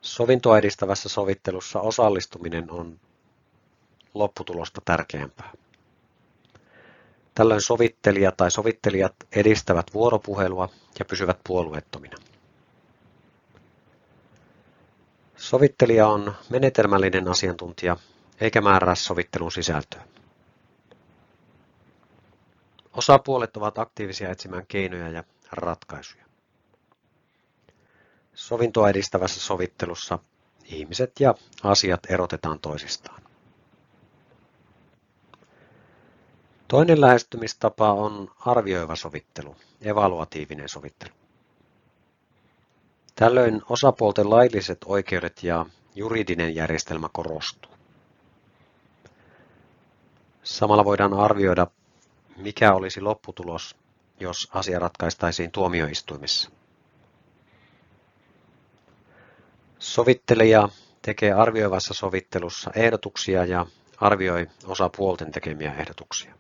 [0.02, 3.00] Sovintoa edistävässä sovittelussa osallistuminen on
[4.14, 5.52] lopputulosta tärkeämpää.
[7.36, 10.70] Tällöin sovittelija tai sovittelijat edistävät vuoropuhelua
[11.00, 12.18] ja pysyvät puolueettomina.
[15.44, 17.98] Sovittelija on menetelmällinen asiantuntija
[18.41, 20.02] eikä määrää sovittelun sisältöä.
[22.94, 26.26] Osapuolet ovat aktiivisia etsimään keinoja ja ratkaisuja.
[28.34, 30.20] Sovintoa edistävässä sovittelussa
[30.65, 33.24] ihmiset ja asiat erotetaan toisistaan.
[36.68, 41.23] Toinen lähestymistapa on arvioiva sovittelu, evaluatiivinen sovittelu.
[43.15, 45.65] Tällöin osapuolten lailliset oikeudet ja
[45.95, 47.72] juridinen järjestelmä korostuu.
[50.44, 51.68] Samalla voidaan arvioida
[52.38, 53.76] mikä olisi lopputulos,
[54.19, 56.49] jos asia ratkaistaisiin tuomioistuimessa?
[59.80, 60.69] Sovittelija
[61.02, 63.65] tekee arvioivassa sovittelussa ehdotuksia ja
[63.98, 66.34] arvioi osapuolten tekemiä ehdotuksia.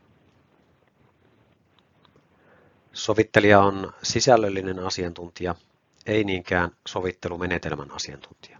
[2.93, 5.55] Sovittelija on sisällöllinen asiantuntija,
[6.05, 8.59] ei niinkään sovittelumenetelmän asiantuntija.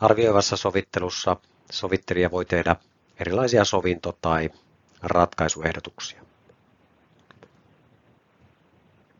[0.00, 1.36] Arvioivassa sovittelussa
[1.72, 2.76] sovittelija voi tehdä
[3.20, 4.50] erilaisia sovinto- tai
[5.02, 6.24] ratkaisuehdotuksia.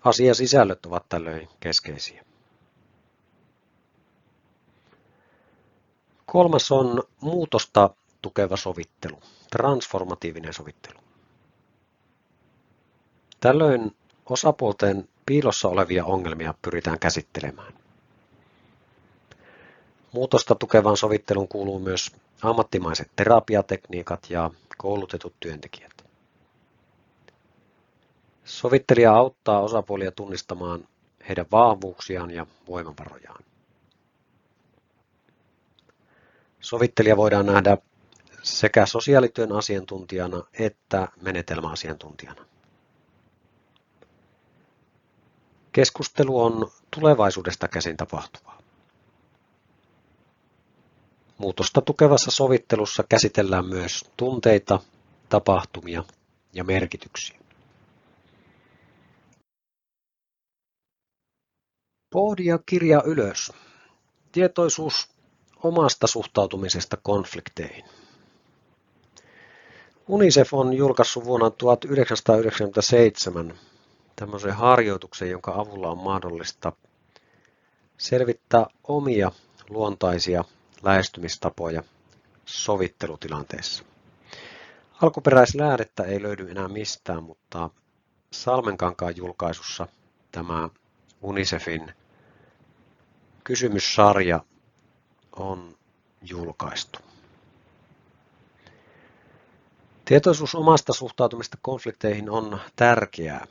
[0.05, 2.25] Asiasisällöt ovat tällöin keskeisiä.
[6.27, 7.91] Kolmas on muutosta
[8.23, 9.21] tukeva sovittelu,
[9.51, 10.99] transformatiivinen sovittelu.
[13.41, 13.97] Tällöin
[14.27, 17.75] osapuolten piilossa olevia ongelmia pyritään käsittelemään.
[20.13, 26.05] Muutosta tukevaan sovitteluun kuuluu myös ammattimaiset terapiatekniikat ja koulutetut työntekijät.
[28.45, 30.89] Sovittelija auttaa osapuolia tunnistamaan
[31.29, 33.45] heidän vahvuuksiaan ja voimavarojaan.
[36.61, 37.79] Sovittelija voidaan nähdä
[38.43, 42.45] sekä sosiaalityön asiantuntijana että menetelmäasiantuntijana.
[45.75, 48.59] Keskustelu on tulevaisuudesta käsin tapahtuvaa.
[51.39, 54.81] Muutosta tukevassa sovittelussa käsitellään myös tunteita,
[55.29, 56.05] tapahtumia
[56.53, 57.39] ja merkityksiä.
[62.11, 63.53] Pohdi ja kirja ylös.
[64.33, 65.09] Tietoisuus
[65.63, 67.85] omasta suhtautumisesta konflikteihin.
[70.09, 73.55] UNICEF on julkaissut vuonna 1997
[74.17, 76.73] tämmöisen harjoituksen, jonka avulla on mahdollista
[77.99, 79.33] selvittää omia
[79.69, 80.45] luontaisia
[80.83, 81.83] lähestymistapoja
[82.45, 83.85] sovittelutilanteessa.
[85.03, 87.71] Alkuperäislähdettä ei löydy enää mistään, mutta
[88.31, 89.87] Salmenkankaan julkaisussa
[90.33, 90.69] tämä
[91.23, 91.93] UNICEFin
[93.45, 94.41] kysymyssarja
[95.37, 95.77] on
[96.23, 96.99] julkaistu.
[100.05, 103.47] Tietoisuus omasta suhtautumista konflikteihin on tärkeää.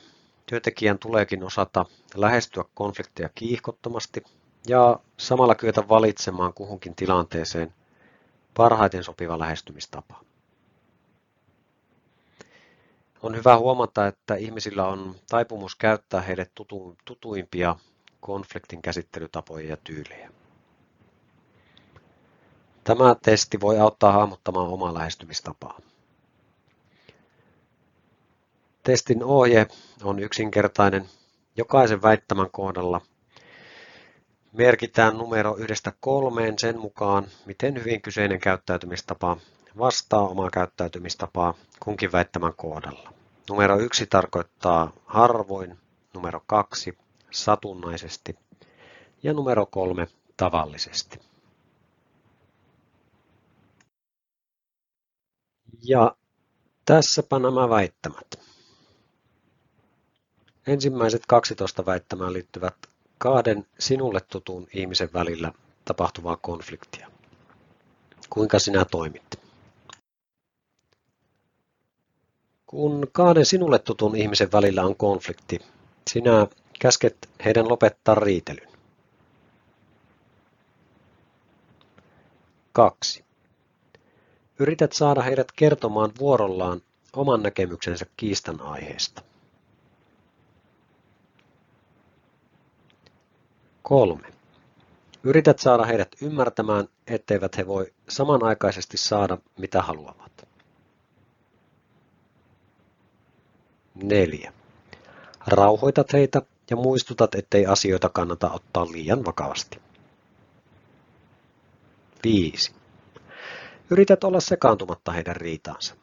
[0.53, 1.85] Työntekijän tuleekin osata
[2.15, 4.23] lähestyä konflikteja kiihkottomasti
[4.67, 7.73] ja samalla kyetä valitsemaan kuhunkin tilanteeseen
[8.53, 10.23] parhaiten sopiva lähestymistapa.
[13.23, 17.75] On hyvä huomata, että ihmisillä on taipumus käyttää heille tutu, tutuimpia
[18.19, 20.31] konfliktin käsittelytapoja ja tyylejä.
[22.83, 25.79] Tämä testi voi auttaa hahmottamaan omaa lähestymistapaa.
[28.83, 29.67] Testin ohje
[30.03, 31.09] on yksinkertainen.
[31.57, 33.01] Jokaisen väittämän kohdalla
[34.53, 39.37] merkitään numero yhdestä kolmeen sen mukaan, miten hyvin kyseinen käyttäytymistapa
[39.77, 43.13] vastaa omaa käyttäytymistapaa kunkin väittämän kohdalla.
[43.49, 45.77] Numero yksi tarkoittaa harvoin,
[46.13, 46.97] numero kaksi
[47.31, 48.35] satunnaisesti
[49.23, 50.07] ja numero kolme
[50.37, 51.19] tavallisesti.
[55.83, 56.15] Ja
[56.85, 58.52] tässäpä nämä väittämät.
[60.67, 62.75] Ensimmäiset 12 väittämään liittyvät
[63.17, 65.51] kahden sinulle tutun ihmisen välillä
[65.85, 67.07] tapahtuvaa konfliktia.
[68.29, 69.39] Kuinka sinä toimit?
[72.65, 75.59] Kun kahden sinulle tutun ihmisen välillä on konflikti,
[76.11, 76.47] sinä
[76.79, 78.73] käsket heidän lopettaa riitelyn.
[82.73, 83.23] 2.
[84.59, 86.81] Yrität saada heidät kertomaan vuorollaan
[87.15, 89.32] oman näkemyksensä kiistan aiheesta.
[93.83, 94.33] 3.
[95.23, 100.47] Yrität saada heidät ymmärtämään, etteivät he voi samanaikaisesti saada mitä haluavat.
[103.95, 104.53] 4.
[105.47, 109.81] Rauhoitat heitä ja muistutat, ettei asioita kannata ottaa liian vakavasti.
[112.23, 112.73] 5.
[113.89, 115.95] Yrität olla sekaantumatta heidän riitaansa.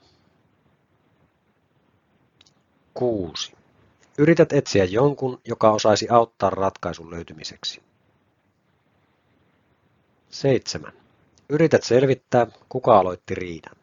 [2.95, 3.60] 6.
[4.21, 7.83] Yrität etsiä jonkun, joka osaisi auttaa ratkaisun löytymiseksi.
[10.31, 10.93] 7.
[11.49, 13.77] Yrität selvittää, kuka aloitti riidan.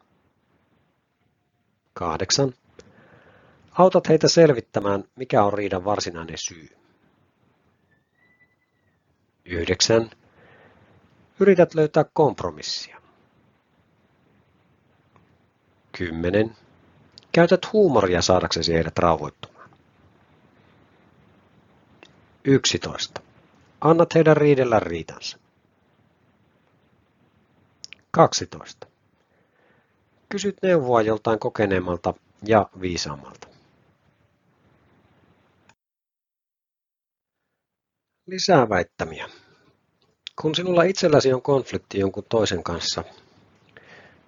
[1.94, 2.54] 8.
[3.72, 6.68] Autat heitä selvittämään, mikä on riidan varsinainen syy.
[9.44, 10.10] 9.
[11.40, 13.02] Yrität löytää kompromissia.
[15.92, 16.56] 10.
[17.32, 19.47] Käytät huumoria saadaksesi heidät rauhoittumaan.
[22.48, 23.20] 11.
[23.80, 25.38] Annat heidän riidellä riitansa.
[28.10, 28.86] 12.
[30.28, 32.14] Kysyt neuvoa joltain kokeneemmalta
[32.46, 33.48] ja viisaammalta.
[38.26, 39.28] Lisää väittämiä.
[40.42, 43.04] Kun sinulla itselläsi on konflikti jonkun toisen kanssa,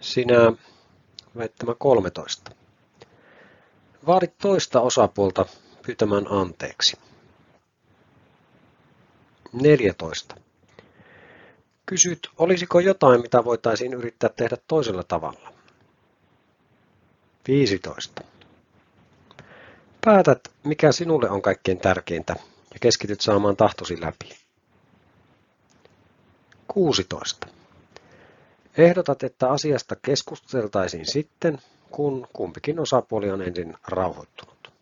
[0.01, 0.53] sinä
[1.37, 2.51] väittämä 13.
[4.07, 5.47] Vaadit toista osapuolta
[5.87, 7.10] pyytämään anteeksi.
[9.53, 10.35] 14.
[11.87, 15.53] Kysyt, olisiko jotain, mitä voitaisiin yrittää tehdä toisella tavalla.
[17.49, 18.23] 15.
[20.05, 22.37] Päätät, mikä sinulle on kaikkein tärkeintä
[22.73, 24.37] ja keskityt saamaan tahtosi läpi.
[26.69, 27.47] 16.
[28.79, 31.59] Ehdotat, että asiasta keskusteltaisiin sitten,
[31.91, 34.73] kun kumpikin osapuoli on ensin rauhoittunut.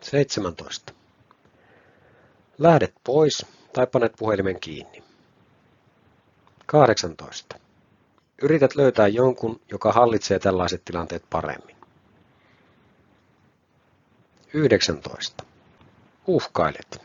[0.00, 0.92] 17.
[2.58, 5.02] Lähdet pois tai panet puhelimen kiinni.
[6.66, 7.56] 18.
[8.42, 11.76] Yrität löytää jonkun, joka hallitsee tällaiset tilanteet paremmin.
[14.54, 15.44] 19.
[16.26, 17.02] Uhkailet.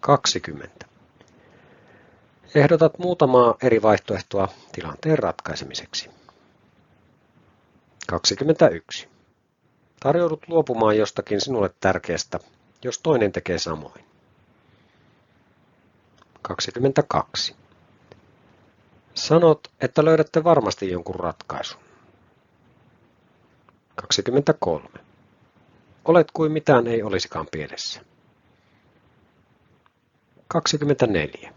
[0.00, 0.86] 20.
[2.54, 6.10] Ehdotat muutamaa eri vaihtoehtoa tilanteen ratkaisemiseksi.
[8.06, 9.08] 21.
[10.00, 12.40] Tarjoudut luopumaan jostakin sinulle tärkeästä,
[12.86, 14.04] jos toinen tekee samoin.
[16.42, 17.54] 22.
[19.14, 21.80] Sanot, että löydätte varmasti jonkun ratkaisun.
[23.94, 24.88] 23.
[26.04, 28.00] Olet kuin mitään ei olisikaan pielessä.
[30.48, 31.52] 24.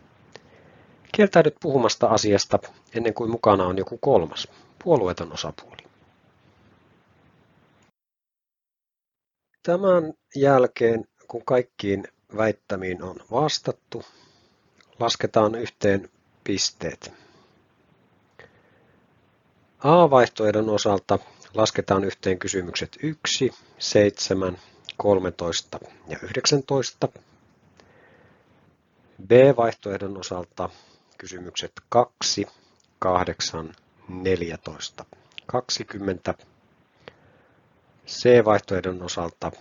[1.16, 2.60] Kieltäydyt puhumasta asiasta
[2.96, 4.48] ennen kuin mukana on joku kolmas,
[4.84, 5.84] puolueeton osapuoli.
[9.64, 12.08] Tämän jälkeen, kun kaikkiin
[12.38, 14.06] väittämiin on vastattu,
[15.00, 16.10] lasketaan yhteen
[16.44, 17.12] pisteet.
[19.84, 21.20] A-vaihtoehdon osalta
[21.54, 24.58] lasketaan yhteen kysymykset 1, 7,
[24.98, 27.08] 13 ja 19.
[29.28, 30.70] B-vaihtoehdon osalta
[31.18, 32.48] kysymykset 2,
[33.00, 33.74] 8,
[34.10, 35.06] 14,
[35.46, 36.34] 20.
[38.08, 39.52] C-vaihtoehdon osalta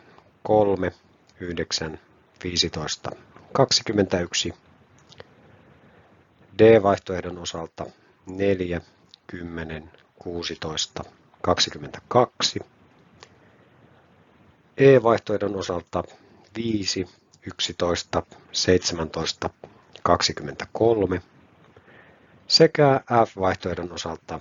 [0.43, 0.93] 3,
[1.41, 1.99] 9,
[2.45, 3.11] 15,
[3.53, 4.55] 21.
[6.59, 7.87] D-vaihtoehdon osalta
[8.27, 8.81] 4,
[9.27, 11.05] 10, 16,
[11.43, 12.61] 22.
[14.77, 16.05] E-vaihtoehdon osalta
[16.57, 17.07] 5,
[17.47, 19.51] 11, 17,
[20.03, 21.23] 23
[22.49, 24.41] sekä F-vaihtoehdon osalta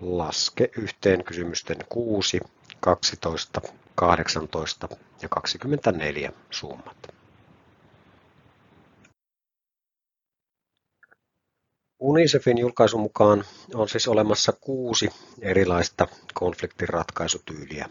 [0.00, 2.40] laske yhteen kysymysten 6,
[2.80, 3.60] 12,
[3.94, 4.88] 18
[5.22, 6.96] ja 24 summat.
[12.00, 13.44] Unicefin julkaisun mukaan
[13.74, 15.10] on siis olemassa kuusi
[15.40, 17.88] erilaista konfliktinratkaisutyyliä.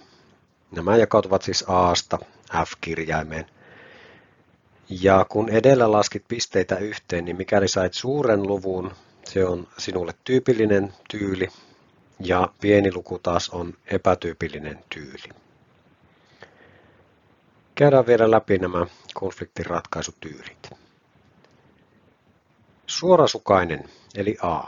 [0.71, 2.19] Nämä jakautuvat siis A-sta
[2.65, 3.45] F-kirjaimeen.
[4.89, 8.91] Ja kun edellä laskit pisteitä yhteen, niin mikäli sait suuren luvun,
[9.25, 11.47] se on sinulle tyypillinen tyyli,
[12.19, 15.29] ja pieni luku taas on epätyypillinen tyyli.
[17.79, 20.69] Käydään vielä läpi nämä konfliktinratkaisutyylit.
[22.87, 24.63] Suorasukainen eli A.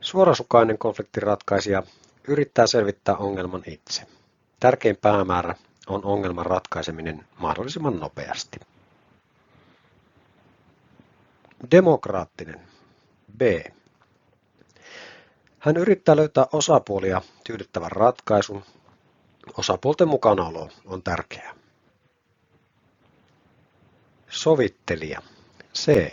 [0.00, 1.82] Suorasukainen konfliktinratkaisija
[2.28, 4.02] yrittää selvittää ongelman itse.
[4.60, 5.54] Tärkein päämäärä
[5.86, 8.60] on ongelman ratkaiseminen mahdollisimman nopeasti.
[11.70, 12.60] Demokraattinen
[13.38, 13.42] B.
[15.58, 18.64] Hän yrittää löytää osapuolia tyydyttävän ratkaisun.
[19.58, 21.63] Osapuolten mukanaolo on tärkeää.
[24.34, 25.22] Sovittelija
[25.74, 26.12] C.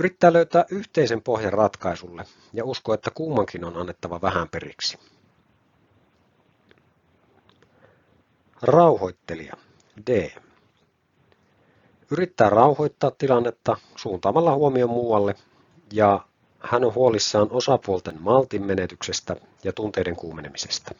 [0.00, 4.98] Yrittää löytää yhteisen pohjan ratkaisulle ja uskoo, että kummankin on annettava vähän periksi.
[8.62, 9.52] Rauhoittelija
[10.06, 10.30] D.
[12.10, 15.34] Yrittää rauhoittaa tilannetta suuntaamalla huomion muualle
[15.92, 16.26] ja
[16.60, 20.94] hän on huolissaan osapuolten maltin menetyksestä ja tunteiden kuumenemisesta.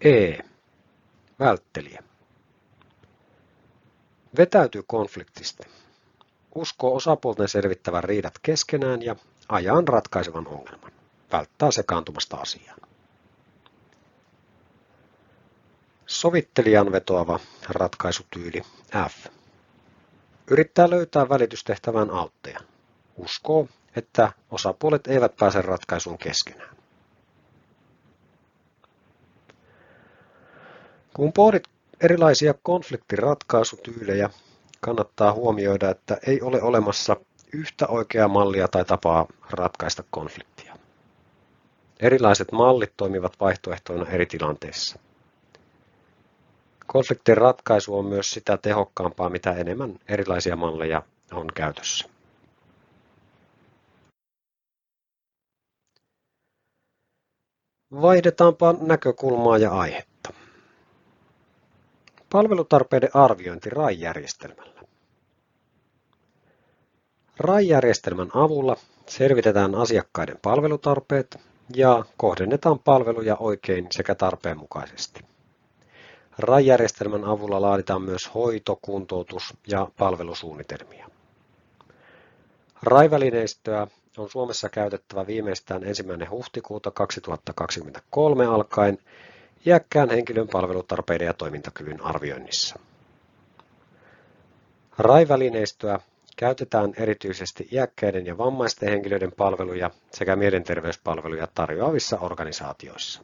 [0.00, 0.38] E.
[1.38, 2.09] Välttelijä.
[4.38, 5.66] Vetäytyy konfliktista.
[6.54, 9.16] Uskoo osapuolten selvittävän riidat keskenään ja
[9.48, 10.92] ajan ratkaisevan ongelman.
[11.32, 12.78] Välttää sekaantumasta asiaan.
[16.06, 18.62] Sovittelijan vetoava ratkaisutyyli
[19.08, 19.26] F.
[20.50, 22.60] Yrittää löytää välitystehtävän autteja.
[23.16, 26.76] Uskoo, että osapuolet eivät pääse ratkaisuun keskenään.
[31.14, 31.64] Kun pohdit
[32.00, 34.30] erilaisia konfliktiratkaisutyylejä,
[34.80, 37.16] kannattaa huomioida, että ei ole olemassa
[37.52, 40.76] yhtä oikeaa mallia tai tapaa ratkaista konfliktia.
[42.00, 44.98] Erilaiset mallit toimivat vaihtoehtoina eri tilanteissa.
[46.86, 51.02] Konfliktin ratkaisu on myös sitä tehokkaampaa, mitä enemmän erilaisia malleja
[51.32, 52.08] on käytössä.
[57.92, 60.09] Vaihdetaanpa näkökulmaa ja aihetta.
[62.32, 64.80] Palvelutarpeiden arviointi RAI-järjestelmällä.
[67.38, 68.76] RAI-järjestelmän avulla
[69.06, 71.40] selvitetään asiakkaiden palvelutarpeet
[71.74, 75.20] ja kohdennetaan palveluja oikein sekä tarpeenmukaisesti.
[76.38, 81.10] RAI-järjestelmän avulla laaditaan myös hoito-, kuntoutus- ja palvelusuunnitelmia.
[82.82, 83.86] RAI-välineistöä
[84.18, 86.04] on Suomessa käytettävä viimeistään 1.
[86.30, 88.98] huhtikuuta 2023 alkaen
[89.66, 92.78] iäkkään henkilön palvelutarpeiden ja toimintakyvyn arvioinnissa.
[94.98, 96.00] RAI-välineistöä
[96.36, 103.22] käytetään erityisesti iäkkäiden ja vammaisten henkilöiden palveluja sekä mielenterveyspalveluja tarjoavissa organisaatioissa.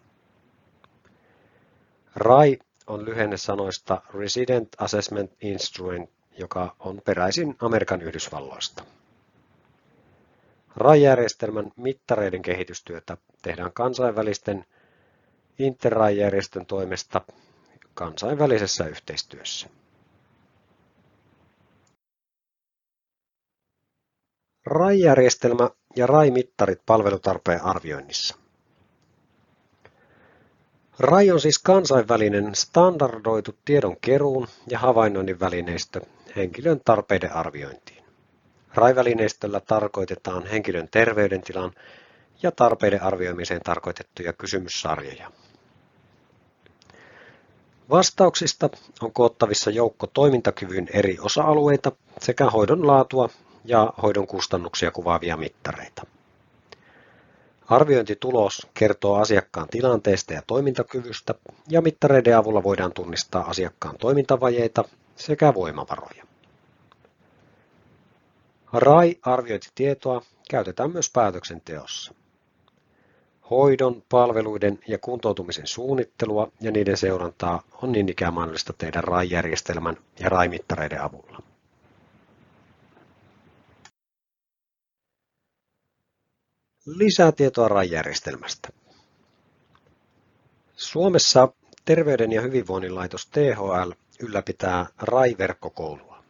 [2.17, 8.85] RAI on lyhenne sanoista Resident Assessment Instrument, joka on peräisin Amerikan Yhdysvalloista.
[10.77, 14.65] RAI-järjestelmän mittareiden kehitystyötä tehdään kansainvälisten
[15.59, 17.21] Interrai-järjestön toimesta
[17.95, 19.69] kansainvälisessä yhteistyössä.
[24.67, 28.37] RAI-järjestelmä ja RAI-mittarit palvelutarpeen arvioinnissa.
[30.99, 36.01] RAI on siis kansainvälinen standardoitu tiedonkeruun ja havainnoinnin välineistö
[36.37, 38.05] henkilön tarpeiden arviointiin.
[38.75, 41.73] RAI-välineistöllä tarkoitetaan henkilön terveydentilan
[42.43, 45.31] ja tarpeiden arvioimiseen tarkoitettuja kysymyssarjoja.
[47.91, 48.71] Vastauksista
[49.03, 53.29] on koottavissa joukko toimintakyvyn eri osa-alueita sekä hoidon laatua
[53.65, 56.07] ja hoidon kustannuksia kuvaavia mittareita.
[57.69, 61.35] Arviointitulos kertoo asiakkaan tilanteesta ja toimintakyvystä
[61.69, 64.85] ja mittareiden avulla voidaan tunnistaa asiakkaan toimintavajeita
[65.17, 66.27] sekä voimavaroja.
[68.73, 72.15] RAI-arviointitietoa käytetään myös päätöksenteossa.
[73.51, 80.29] Hoidon, palveluiden ja kuntoutumisen suunnittelua ja niiden seurantaa on niin ikään mahdollista tehdä RAI-järjestelmän ja
[80.29, 81.43] RAI-mittareiden avulla.
[86.87, 88.69] Lisää tietoa RAI-järjestelmästä.
[90.77, 91.49] Suomessa
[91.85, 93.91] Terveyden ja hyvinvoinnin laitos THL
[94.21, 96.23] ylläpitää RAI-verkkokoulua.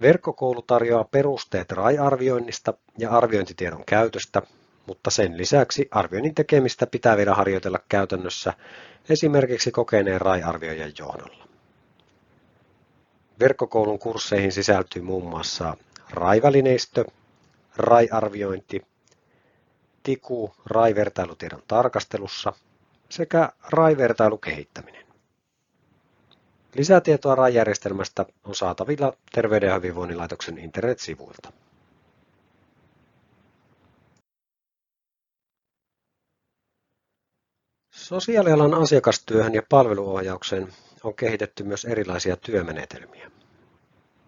[0.00, 4.42] Verkkokoulu tarjoaa perusteet RAI-arvioinnista ja arviointitiedon käytöstä,
[4.86, 8.52] mutta sen lisäksi arvioinnin tekemistä pitää vielä harjoitella käytännössä
[9.08, 11.48] esimerkiksi kokeneen RAI-arvioijan johdolla.
[13.40, 15.76] Verkkokoulun kursseihin sisältyy muun muassa
[16.10, 17.04] RAI-välineistö,
[17.76, 18.82] RAI-arviointi,
[20.02, 22.52] TIKU RAI-vertailutiedon tarkastelussa
[23.08, 25.06] sekä RAI-vertailukehittäminen.
[26.74, 31.52] Lisätietoa RAI-järjestelmästä on saatavilla Terveyden ja hyvinvoinnin laitoksen internetsivuilta.
[38.04, 40.68] Sosiaalialan asiakastyöhön ja palveluohjaukseen
[41.04, 43.30] on kehitetty myös erilaisia työmenetelmiä.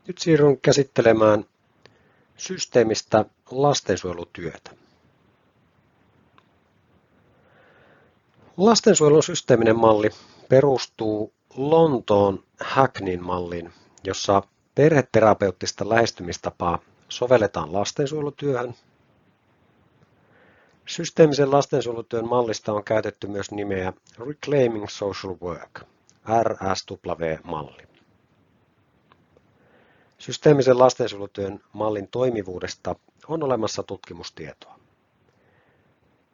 [0.06, 1.44] Nyt siirryn käsittelemään
[2.36, 4.70] systeemistä lastensuojelutyötä.
[8.56, 10.10] Lastensuojelun systeeminen malli
[10.48, 13.72] perustuu Lontoon Hacknin malliin,
[14.04, 14.42] jossa
[14.74, 16.78] perheterapeuttista lähestymistapaa
[17.08, 18.74] sovelletaan lastensuojelutyöhön.
[20.86, 23.92] Systeemisen lastensuojelutyön mallista on käytetty myös nimeä
[24.26, 25.80] Reclaiming Social Work,
[26.42, 27.82] RSW-malli.
[30.18, 32.94] Systeemisen lastensuojelutyön mallin toimivuudesta
[33.28, 34.78] on olemassa tutkimustietoa.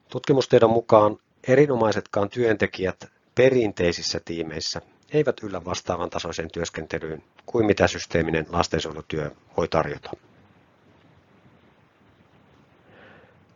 [0.08, 1.18] Tutkimustiedon mukaan
[1.48, 10.10] erinomaisetkaan työntekijät perinteisissä tiimeissä eivät yllä vastaavan tasoiseen työskentelyyn kuin mitä systeeminen lastensuojelutyö voi tarjota.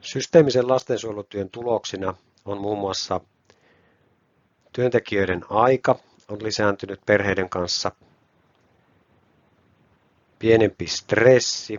[0.07, 2.15] Systeemisen lastensuojelutyön tuloksina
[2.45, 3.21] on muun muassa
[4.73, 7.93] työntekijöiden aika on lisääntynyt perheiden kanssa
[10.39, 11.79] pienempi stressi,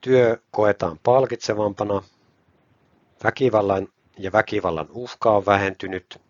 [0.00, 2.02] työ koetaan palkitsevampana,
[3.24, 3.88] väkivallan
[4.18, 6.20] ja väkivallan uhka on vähentynyt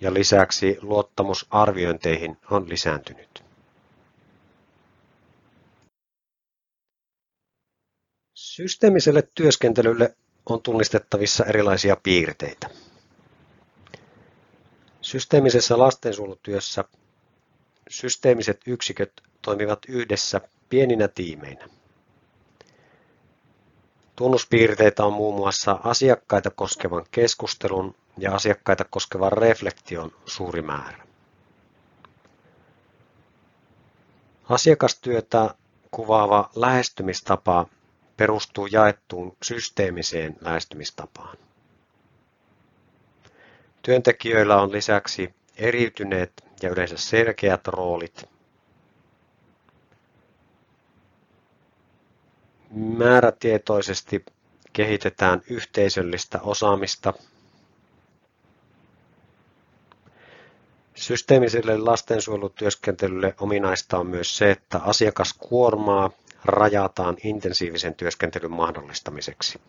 [0.00, 3.41] ja lisäksi luottamus arviointeihin on lisääntynyt.
[8.52, 10.14] Systeemiselle työskentelylle
[10.46, 12.70] on tunnistettavissa erilaisia piirteitä.
[15.00, 16.84] Systeemisessä lastensuojelutyössä
[17.90, 19.12] Systeemiset yksiköt
[19.42, 21.68] toimivat yhdessä pieninä tiimeinä.
[24.16, 31.06] Tunnuspiirteitä on muun muassa asiakkaita koskevan keskustelun ja asiakkaita koskevan reflektion suuri määrä.
[34.48, 35.54] Asiakastyötä
[35.90, 37.66] kuvaava lähestymistapa
[38.22, 41.38] perustuu jaettuun systeemiseen lähestymistapaan.
[43.82, 46.32] Työntekijöillä on lisäksi eriytyneet
[46.62, 48.24] ja yleensä selkeät roolit.
[52.70, 54.24] Määrätietoisesti
[54.72, 57.12] kehitetään yhteisöllistä osaamista.
[60.94, 66.10] Systeemiselle lastensuojelutyöskentelylle ominaista on myös se, että asiakaskuormaa
[66.44, 69.60] rajataan intensiivisen työskentelyn mahdollistamiseksi.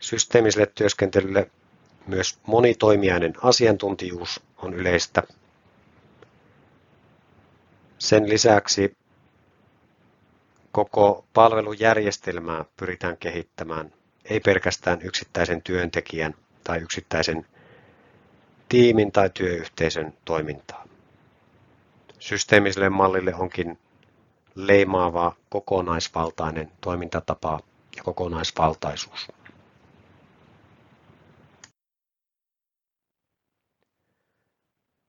[0.00, 1.50] Systeemiselle työskentelylle
[2.06, 5.22] myös monitoimijainen asiantuntijuus on yleistä.
[7.98, 8.96] Sen lisäksi
[10.72, 13.92] koko palvelujärjestelmää pyritään kehittämään,
[14.24, 16.34] ei pelkästään yksittäisen työntekijän
[16.64, 17.46] tai yksittäisen
[18.68, 20.86] tiimin tai työyhteisön toimintaa.
[22.18, 23.78] Systeemiselle mallille onkin
[24.54, 27.60] leimaava kokonaisvaltainen toimintatapa
[27.96, 29.28] ja kokonaisvaltaisuus.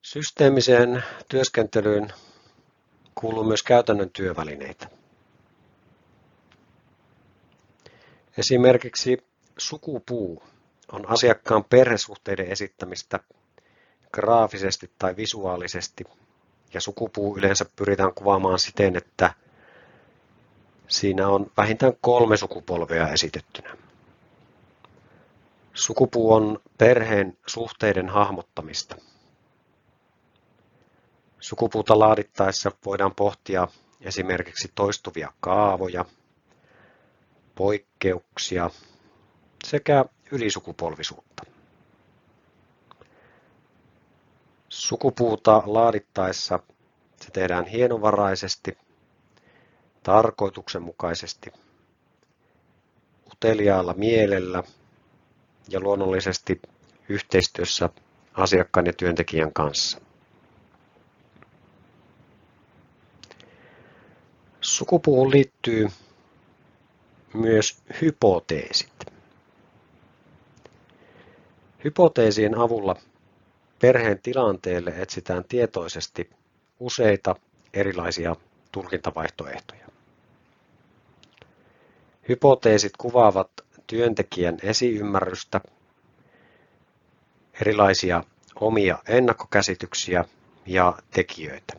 [0.06, 2.14] Systeemiseen työskentelyyn
[3.16, 4.90] kuuluu myös käytännön työvälineitä.
[8.38, 9.18] Esimerkiksi
[9.58, 10.44] sukupuu
[10.92, 13.20] on asiakkaan perhesuhteiden esittämistä
[14.14, 16.04] graafisesti tai visuaalisesti,
[16.74, 19.34] ja sukupuu yleensä pyritään kuvaamaan siten, että
[20.88, 23.78] siinä on vähintään kolme sukupolvea esitettynä.
[25.74, 28.96] Sukupuu on perheen suhteiden hahmottamista.
[31.40, 33.68] Sukupuuta laadittaessa voidaan pohtia
[34.02, 36.06] esimerkiksi toistuvia kaavoja,
[37.56, 38.70] poikkeuksia
[39.66, 41.55] sekä ylisukupolvisuutta.
[44.76, 46.60] Sukupuuta laadittaessa
[47.22, 48.78] se tehdään hienovaraisesti,
[50.04, 51.52] tarkoituksenmukaisesti,
[53.32, 54.64] uteliaalla mielellä
[55.70, 56.62] ja luonnollisesti
[57.10, 57.90] yhteistyössä
[58.34, 60.02] asiakkaan ja työntekijän kanssa.
[64.62, 65.88] Sukupuuhun liittyy
[67.34, 68.94] myös hypoteesit.
[71.84, 72.96] Hypoteesien avulla
[73.82, 76.30] perheen tilanteelle etsitään tietoisesti
[76.80, 77.36] useita
[77.74, 78.36] erilaisia
[78.72, 79.88] tulkintavaihtoehtoja.
[82.30, 83.52] Hypoteesit kuvaavat
[83.88, 85.62] työntekijän esiymmärrystä,
[87.62, 88.24] erilaisia
[88.56, 90.26] omia ennakkokäsityksiä
[90.66, 91.74] ja tekijöitä.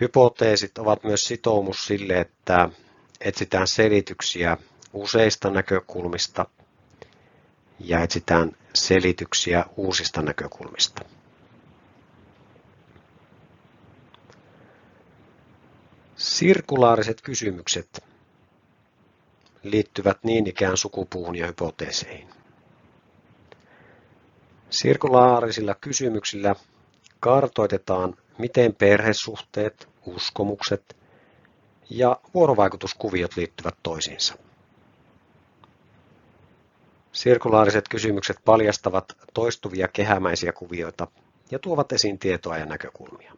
[0.00, 2.68] Hypoteesit ovat myös sitoumus sille, että
[3.20, 4.56] etsitään selityksiä
[4.92, 6.46] useista näkökulmista
[7.80, 11.04] ja etsitään selityksiä uusista näkökulmista.
[16.16, 18.04] Sirkulaariset kysymykset
[19.62, 22.28] liittyvät niin ikään sukupuuhun ja hypoteeseihin.
[24.70, 26.54] Sirkulaarisilla kysymyksillä
[27.20, 30.96] kartoitetaan, miten perhesuhteet, uskomukset
[31.90, 34.34] ja vuorovaikutuskuviot liittyvät toisiinsa.
[37.12, 41.06] Sirkulaariset kysymykset paljastavat toistuvia kehämäisiä kuvioita
[41.50, 43.32] ja tuovat esiin tietoa ja näkökulmia.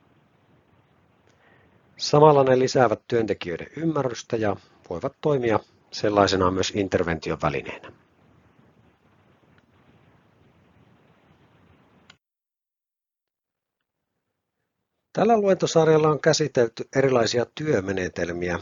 [1.97, 4.57] Samalla ne lisäävät työntekijöiden ymmärrystä ja
[4.91, 5.61] voivat toimia
[5.91, 7.93] sellaisenaan myös intervention välineenä.
[15.13, 18.59] Tällä luentosarjalla on käsitelty erilaisia työmenetelmiä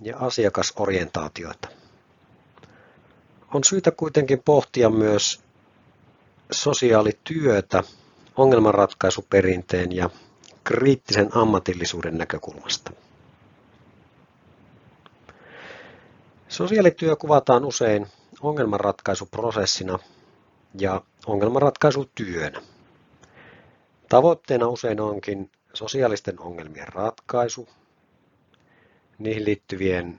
[0.00, 1.68] ja asiakasorientaatioita.
[3.56, 5.40] On syytä kuitenkin pohtia myös
[6.52, 7.82] sosiaalityötä
[8.36, 10.10] ongelmanratkaisuperinteen ja
[10.64, 12.90] kriittisen ammatillisuuden näkökulmasta.
[16.48, 18.06] Sosiaalityö kuvataan usein
[18.40, 19.98] ongelmanratkaisuprosessina
[20.78, 22.62] ja ongelmanratkaisutyönä.
[24.08, 27.68] Tavoitteena usein onkin sosiaalisten ongelmien ratkaisu,
[29.18, 30.18] niihin liittyvien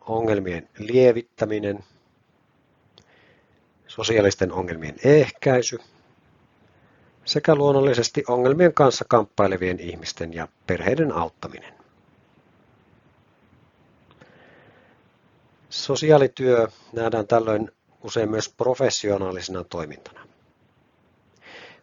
[0.00, 1.84] ongelmien lievittäminen,
[3.96, 5.78] sosiaalisten ongelmien ehkäisy
[7.24, 11.74] sekä luonnollisesti ongelmien kanssa kamppailevien ihmisten ja perheiden auttaminen.
[15.70, 17.70] Sosiaalityö nähdään tällöin
[18.02, 20.26] usein myös professionaalisena toimintana.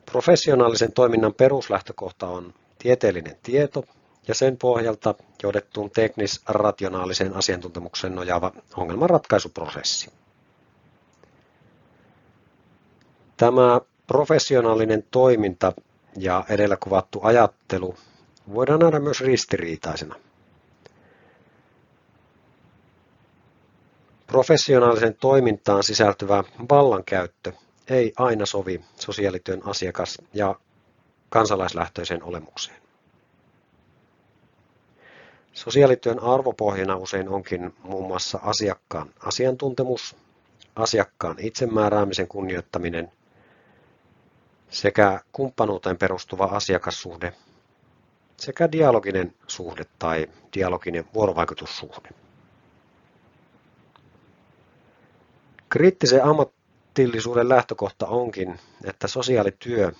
[0.05, 3.83] Professionaalisen toiminnan peruslähtökohta on tieteellinen tieto
[4.27, 10.22] ja sen pohjalta johdettuun teknis-rationaaliseen asiantuntemukseen nojaava ongelmanratkaisuprosessi.
[13.43, 15.73] Tämä professionaalinen toiminta
[16.17, 17.95] ja edellä kuvattu ajattelu
[18.53, 20.15] voidaan nähdä myös ristiriitaisena.
[24.27, 27.51] Professionaalisen toimintaan sisältyvä vallankäyttö
[27.89, 30.55] ei aina sovi sosiaalityön asiakas- ja
[31.29, 32.81] kansalaislähtöiseen olemukseen.
[35.53, 40.15] Sosiaalityön arvopohjana usein onkin muun muassa asiakkaan asiantuntemus,
[40.75, 43.11] asiakkaan itsemääräämisen kunnioittaminen
[44.73, 47.33] sekä kumppanuuteen perustuva asiakassuhde
[48.37, 52.09] sekä dialoginen suhde tai dialoginen vuorovaikutussuhde.
[55.69, 59.91] Kriittisen ammatillisuuden lähtökohta onkin, että sosiaalityö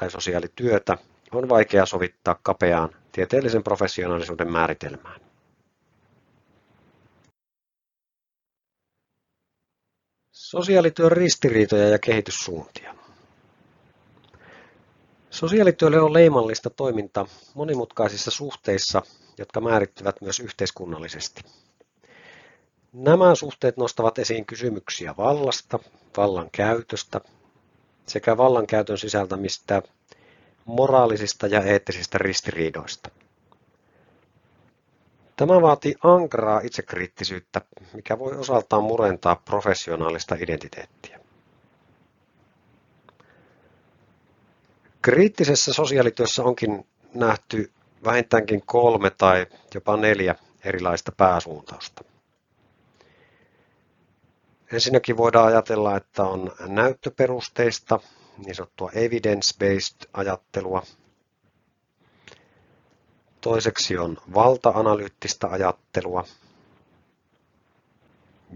[0.00, 0.98] tai sosiaalityötä
[1.32, 5.20] on vaikea sovittaa kapeaan tieteellisen professionaalisuuden määritelmään.
[10.32, 13.01] Sosiaalityön ristiriitoja ja kehityssuuntia.
[15.32, 19.02] Sosiaalityölle on leimallista toiminta monimutkaisissa suhteissa,
[19.38, 21.42] jotka määrittyvät myös yhteiskunnallisesti.
[22.92, 25.78] Nämä suhteet nostavat esiin kysymyksiä vallasta,
[26.16, 27.20] vallan käytöstä
[28.06, 29.82] sekä vallankäytön sisältämistä
[30.64, 33.10] moraalisista ja eettisistä ristiriidoista.
[35.36, 37.60] Tämä vaatii ankaraa itsekriittisyyttä,
[37.92, 41.21] mikä voi osaltaan murentaa professionaalista identiteettiä.
[45.02, 47.72] Kriittisessä sosiaalityössä onkin nähty
[48.04, 50.34] vähintäänkin kolme tai jopa neljä
[50.64, 52.04] erilaista pääsuuntausta.
[54.72, 58.00] Ensinnäkin voidaan ajatella, että on näyttöperusteista,
[58.38, 60.82] niin sanottua evidence-based ajattelua.
[63.40, 66.24] Toiseksi on valta-analyyttistä ajattelua.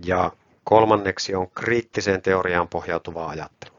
[0.05, 0.33] Ja
[0.65, 3.76] kolmanneksi on kriittiseen teoriaan pohjautuvaa ajattelua.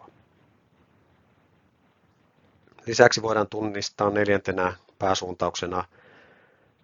[2.88, 5.84] Lisäksi voidaan tunnistaa neljäntenä pääsuuntauksena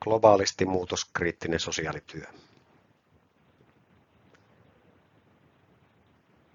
[0.02, 2.26] globaalisti muutoskriittinen sosiaalityö.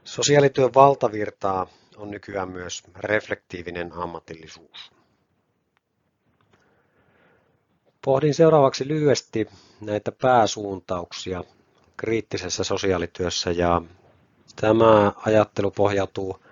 [0.04, 1.66] Sosiaalityön valtavirtaa
[1.96, 4.92] on nykyään myös reflektiivinen ammatillisuus.
[8.04, 9.48] Pohdin seuraavaksi lyhyesti
[9.80, 11.44] näitä pääsuuntauksia
[11.96, 13.82] kriittisessä sosiaalityössä ja
[14.56, 16.44] tämä ajattelu pohjautuu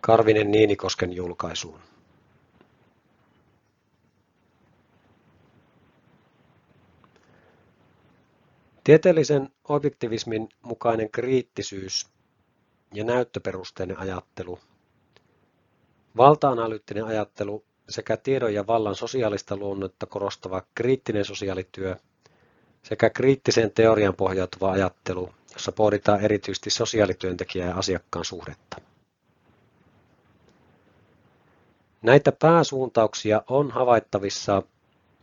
[0.00, 1.80] Karvinen Niinikosken julkaisuun.
[8.86, 12.08] Tieteellisen objektivismin mukainen kriittisyys
[12.94, 14.58] ja näyttöperusteinen ajattelu,
[16.16, 21.96] valta-analyyttinen ajattelu sekä tiedon ja vallan sosiaalista luonnetta korostava kriittinen sosiaalityö
[22.82, 28.80] sekä kriittiseen teorian pohjautuva ajattelu, jossa pohditaan erityisesti sosiaalityöntekijän ja asiakkaan suhdetta.
[32.02, 34.62] Näitä pääsuuntauksia on havaittavissa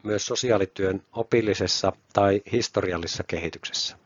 [0.04, 3.98] myös sosiaalityön opillisessa tai historiallisessa kehityksessä.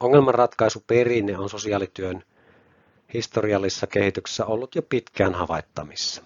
[0.00, 2.22] Ongelmanratkaisuperinne on sosiaalityön
[3.14, 6.22] historiallisessa kehityksessä ollut jo pitkään havaittamissa.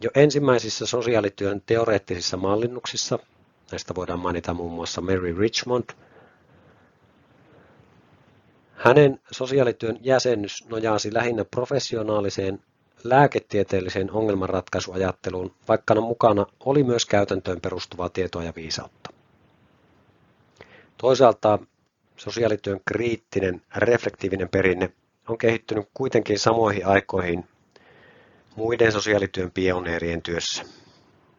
[0.00, 3.18] Jo ensimmäisissä sosiaalityön teoreettisissa mallinnuksissa,
[3.72, 5.84] näistä voidaan mainita muun muassa Mary Richmond,
[8.72, 12.62] hänen sosiaalityön jäsennys nojasi lähinnä professionaaliseen
[13.04, 19.10] lääketieteelliseen ongelmanratkaisuajatteluun, vaikka mukana oli myös käytäntöön perustuvaa tietoa ja viisautta.
[20.96, 21.58] Toisaalta
[22.16, 24.92] sosiaalityön kriittinen, reflektiivinen perinne
[25.28, 27.44] on kehittynyt kuitenkin samoihin aikoihin
[28.56, 30.64] muiden sosiaalityön pioneerien työssä.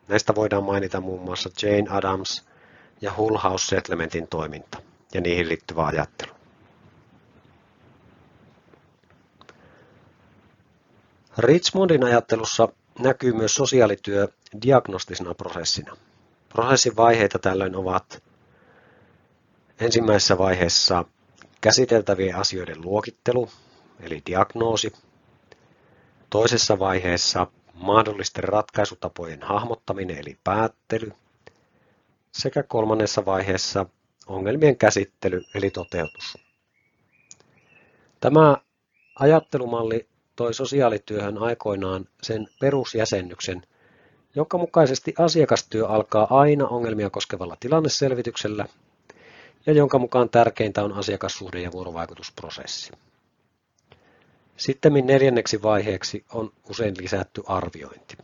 [0.07, 2.45] Näistä voidaan mainita muun muassa Jane Adams
[3.01, 4.81] ja Hull House Settlementin toiminta
[5.13, 6.34] ja niihin liittyvä ajattelu.
[11.37, 14.27] Richmondin ajattelussa näkyy myös sosiaalityö
[14.61, 15.97] diagnostisena prosessina.
[16.49, 18.23] Prosessin vaiheita tällöin ovat
[19.79, 21.05] ensimmäisessä vaiheessa
[21.61, 23.49] käsiteltävien asioiden luokittelu,
[23.99, 24.93] eli diagnoosi.
[26.29, 31.11] Toisessa vaiheessa mahdollisten ratkaisutapojen hahmottaminen, eli päättely.
[32.31, 33.85] Sekä kolmannessa vaiheessa
[34.27, 36.37] ongelmien käsittely, eli toteutus.
[38.19, 38.57] Tämä
[39.19, 43.61] ajattelumalli toi sosiaalityöhön aikoinaan sen perusjäsennyksen,
[44.35, 48.65] jonka mukaisesti asiakastyö alkaa aina ongelmia koskevalla tilanneselvityksellä
[49.65, 52.91] ja jonka mukaan tärkeintä on asiakassuhde ja vuorovaikutusprosessi.
[54.57, 58.17] Sitten neljänneksi vaiheeksi on usein lisätty arviointi.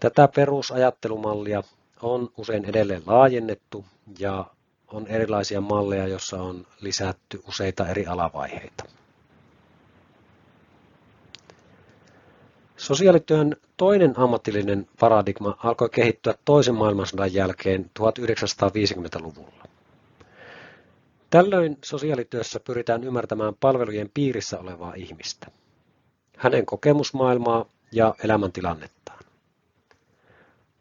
[0.00, 1.62] Tätä perusajattelumallia
[2.02, 3.84] on usein edelleen laajennettu
[4.18, 4.44] ja
[4.88, 8.84] on erilaisia malleja, joissa on lisätty useita eri alavaiheita.
[12.84, 19.64] Sosiaalityön toinen ammatillinen paradigma alkoi kehittyä toisen maailmansodan jälkeen 1950-luvulla.
[21.30, 25.46] Tällöin sosiaalityössä pyritään ymmärtämään palvelujen piirissä olevaa ihmistä,
[26.36, 29.24] hänen kokemusmaailmaa ja elämäntilannettaan.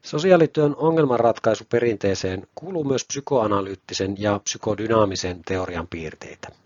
[0.01, 6.62] Sosiaalityön ongelmanratkaisu perinteeseen kuuluu myös psykoanalyyttisen ja psykodynaamisen teorian piirteitä.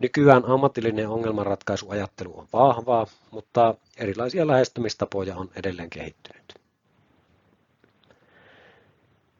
[0.00, 6.54] Nykyään ammatillinen ongelmanratkaisuajattelu on vahvaa, mutta erilaisia lähestymistapoja on edelleen kehittynyt.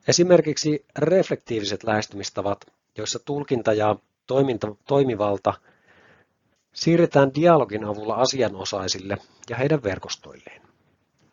[0.08, 2.64] Esimerkiksi reflektiiviset lähestymistavat,
[2.98, 5.54] joissa tulkinta ja toiminta, toimivalta
[6.72, 9.18] siirretään dialogin avulla asianosaisille
[9.50, 10.62] ja heidän verkostoilleen.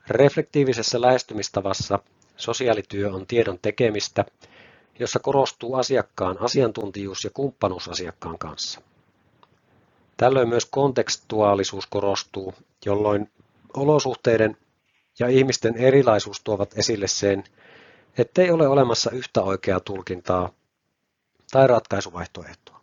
[0.10, 2.00] Reflektiivisessä lähestymistavassa
[2.38, 4.26] sosiaalityö on tiedon tekemistä,
[5.00, 8.82] jossa korostuu asiakkaan asiantuntijuus ja kumppanuus asiakkaan kanssa.
[10.18, 12.54] Tällöin myös kontekstuaalisuus korostuu,
[12.86, 13.32] jolloin
[13.74, 14.58] olosuhteiden
[15.20, 17.44] ja ihmisten erilaisuus tuovat esille sen,
[18.18, 20.50] ettei ole olemassa yhtä oikeaa tulkintaa
[21.52, 22.82] tai ratkaisuvaihtoehtoa.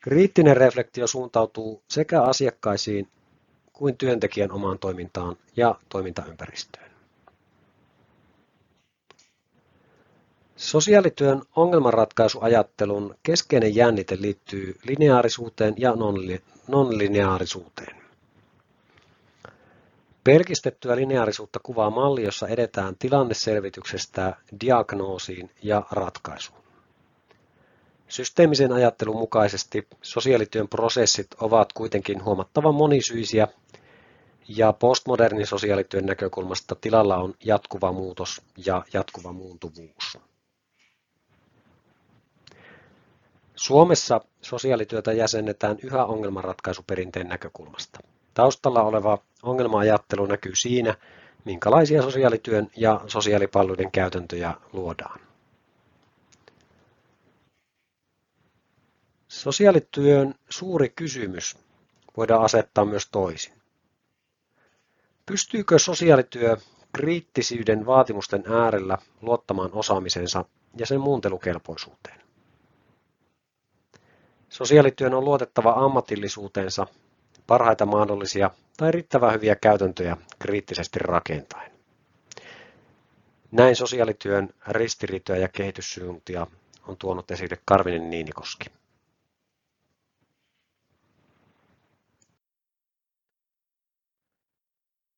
[0.00, 3.08] Kriittinen reflektio suuntautuu sekä asiakkaisiin
[3.72, 6.89] kuin työntekijän omaan toimintaan ja toimintaympäristöön.
[10.60, 15.94] Sosiaalityön ongelmanratkaisuajattelun keskeinen jännite liittyy lineaarisuuteen ja
[16.68, 17.96] nonlineaarisuuteen.
[20.24, 26.62] Pelkistettyä lineaarisuutta kuvaa malli, jossa edetään tilanneselvityksestä diagnoosiin ja ratkaisuun.
[28.08, 33.48] Systeemisen ajattelun mukaisesti sosiaalityön prosessit ovat kuitenkin huomattavan monisyisiä
[34.48, 40.29] ja postmodernin sosiaalityön näkökulmasta tilalla on jatkuva muutos ja jatkuva muuntuvuus.
[43.60, 48.00] Suomessa sosiaalityötä jäsennetään yhä ongelmanratkaisuperinteen näkökulmasta.
[48.34, 50.94] Taustalla oleva ongelma-ajattelu näkyy siinä,
[51.44, 55.20] minkälaisia sosiaalityön ja sosiaalipalveluiden käytäntöjä luodaan.
[59.28, 61.58] Sosiaalityön suuri kysymys
[62.16, 63.52] voidaan asettaa myös toisin.
[65.26, 66.56] Pystyykö sosiaalityö
[66.92, 70.44] kriittisyyden vaatimusten äärellä luottamaan osaamisensa
[70.76, 72.29] ja sen muuntelukelpoisuuteen?
[74.50, 76.86] Sosiaalityön on luotettava ammatillisuutensa
[77.46, 81.72] parhaita mahdollisia tai riittävän hyviä käytäntöjä kriittisesti rakentaen.
[83.50, 86.46] Näin sosiaalityön ristiriitoja ja kehityssuuntia
[86.88, 88.66] on tuonut esille Karvinen Niinikoski.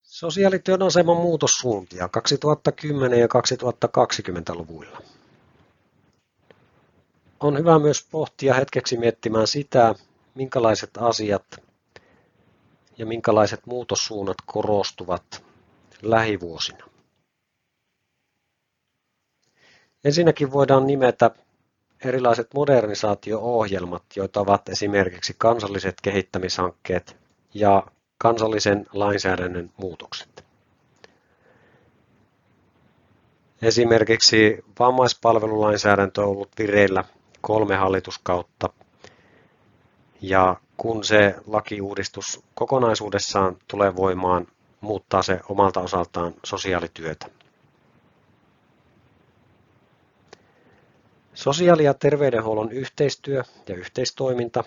[0.02, 5.02] Sosiaalityön aseman muutossuuntia 2010- ja 2020-luvuilla.
[7.42, 9.94] On hyvä myös pohtia hetkeksi miettimään sitä,
[10.34, 11.44] minkälaiset asiat
[12.98, 15.44] ja minkälaiset muutossuunnat korostuvat
[16.02, 16.86] lähivuosina.
[20.04, 21.30] Ensinnäkin voidaan nimetä
[22.04, 27.16] erilaiset modernisaatio-ohjelmat, joita ovat esimerkiksi kansalliset kehittämishankkeet
[27.54, 27.86] ja
[28.18, 30.44] kansallisen lainsäädännön muutokset.
[33.62, 37.04] Esimerkiksi vammaispalvelulainsäädäntö on ollut vireillä
[37.42, 38.68] kolme hallituskautta
[40.20, 44.46] ja kun se lakiuudistus kokonaisuudessaan tulee voimaan,
[44.80, 47.26] muuttaa se omalta osaltaan sosiaalityötä.
[51.34, 54.64] Sosiaali- ja terveydenhuollon yhteistyö ja yhteistoiminta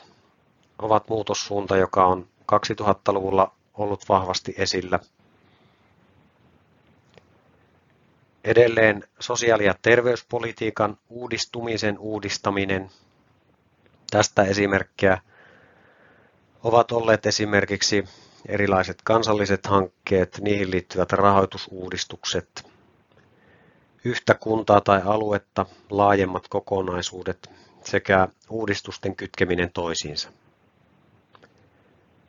[0.79, 4.99] ovat muutossuunta, joka on 2000-luvulla ollut vahvasti esillä.
[8.45, 12.89] Edelleen sosiaali- ja terveyspolitiikan uudistumisen uudistaminen.
[14.11, 15.17] Tästä esimerkkejä
[16.63, 18.05] ovat olleet esimerkiksi
[18.47, 22.67] erilaiset kansalliset hankkeet, niihin liittyvät rahoitusuudistukset,
[24.03, 27.49] yhtä kuntaa tai aluetta laajemmat kokonaisuudet
[27.83, 30.29] sekä uudistusten kytkeminen toisiinsa.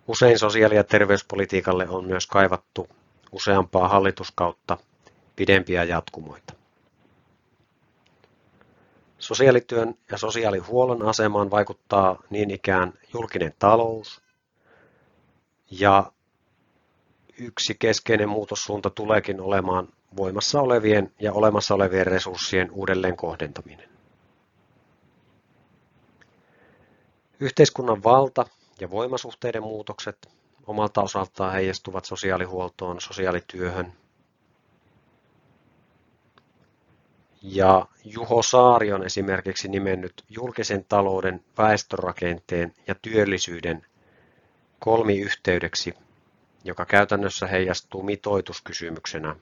[0.09, 2.88] Usein sosiaali- ja terveyspolitiikalle on myös kaivattu
[3.32, 4.78] useampaa hallituskautta
[5.36, 6.54] pidempiä jatkumoita.
[9.18, 14.22] Sosiaalityön ja sosiaalihuollon asemaan vaikuttaa niin ikään julkinen talous,
[15.70, 16.12] ja
[17.38, 23.88] yksi keskeinen muutossuunta tuleekin olemaan voimassa olevien ja olemassa olevien resurssien uudelleen kohdentaminen.
[27.40, 28.46] Yhteiskunnan valta
[28.80, 30.28] ja voimasuhteiden muutokset
[30.66, 33.92] omalta osaltaan heijastuvat sosiaalihuoltoon, sosiaalityöhön.
[37.48, 43.86] Ja Juho Saari on esimerkiksi nimennyt julkisen talouden, väestörakenteen ja työllisyyden
[44.78, 45.94] kolmiyhteydeksi,
[46.64, 49.36] joka käytännössä heijastuu mitoituskysymyksenä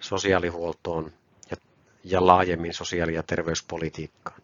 [0.00, 1.12] sosiaalihuoltoon
[2.04, 4.42] ja, laajemmin sosiaali- ja terveyspolitiikkaan.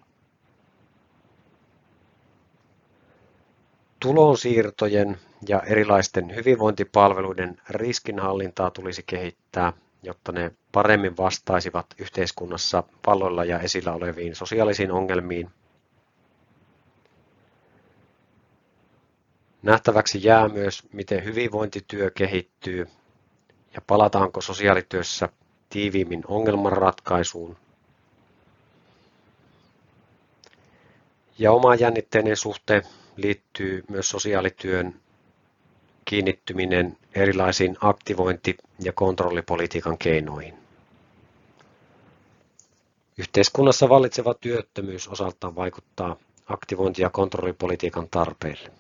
[4.01, 5.19] Tulonsiirtojen
[5.49, 9.73] ja erilaisten hyvinvointipalveluiden riskinhallintaa tulisi kehittää,
[10.03, 15.51] jotta ne paremmin vastaisivat yhteiskunnassa palloilla ja esillä oleviin sosiaalisiin ongelmiin
[19.65, 22.87] Nähtäväksi jää myös, miten hyvinvointityö kehittyy
[23.75, 25.29] ja palataanko sosiaalityössä
[25.71, 27.57] tiiviimmin ongelmanratkaisuun.
[31.39, 32.83] Ja oma jännitteinen suhte
[33.17, 35.01] liittyy myös sosiaalityön
[36.05, 40.64] kiinnittyminen erilaisiin aktivointi- ja kontrollipolitiikan keinoihin.
[43.19, 46.16] Yhteiskunnassa vallitseva työttömyys osaltaan vaikuttaa
[46.47, 48.70] aktivointi- ja kontrollipolitiikan tarpeille.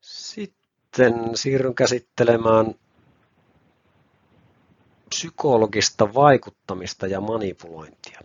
[0.00, 2.74] Sitten siirryn käsittelemään
[5.08, 8.20] psykologista vaikuttamista ja manipulointia.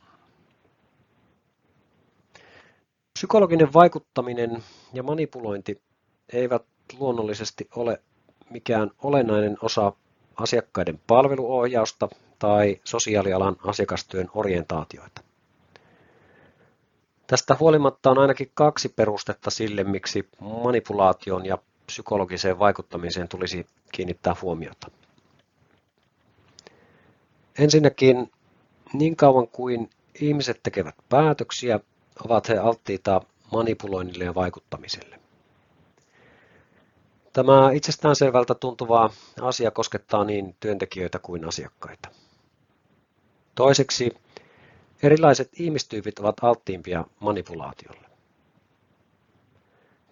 [3.14, 4.64] Psykologinen vaikuttaminen
[4.94, 5.82] ja manipulointi
[6.34, 6.66] eivät
[6.99, 8.02] luonnollisesti ole
[8.50, 9.94] mikään olennainen osa
[10.36, 12.10] asiakkaiden palveluohjausta
[12.40, 15.22] tai sosiaalialan asiakastyön orientaatioita.
[17.28, 24.92] Tästä huolimatta on ainakin kaksi perustetta sille, miksi manipulaation ja psykologiseen vaikuttamiseen tulisi kiinnittää huomiota.
[27.60, 28.32] Ensinnäkin,
[28.94, 29.90] niin kauan kuin
[30.22, 31.80] ihmiset tekevät päätöksiä,
[32.26, 35.15] ovat he alttiita manipuloinnille ja vaikuttamiselle.
[37.36, 39.10] Tämä itsestäänselvältä tuntuva
[39.41, 42.10] asia koskettaa niin työntekijöitä kuin asiakkaita.
[43.56, 44.12] Toiseksi,
[45.03, 48.07] erilaiset ihmistyypit ovat alttiimpia manipulaatiolle.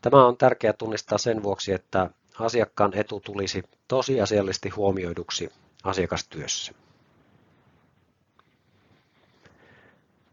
[0.01, 2.09] Tämä on tärkeää tunnistaa sen vuoksi, että
[2.39, 5.51] asiakkaan etu tulisi tosiasiallisesti huomioiduksi
[5.83, 6.73] asiakastyössä.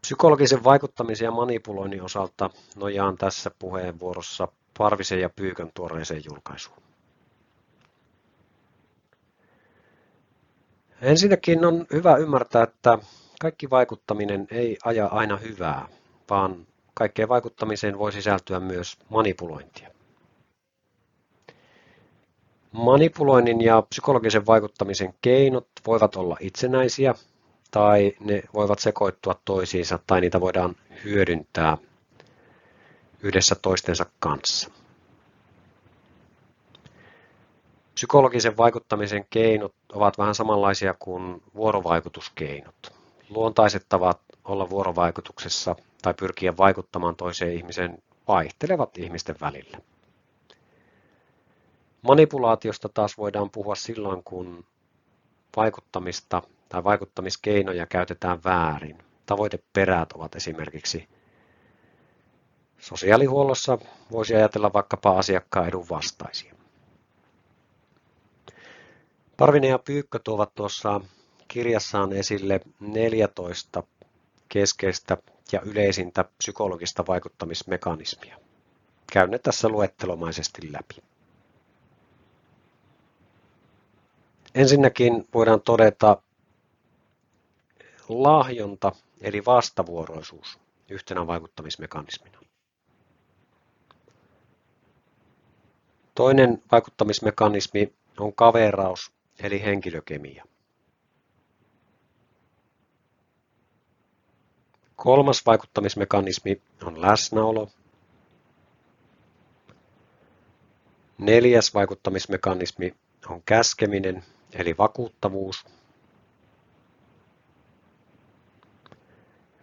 [0.01, 4.47] Psykologisen vaikuttamisen ja manipuloinnin osalta nojaan tässä puheenvuorossa
[4.81, 6.77] Parvisen ja Pyykön tuoreeseen julkaisuun.
[11.01, 12.97] Ensinnäkin on hyvä ymmärtää, että
[13.41, 15.87] kaikki vaikuttaminen ei aja aina hyvää,
[16.29, 19.89] vaan kaikkeen vaikuttamiseen voi sisältyä myös manipulointia.
[22.71, 27.15] Manipuloinnin ja psykologisen vaikuttamisen keinot voivat olla itsenäisiä
[27.71, 31.77] tai ne voivat sekoittua toisiinsa tai niitä voidaan hyödyntää
[33.23, 34.71] yhdessä toistensa kanssa.
[37.93, 42.75] Psykologisen vaikuttamisen keinot ovat vähän samanlaisia kuin vuorovaikutuskeinot.
[43.29, 49.77] Luontaiset tavat olla vuorovaikutuksessa tai pyrkiä vaikuttamaan toiseen ihmiseen vaihtelevat ihmisten välillä.
[52.01, 54.65] Manipulaatiosta taas voidaan puhua silloin, kun
[55.55, 58.97] vaikuttamista tai vaikuttamiskeinoja käytetään väärin.
[59.25, 61.07] Tavoiteperät ovat esimerkiksi
[62.81, 63.77] sosiaalihuollossa
[64.11, 66.55] voisi ajatella vaikkapa asiakkaan edun vastaisia.
[69.37, 71.01] Parvinen ja Pyykkö tuovat tuossa
[71.47, 73.83] kirjassaan esille 14
[74.49, 75.17] keskeistä
[75.51, 78.37] ja yleisintä psykologista vaikuttamismekanismia.
[79.11, 81.03] Käyn ne tässä luettelomaisesti läpi.
[84.55, 86.21] Ensinnäkin voidaan todeta
[88.09, 88.91] lahjonta
[89.21, 90.59] eli vastavuoroisuus
[90.89, 92.40] yhtenä vaikuttamismekanismina.
[96.21, 100.45] Toinen vaikuttamismekanismi on kaveraus eli henkilökemia.
[104.95, 107.69] Kolmas vaikuttamismekanismi on läsnäolo.
[111.17, 112.95] Neljäs vaikuttamismekanismi
[113.29, 114.23] on käskeminen
[114.53, 115.65] eli vakuuttavuus.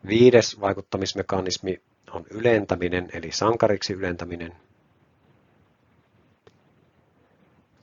[0.07, 4.68] Viides vaikuttamismekanismi on ylentäminen eli sankariksi ylentäminen.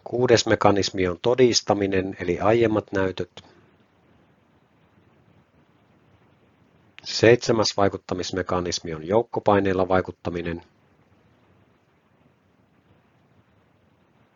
[0.05, 3.43] Kuudes mekanismi on todistaminen eli aiemmat näytöt.
[7.03, 10.61] Seitsemäs vaikuttamismekanismi on joukkopaineilla vaikuttaminen.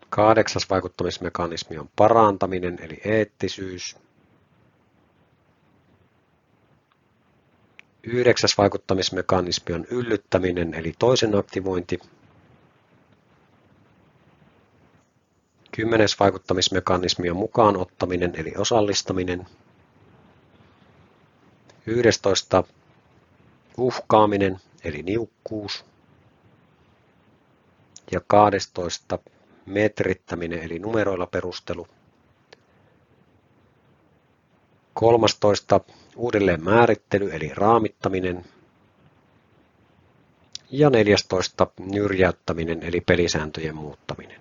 [0.10, 3.98] Kahdeksas vaikuttamismekanismi on parantaminen eli eettisyys.
[8.04, 12.00] Yhdeksäs vaikuttamismekanismi on yllyttäminen eli toisen aktivointi.
[15.80, 19.46] Kymmenes vaikuttamismekanismi on mukaan ottaminen eli osallistaminen.
[21.86, 22.64] 11.
[23.78, 25.86] Uhkaaminen eli niukkuus.
[28.12, 29.20] Ja 12.
[29.66, 31.88] Metrittäminen eli numeroilla perustelu.
[34.94, 35.82] 13.
[36.16, 38.46] Uudelleen määrittely eli raamittaminen.
[40.72, 41.68] Ja 14.
[41.80, 44.39] Nyrjäyttäminen eli pelisääntöjen muuttaminen.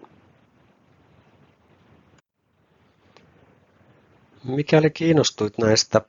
[4.45, 6.01] Mikäli kiinnostuit näistä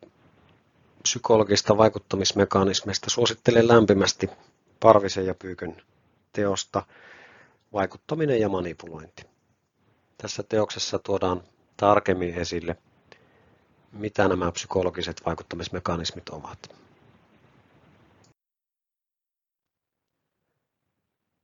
[1.03, 4.29] psykologista vaikuttamismekanismeista, suosittelen lämpimästi
[4.79, 5.81] Parvisen ja Pyykön
[6.33, 6.83] teosta
[7.73, 9.23] Vaikuttaminen ja manipulointi.
[10.17, 11.43] Tässä teoksessa tuodaan
[11.77, 12.75] tarkemmin esille
[13.91, 16.75] mitä nämä psykologiset vaikuttamismekanismit ovat.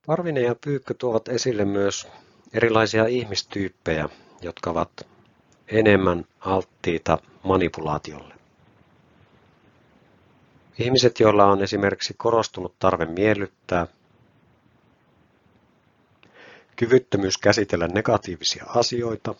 [0.06, 2.08] Parvinen ja Pyykkö tuovat esille myös
[2.52, 4.08] erilaisia ihmistyyppejä,
[4.42, 4.90] jotka ovat
[5.68, 8.34] enemmän alttiita manipulaatiolle.
[10.78, 13.86] Ihmiset, joilla on esimerkiksi korostunut tarve miellyttää,
[16.76, 19.34] kyvyttömyys käsitellä negatiivisia asioita,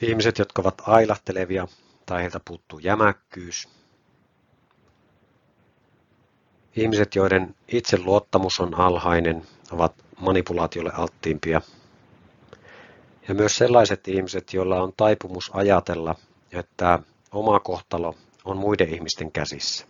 [0.00, 1.68] ihmiset, jotka ovat ailahtelevia
[2.06, 3.68] tai heiltä puuttuu jämäkkyys,
[6.76, 11.60] ihmiset, joiden itseluottamus on alhainen, ovat manipulaatiolle alttiimpia.
[13.28, 16.14] Ja myös sellaiset ihmiset, joilla on taipumus ajatella,
[16.52, 16.98] että
[17.32, 19.86] oma kohtalo on muiden ihmisten käsissä.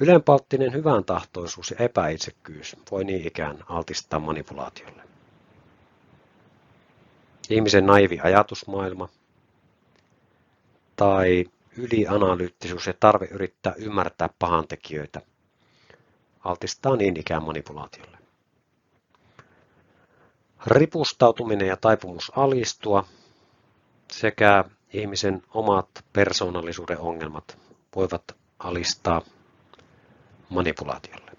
[0.00, 5.02] Ylenpalttinen hyvän tahtoisuus ja epäitsekkyys voi niin ikään altistaa manipulaatiolle.
[7.50, 9.08] Ihmisen naivi ajatusmaailma
[10.96, 11.44] tai
[11.76, 15.20] ylianalyyttisuus ja tarve yrittää ymmärtää pahantekijöitä
[16.44, 18.19] altistaa niin ikään manipulaatiolle.
[20.66, 23.04] Ripustautuminen ja taipumus alistua
[24.12, 27.58] sekä ihmisen omat persoonallisuuden ongelmat
[27.96, 28.22] voivat
[28.58, 29.22] alistaa
[30.48, 31.30] manipulaatiolle.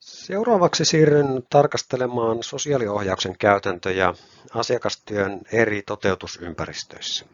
[0.00, 4.14] Seuraavaksi siirryn tarkastelemaan sosiaaliohjauksen käytäntöjä
[4.54, 7.26] asiakastyön eri toteutusympäristöissä.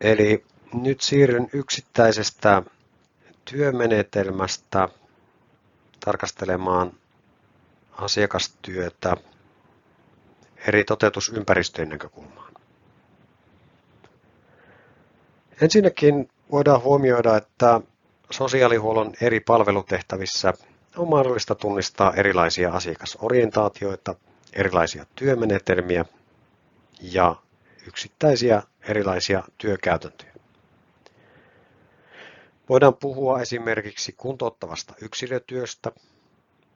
[0.00, 0.44] Eli
[0.74, 2.62] nyt siirryn yksittäisestä
[3.44, 4.88] työmenetelmästä
[6.04, 6.92] tarkastelemaan
[7.92, 9.16] asiakastyötä
[10.68, 12.52] eri toteutusympäristöjen näkökulmaan.
[15.62, 17.80] Ensinnäkin voidaan huomioida, että
[18.30, 20.52] sosiaalihuollon eri palvelutehtävissä
[20.96, 24.14] on mahdollista tunnistaa erilaisia asiakasorientaatioita,
[24.52, 26.04] erilaisia työmenetelmiä
[27.00, 27.36] ja
[27.86, 30.31] yksittäisiä erilaisia työkäytäntöjä.
[32.72, 35.92] Voidaan puhua esimerkiksi kuntouttavasta yksilötyöstä,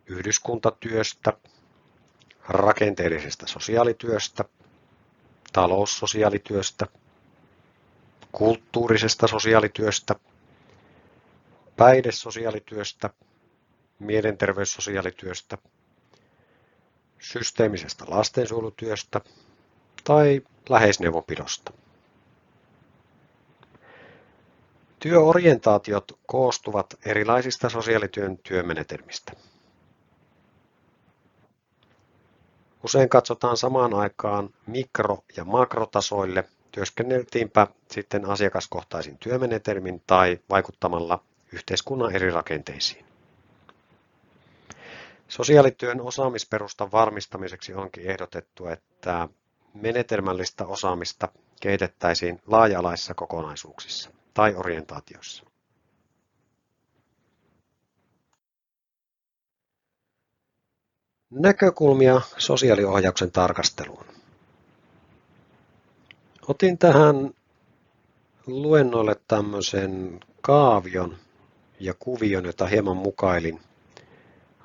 [0.06, 1.32] yhdyskuntatyöstä,
[2.48, 4.44] rakenteellisesta sosiaalityöstä,
[5.52, 6.86] taloussosiaalityöstä,
[8.32, 10.14] kulttuurisesta sosiaalityöstä,
[11.76, 13.10] päihdesosiaalityöstä,
[13.98, 15.58] mielenterveyssosiaalityöstä,
[17.18, 19.20] systeemisestä lastensuojelutyöstä
[20.04, 21.72] tai läheisneuvonpidosta.
[25.06, 29.32] Työorientaatiot koostuvat erilaisista sosiaalityön työmenetelmistä.
[32.84, 42.30] Usein katsotaan samaan aikaan mikro- ja makrotasoille, työskenneltiinpä sitten asiakaskohtaisin työmenetelmin tai vaikuttamalla yhteiskunnan eri
[42.30, 43.04] rakenteisiin.
[45.28, 49.28] Sosiaalityön osaamisperustan varmistamiseksi onkin ehdotettu, että
[49.74, 51.28] menetelmällistä osaamista
[51.60, 55.44] kehitettäisiin laaja-alaisissa kokonaisuuksissa tai orientaatioissa.
[61.30, 64.04] Näkökulmia sosiaaliohjauksen tarkasteluun.
[66.48, 67.30] Otin tähän
[68.46, 71.16] luennoille tämmöisen kaavion
[71.80, 73.60] ja kuvion, jota hieman mukailin.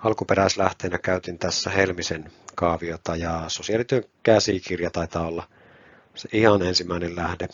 [0.03, 5.47] Alkuperäislähteenä käytin tässä Helmisen kaaviota ja sosiaalityön käsikirja taitaa olla
[6.15, 7.47] se ihan ensimmäinen lähde.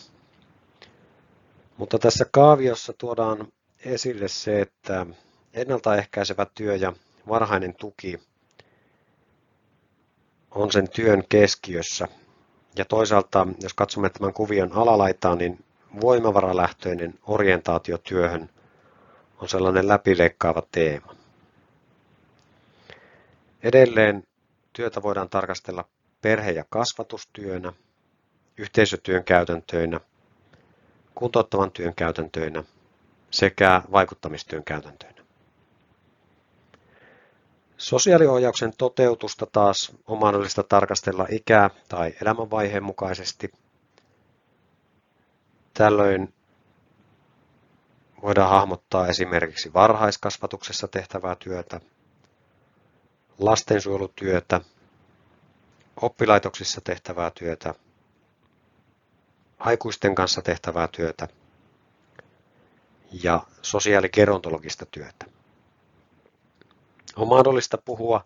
[1.78, 3.48] Mutta tässä kaaviossa tuodaan
[3.84, 5.06] esille se, että
[5.52, 6.92] ennaltaehkäisevä työ ja
[7.28, 8.20] varhainen tuki
[10.50, 12.08] on sen työn keskiössä.
[12.76, 15.64] Ja toisaalta, jos katsomme tämän kuvion alalaitaa, niin
[16.00, 18.50] voimavaralähtöinen orientaatio työhön
[19.40, 21.14] on sellainen läpileikkaava teema.
[23.62, 24.22] Edelleen
[24.72, 25.84] työtä voidaan tarkastella
[26.22, 27.72] perhe- ja kasvatustyönä,
[28.56, 30.00] yhteisötyön käytäntöinä,
[31.18, 32.64] kuntouttavan työn käytäntöinä
[33.30, 35.24] sekä vaikuttamistyön käytäntöinä.
[37.76, 43.50] Sosiaaliohjauksen toteutusta taas on mahdollista tarkastella ikää tai elämänvaiheen mukaisesti.
[45.74, 46.34] Tällöin
[48.22, 51.80] voidaan hahmottaa esimerkiksi varhaiskasvatuksessa tehtävää työtä,
[53.38, 54.60] lastensuojelutyötä,
[56.00, 57.74] oppilaitoksissa tehtävää työtä,
[59.58, 61.28] aikuisten kanssa tehtävää työtä
[63.22, 65.26] ja sosiaalikerontologista työtä.
[67.16, 68.24] On mahdollista puhua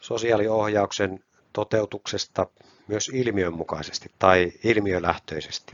[0.00, 2.46] sosiaaliohjauksen toteutuksesta
[2.88, 5.72] myös ilmiön mukaisesti tai ilmiölähtöisesti.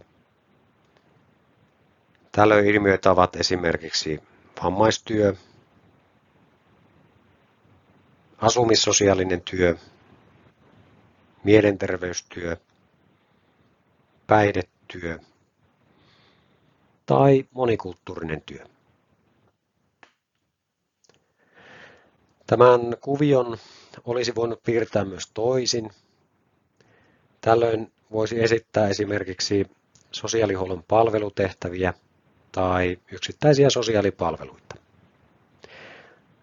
[2.32, 4.22] Tällöin ilmiöitä ovat esimerkiksi
[4.62, 5.34] vammaistyö,
[8.38, 9.76] asumissosiaalinen työ,
[11.44, 12.56] mielenterveystyö,
[14.26, 15.18] päihdetyö
[17.06, 18.64] tai monikulttuurinen työ.
[22.46, 23.58] Tämän kuvion
[24.04, 25.90] olisi voinut piirtää myös toisin.
[27.40, 29.70] Tällöin voisi esittää esimerkiksi
[30.12, 31.94] sosiaalihuollon palvelutehtäviä
[32.52, 34.74] tai yksittäisiä sosiaalipalveluita.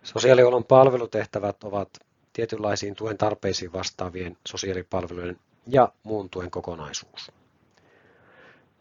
[0.03, 1.89] Sosiaalihuollon palvelutehtävät ovat
[2.33, 7.31] tietynlaisiin tuen tarpeisiin vastaavien sosiaalipalvelujen ja muun tuen kokonaisuus.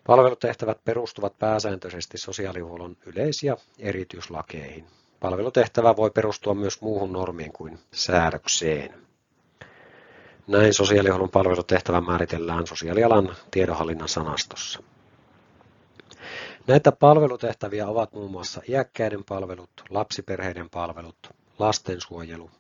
[0.07, 4.87] Palvelutehtävät perustuvat pääsääntöisesti sosiaalihuollon yleis- ja erityislakeihin.
[5.21, 8.95] Palvelutehtävä voi perustua myös muuhun normiin kuin säädökseen.
[10.47, 14.83] Näin sosiaalihuollon palvelutehtävä määritellään sosiaalialan tiedonhallinnan sanastossa.
[16.67, 22.51] Näitä palvelutehtäviä ovat muun muassa iäkkäiden palvelut, lapsiperheiden palvelut, lastensuojelu,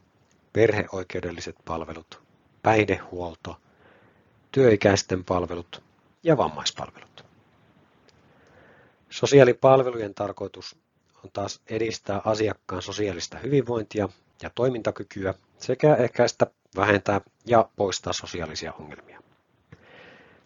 [0.52, 2.22] perheoikeudelliset palvelut,
[2.62, 3.56] päihdehuolto,
[4.52, 5.82] työikäisten palvelut
[6.22, 7.11] ja vammaispalvelut.
[9.12, 10.76] Sosiaalipalvelujen tarkoitus
[11.24, 14.08] on taas edistää asiakkaan sosiaalista hyvinvointia
[14.42, 19.22] ja toimintakykyä sekä ehkäistä, vähentää ja poistaa sosiaalisia ongelmia.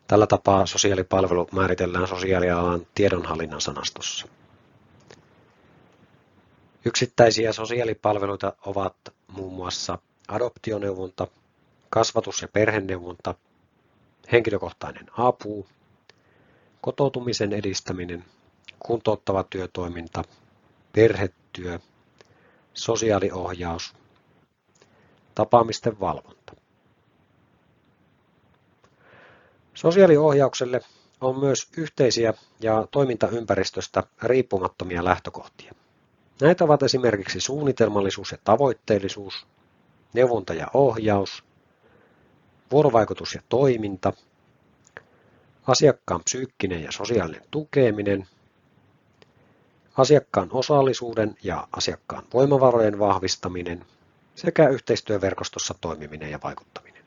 [0.06, 4.26] Tällä tapaa sosiaalipalvelu määritellään sosiaalialan tiedonhallinnan sanastossa.
[6.84, 8.96] Yksittäisiä sosiaalipalveluita ovat
[9.26, 11.26] muun muassa adoptioneuvonta,
[11.90, 13.34] kasvatus- ja perheneuvonta,
[14.32, 15.66] henkilökohtainen apu,
[16.80, 18.24] kotoutumisen edistäminen,
[18.78, 20.24] kuntouttava työtoiminta,
[20.92, 21.78] perhetyö,
[22.74, 23.94] sosiaaliohjaus,
[25.34, 26.52] tapaamisten valvonta.
[29.74, 30.80] Sosiaaliohjaukselle
[31.20, 35.74] on myös yhteisiä ja toimintaympäristöstä riippumattomia lähtökohtia.
[36.40, 39.46] Näitä ovat esimerkiksi suunnitelmallisuus ja tavoitteellisuus,
[40.12, 41.44] neuvonta ja ohjaus,
[42.70, 44.12] vuorovaikutus ja toiminta,
[45.66, 48.28] asiakkaan psyykkinen ja sosiaalinen tukeminen,
[49.96, 53.84] asiakkaan osallisuuden ja asiakkaan voimavarojen vahvistaminen
[54.34, 57.04] sekä yhteistyöverkostossa toimiminen ja vaikuttaminen.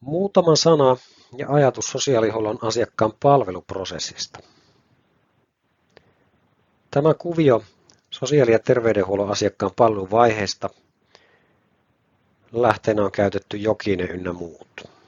[0.00, 0.96] Muutama sana
[1.36, 4.38] ja ajatus sosiaalihuollon asiakkaan palveluprosessista.
[6.90, 7.62] Tämä kuvio
[8.10, 10.70] sosiaali- ja terveydenhuollon asiakkaan palveluvaiheesta
[12.52, 14.99] lähteenä on käytetty jokinen ynnä muut.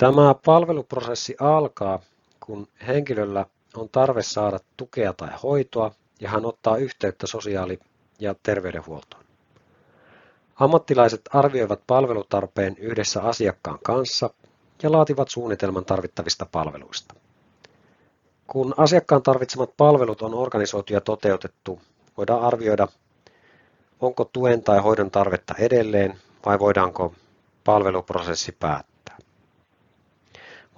[0.00, 1.98] Tämä palveluprosessi alkaa,
[2.46, 3.46] kun henkilöllä
[3.76, 7.78] on tarve saada tukea tai hoitoa ja hän ottaa yhteyttä sosiaali-
[8.18, 9.24] ja terveydenhuoltoon.
[10.54, 14.30] Ammattilaiset arvioivat palvelutarpeen yhdessä asiakkaan kanssa
[14.82, 17.14] ja laativat suunnitelman tarvittavista palveluista.
[18.46, 21.80] Kun asiakkaan tarvitsemat palvelut on organisoitu ja toteutettu,
[22.16, 22.88] voidaan arvioida,
[24.00, 27.14] onko tuen tai hoidon tarvetta edelleen vai voidaanko
[27.64, 28.89] palveluprosessi päättää.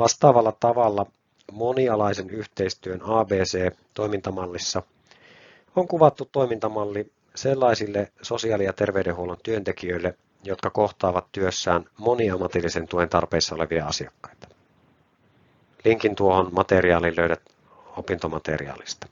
[0.03, 1.07] Vastaavalla tavalla
[1.53, 4.83] monialaisen yhteistyön ABC-toimintamallissa
[5.77, 10.15] on kuvattu toimintamalli sellaisille sosiaali- ja terveydenhuollon työntekijöille,
[10.45, 14.49] jotka kohtaavat työssään moniammatillisen tuen tarpeissa olevia asiakkaita.
[15.85, 17.43] Linkin tuohon materiaaliin löydät
[17.97, 19.07] opintomateriaalista.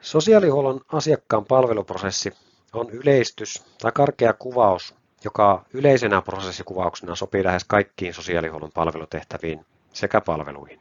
[0.00, 2.32] Sosiaalihuollon asiakkaan palveluprosessi
[2.72, 4.94] on yleistys tai karkea kuvaus,
[5.24, 10.80] joka yleisenä prosessikuvauksena sopii lähes kaikkiin sosiaalihuollon palvelutehtäviin sekä palveluihin.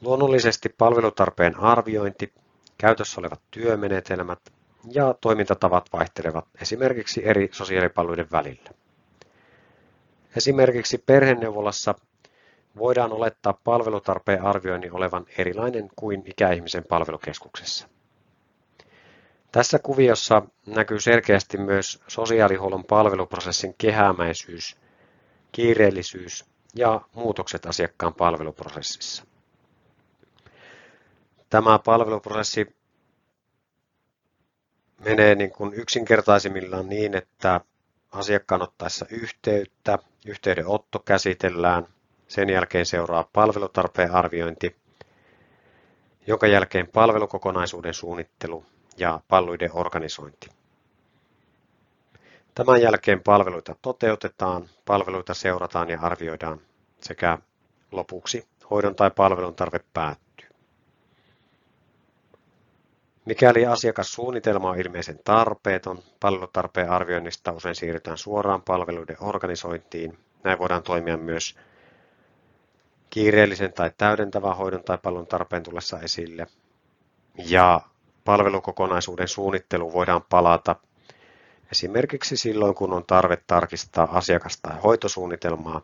[0.00, 2.32] Luonnollisesti palvelutarpeen arviointi
[2.78, 4.38] Käytössä olevat työmenetelmät
[4.92, 8.70] ja toimintatavat vaihtelevat esimerkiksi eri sosiaalipalveluiden välillä.
[10.36, 11.94] Esimerkiksi perheneuvolassa
[12.78, 17.88] voidaan olettaa palvelutarpeen arvioinnin olevan erilainen kuin ikäihmisen palvelukeskuksessa.
[19.52, 24.76] Tässä kuviossa näkyy selkeästi myös sosiaalihuollon palveluprosessin kehämäisyys,
[25.52, 26.44] kiireellisyys
[26.74, 29.24] ja muutokset asiakkaan palveluprosessissa.
[31.50, 32.76] Tämä palveluprosessi
[35.04, 37.60] menee niin kuin yksinkertaisimmillaan niin, että
[38.12, 41.86] asiakkaan ottaessa yhteyttä, yhteydenotto käsitellään,
[42.28, 44.76] sen jälkeen seuraa palvelutarpeen arviointi,
[46.26, 48.64] jonka jälkeen palvelukokonaisuuden suunnittelu
[48.98, 50.48] ja palveluiden organisointi.
[52.54, 56.60] Tämän jälkeen palveluita toteutetaan, palveluita seurataan ja arvioidaan
[57.00, 57.38] sekä
[57.92, 60.48] lopuksi hoidon tai palvelun tarve päättyy.
[63.24, 70.18] Mikäli asiakassuunnitelma on ilmeisen tarpeeton, palvelutarpeen arvioinnista usein siirrytään suoraan palveluiden organisointiin.
[70.44, 71.56] Näin voidaan toimia myös
[73.10, 76.46] kiireellisen tai täydentävän hoidon tai palvelun tarpeen tullessa esille.
[77.38, 77.80] Ja
[78.28, 80.76] palvelukokonaisuuden suunnitteluun voidaan palata
[81.72, 85.80] esimerkiksi silloin, kun on tarve tarkistaa asiakas- tai hoitosuunnitelmaa,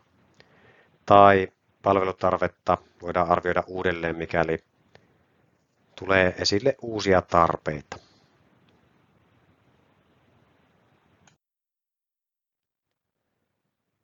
[1.05, 1.47] tai
[1.81, 4.63] palvelutarvetta voidaan arvioida uudelleen, mikäli
[5.99, 7.97] tulee esille uusia tarpeita.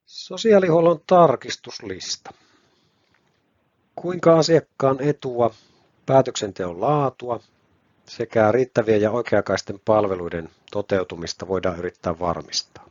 [0.05, 2.33] Sosiaalihuollon tarkistuslista.
[3.95, 5.53] Kuinka asiakkaan etua,
[6.05, 7.39] päätöksenteon laatua
[8.17, 12.89] sekä riittävien ja oikeakaisten palveluiden toteutumista voidaan yrittää varmistaa.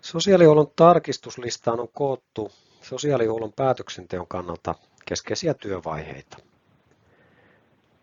[0.00, 6.36] Sosiaalihuollon tarkistuslistaan on koottu sosiaalihuollon päätöksenteon kannalta keskeisiä työvaiheita.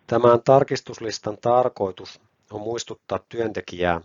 [0.08, 4.02] Tämän tarkistuslistan tarkoitus on muistuttaa työntekijää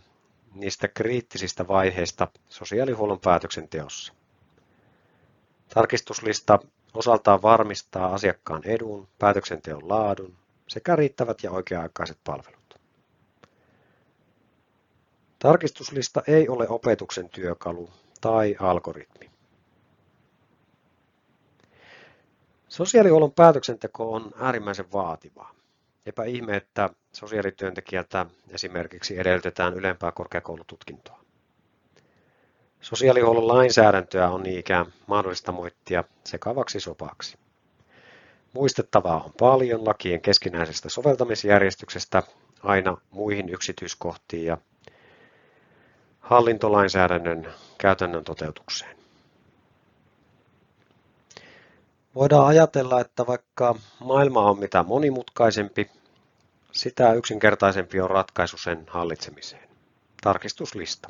[0.54, 4.12] niistä kriittisistä vaiheista sosiaalihuollon päätöksenteossa.
[5.74, 6.58] Tarkistuslista
[6.96, 10.36] osaltaan varmistaa asiakkaan edun, päätöksenteon laadun
[10.68, 12.80] sekä riittävät ja oikea-aikaiset palvelut.
[15.38, 19.30] Tarkistuslista ei ole opetuksen työkalu tai algoritmi.
[22.68, 25.54] Sosiaalihuollon päätöksenteko on äärimmäisen vaativaa.
[26.06, 31.25] Epä ihme, että sosiaalityöntekijältä esimerkiksi edellytetään ylempää korkeakoulututkintoa.
[32.80, 37.38] Sosiaalihuollon lainsäädäntöä on niin ikään mahdollista moittia sekavaksi sopaksi.
[38.52, 42.22] Muistettavaa on paljon lakien keskinäisestä soveltamisjärjestyksestä
[42.62, 44.58] aina muihin yksityiskohtiin ja
[46.20, 48.96] hallintolainsäädännön käytännön toteutukseen.
[52.14, 55.90] Voidaan ajatella, että vaikka maailma on mitä monimutkaisempi,
[56.72, 59.68] sitä yksinkertaisempi on ratkaisu sen hallitsemiseen.
[60.22, 61.08] Tarkistuslista.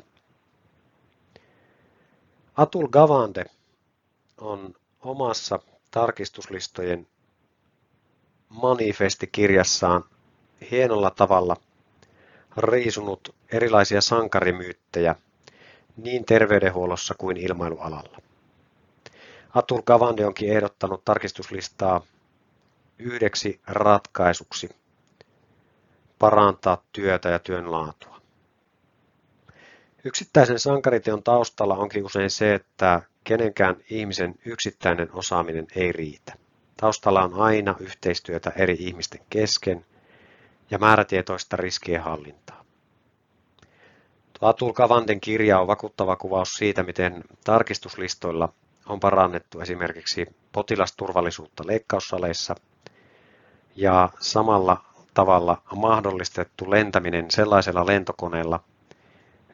[2.57, 3.45] Atul Gavande
[4.37, 5.59] on omassa
[5.91, 7.07] tarkistuslistojen
[8.49, 10.03] manifestikirjassaan
[10.71, 11.55] hienolla tavalla
[12.57, 15.15] riisunut erilaisia sankarimyyttejä
[15.97, 18.17] niin terveydenhuollossa kuin ilmailualalla.
[19.55, 22.01] Atul Gavande onkin ehdottanut tarkistuslistaa
[22.99, 24.69] yhdeksi ratkaisuksi
[26.19, 28.16] parantaa työtä ja työn laatua.
[30.07, 36.33] Yksittäisen sankariteon taustalla onkin usein se, että kenenkään ihmisen yksittäinen osaaminen ei riitä.
[36.77, 39.85] Taustalla on aina yhteistyötä eri ihmisten kesken
[40.71, 42.63] ja määrätietoista riskien hallintaa.
[44.41, 48.53] Atul Kavanten kirja on vakuuttava kuvaus siitä, miten tarkistuslistoilla
[48.85, 52.55] on parannettu esimerkiksi potilasturvallisuutta leikkaussaleissa
[53.75, 58.59] ja samalla tavalla mahdollistettu lentäminen sellaisella lentokoneella,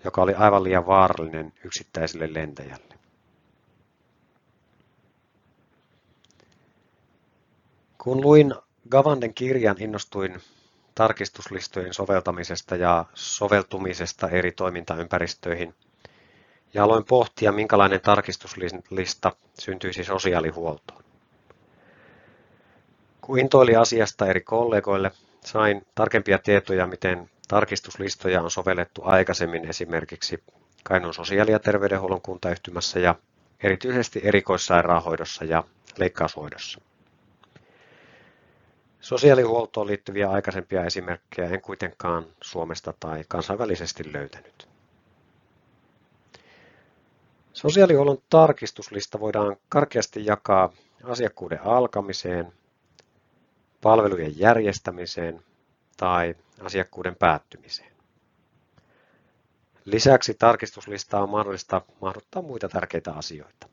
[0.03, 2.95] joka oli aivan liian vaarallinen yksittäiselle lentäjälle.
[7.97, 8.55] Kun luin
[8.89, 10.41] Gavanden kirjan, innostuin
[10.95, 15.75] tarkistuslistojen soveltamisesta ja soveltumisesta eri toimintaympäristöihin
[16.73, 21.03] ja aloin pohtia, minkälainen tarkistuslista syntyisi sosiaalihuoltoon.
[23.21, 25.11] Kun intoili asiasta eri kollegoille,
[25.45, 30.43] sain tarkempia tietoja, miten tarkistuslistoja on sovellettu aikaisemmin esimerkiksi
[30.83, 33.15] Kainon sosiaali- ja terveydenhuollon kuntayhtymässä ja
[33.63, 35.63] erityisesti erikoissairaanhoidossa ja
[35.97, 36.81] leikkaushoidossa.
[39.01, 44.67] Sosiaalihuoltoon liittyviä aikaisempia esimerkkejä en kuitenkaan Suomesta tai kansainvälisesti löytänyt.
[47.53, 50.69] Sosiaalihuollon tarkistuslista voidaan karkeasti jakaa
[51.03, 52.53] asiakkuuden alkamiseen,
[53.81, 55.43] palvelujen järjestämiseen
[56.03, 57.91] tai asiakkuuden päättymiseen.
[59.85, 63.67] Lisäksi tarkistuslista on mahdollista mahduttaa muita tärkeitä asioita.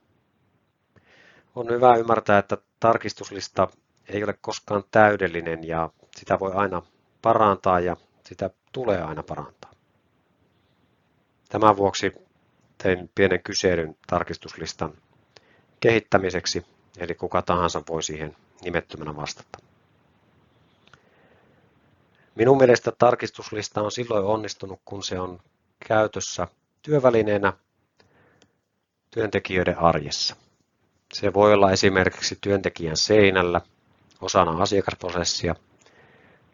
[1.55, 3.68] On hyvä ymmärtää, että tarkistuslista
[4.09, 6.83] ei ole koskaan täydellinen ja sitä voi aina
[7.23, 9.70] parantaa ja sitä tulee aina parantaa.
[11.49, 12.12] Tämän vuoksi
[12.78, 14.92] tein pienen kyselyn tarkistuslistan
[15.81, 16.67] kehittämiseksi,
[16.99, 19.69] eli kuka tahansa voi siihen nimettömänä vastata.
[22.34, 25.41] Minun mielestä tarkistuslista on silloin onnistunut, kun se on
[25.89, 26.49] käytössä
[26.83, 27.52] työvälineenä
[29.10, 30.36] työntekijöiden arjessa.
[31.12, 33.60] Se voi olla esimerkiksi työntekijän seinällä
[34.20, 35.55] osana asiakasprosessia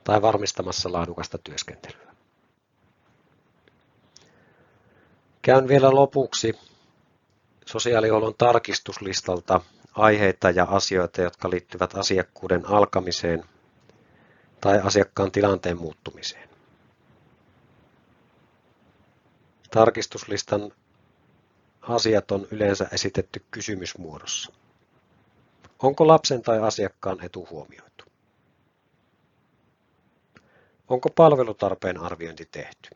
[0.04, 2.06] tai varmistamassa laadukasta työskentelyä.
[5.42, 6.58] Käyn vielä lopuksi
[7.66, 9.60] sosiaalihuollon tarkistuslistalta
[9.94, 13.44] aiheita ja asioita, jotka liittyvät asiakkuuden alkamiseen
[14.60, 16.48] tai asiakkaan tilanteen muuttumiseen.
[19.70, 20.72] Tarkistuslistan
[21.82, 24.52] asiat on yleensä esitetty kysymysmuodossa.
[25.82, 28.04] Onko lapsen tai asiakkaan etu huomioitu?
[30.88, 32.90] Onko palvelutarpeen arviointi tehty?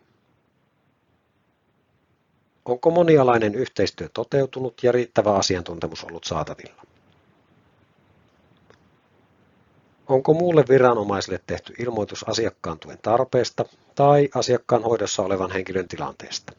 [2.64, 6.90] Onko monialainen yhteistyö toteutunut ja riittävä asiantuntemus ollut saatavilla?
[10.10, 13.64] Onko muulle viranomaiselle tehty ilmoitus asiakkaan tuen tarpeesta
[13.94, 16.52] tai asiakkaan hoidossa olevan henkilön tilanteesta?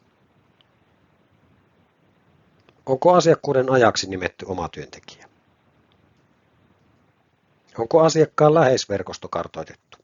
[2.86, 5.28] Onko asiakkuuden ajaksi nimetty oma työntekijä?
[7.78, 9.98] Onko asiakkaan läheisverkosto kartoitettu?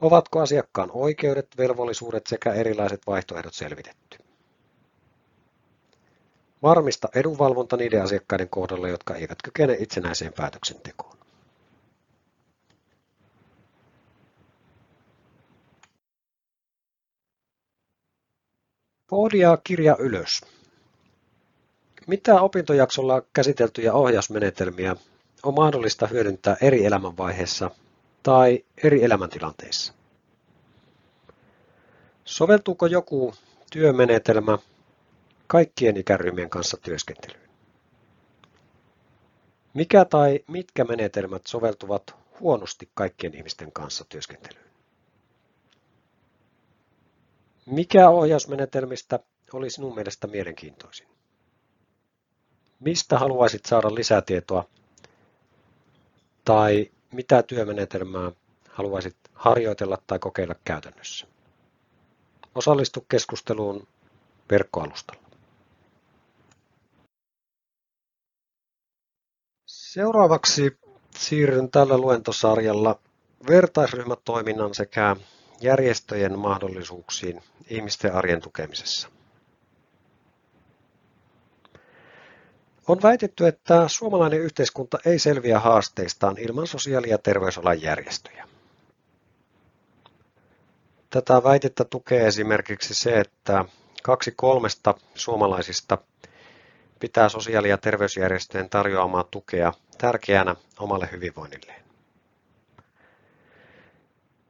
[0.00, 4.25] Ovatko asiakkaan oikeudet, velvollisuudet sekä erilaiset vaihtoehdot selvitetty?
[6.62, 11.16] Varmista edunvalvonta niiden asiakkaiden kohdalla, jotka eivät kykene itsenäiseen päätöksentekoon.
[19.10, 20.40] Pohdia kirja ylös.
[22.06, 24.96] Mitä opintojaksolla käsiteltyjä ohjausmenetelmiä
[25.42, 27.70] on mahdollista hyödyntää eri elämänvaiheissa
[28.22, 29.92] tai eri elämäntilanteissa?
[32.24, 33.34] Soveltuuko joku
[33.72, 34.58] työmenetelmä
[35.46, 37.50] kaikkien ikäryhmien kanssa työskentelyyn?
[39.74, 44.66] Mikä tai mitkä menetelmät soveltuvat huonosti kaikkien ihmisten kanssa työskentelyyn?
[47.66, 49.18] Mikä ohjausmenetelmistä
[49.52, 51.08] oli sinun mielestä mielenkiintoisin?
[52.80, 54.68] Mistä haluaisit saada lisätietoa
[56.44, 58.32] tai mitä työmenetelmää
[58.68, 61.26] haluaisit harjoitella tai kokeilla käytännössä?
[62.54, 63.86] Osallistu keskusteluun
[64.50, 65.25] verkkoalustalla.
[69.96, 70.78] Seuraavaksi
[71.16, 72.98] siirryn tällä luentosarjalla
[73.48, 75.16] vertaisryhmätoiminnan sekä
[75.60, 79.08] järjestöjen mahdollisuuksiin ihmisten arjen tukemisessa.
[82.88, 88.48] On väitetty, että suomalainen yhteiskunta ei selviä haasteistaan ilman sosiaali- ja terveysalan järjestöjä.
[91.10, 93.64] Tätä väitettä tukee esimerkiksi se, että
[94.02, 95.98] kaksi kolmesta suomalaisista
[97.00, 101.86] pitää sosiaali- ja terveysjärjestöjen tarjoamaa tukea tärkeänä omalle hyvinvoinnilleen.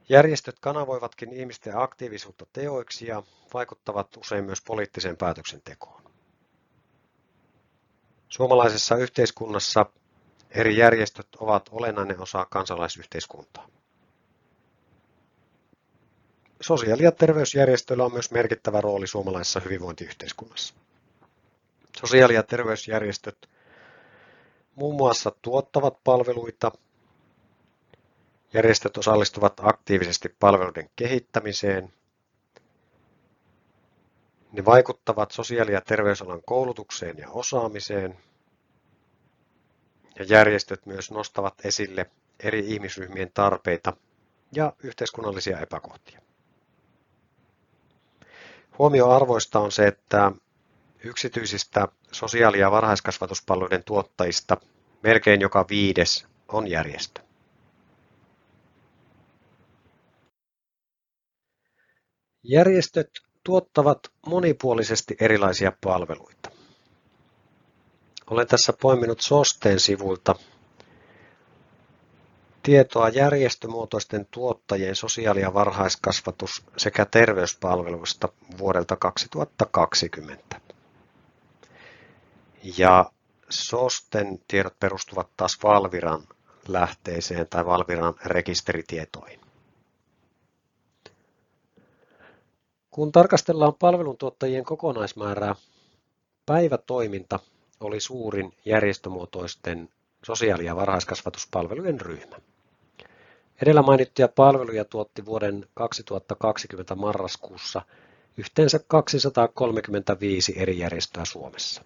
[0.09, 3.23] Järjestöt kanavoivatkin ihmisten aktiivisuutta teoiksi ja
[3.55, 6.03] vaikuttavat usein myös poliittiseen päätöksentekoon.
[8.29, 9.87] Suomalaisessa yhteiskunnassa
[10.51, 13.69] eri järjestöt ovat olennainen osa kansalaisyhteiskuntaa.
[16.61, 20.75] Sosiaali- ja terveysjärjestöillä on myös merkittävä rooli suomalaisessa hyvinvointiyhteiskunnassa.
[22.01, 23.49] Sosiaali- ja terveysjärjestöt
[24.77, 26.73] muun muassa tuottavat palveluita.
[28.55, 31.93] Järjestöt osallistuvat aktiivisesti palveluiden kehittämiseen.
[34.53, 38.19] Ne vaikuttavat sosiaali- ja terveysalan koulutukseen ja osaamiseen.
[40.19, 43.97] Ja järjestöt myös nostavat esille eri ihmisryhmien tarpeita
[44.53, 46.21] ja yhteiskunnallisia epäkohtia.
[48.79, 50.33] Huomioarvoista on se, että
[51.05, 54.57] Yksityisistä sosiaali- ja varhaiskasvatuspalveluiden tuottajista
[55.03, 57.21] melkein joka viides on järjestö.
[62.43, 63.11] Järjestöt
[63.45, 66.51] tuottavat monipuolisesti erilaisia palveluita.
[68.31, 70.35] Olen tässä poiminut SOSTEen sivuilta
[72.63, 80.61] tietoa järjestömuotoisten tuottajien sosiaali- ja varhaiskasvatus- sekä terveyspalveluista vuodelta 2020.
[82.79, 83.11] Ja
[83.51, 86.23] SOSTen tiedot perustuvat taas Valviran
[86.69, 89.41] lähteeseen tai Valviran rekisteritietoihin.
[92.91, 95.55] Kun tarkastellaan palveluntuottajien kokonaismäärää,
[96.47, 97.39] päivätoiminta
[97.81, 99.89] oli suurin järjestömuotoisten
[100.23, 102.37] sosiaali- ja varhaiskasvatuspalvelujen ryhmä.
[103.63, 107.83] Edellä mainittuja palveluja tuotti vuoden 2020 marraskuussa
[108.37, 111.83] yhteensä 235 eri järjestöä Suomessa.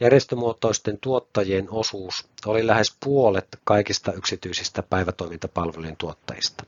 [0.00, 6.64] Järjestömuotoisten tuottajien osuus oli lähes puolet kaikista yksityisistä päivätoimintapalvelujen tuottajista.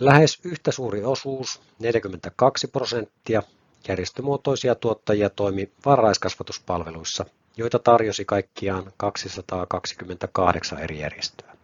[0.00, 3.42] Lähes yhtä suuri osuus, 42 prosenttia,
[3.88, 7.24] järjestömuotoisia tuottajia toimi varhaiskasvatuspalveluissa,
[7.56, 11.56] joita tarjosi kaikkiaan 228 eri järjestöä.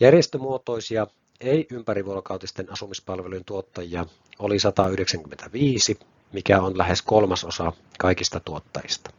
[0.00, 1.06] Järjestömuotoisia
[1.40, 4.06] ei-ympärivuorokautisten asumispalvelujen tuottajia
[4.38, 5.98] oli 195
[6.34, 9.10] mikä on lähes kolmasosa kaikista tuottajista.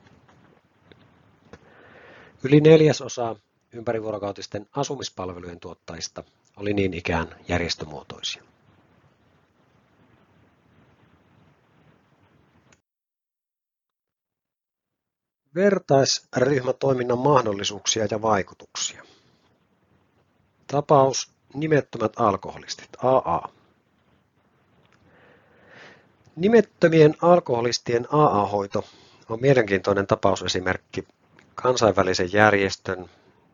[2.43, 3.35] Yli neljäsosa
[3.73, 6.23] ympärivuorokautisten asumispalvelujen tuottajista
[6.57, 8.43] oli niin ikään järjestömuotoisia.
[15.55, 19.03] Vertaisryhmätoiminnan mahdollisuuksia ja vaikutuksia.
[20.67, 23.49] Tapaus Nimettömät alkoholistit, AA.
[26.35, 28.85] Nimettömien alkoholistien AA-hoito
[29.30, 31.07] on mielenkiintoinen tapausesimerkki
[31.55, 33.09] kansainvälisen järjestön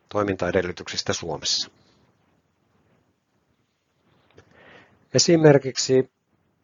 [0.10, 1.72] toimintaedellytyksistä Suomessa.
[5.14, 6.12] Esimerkiksi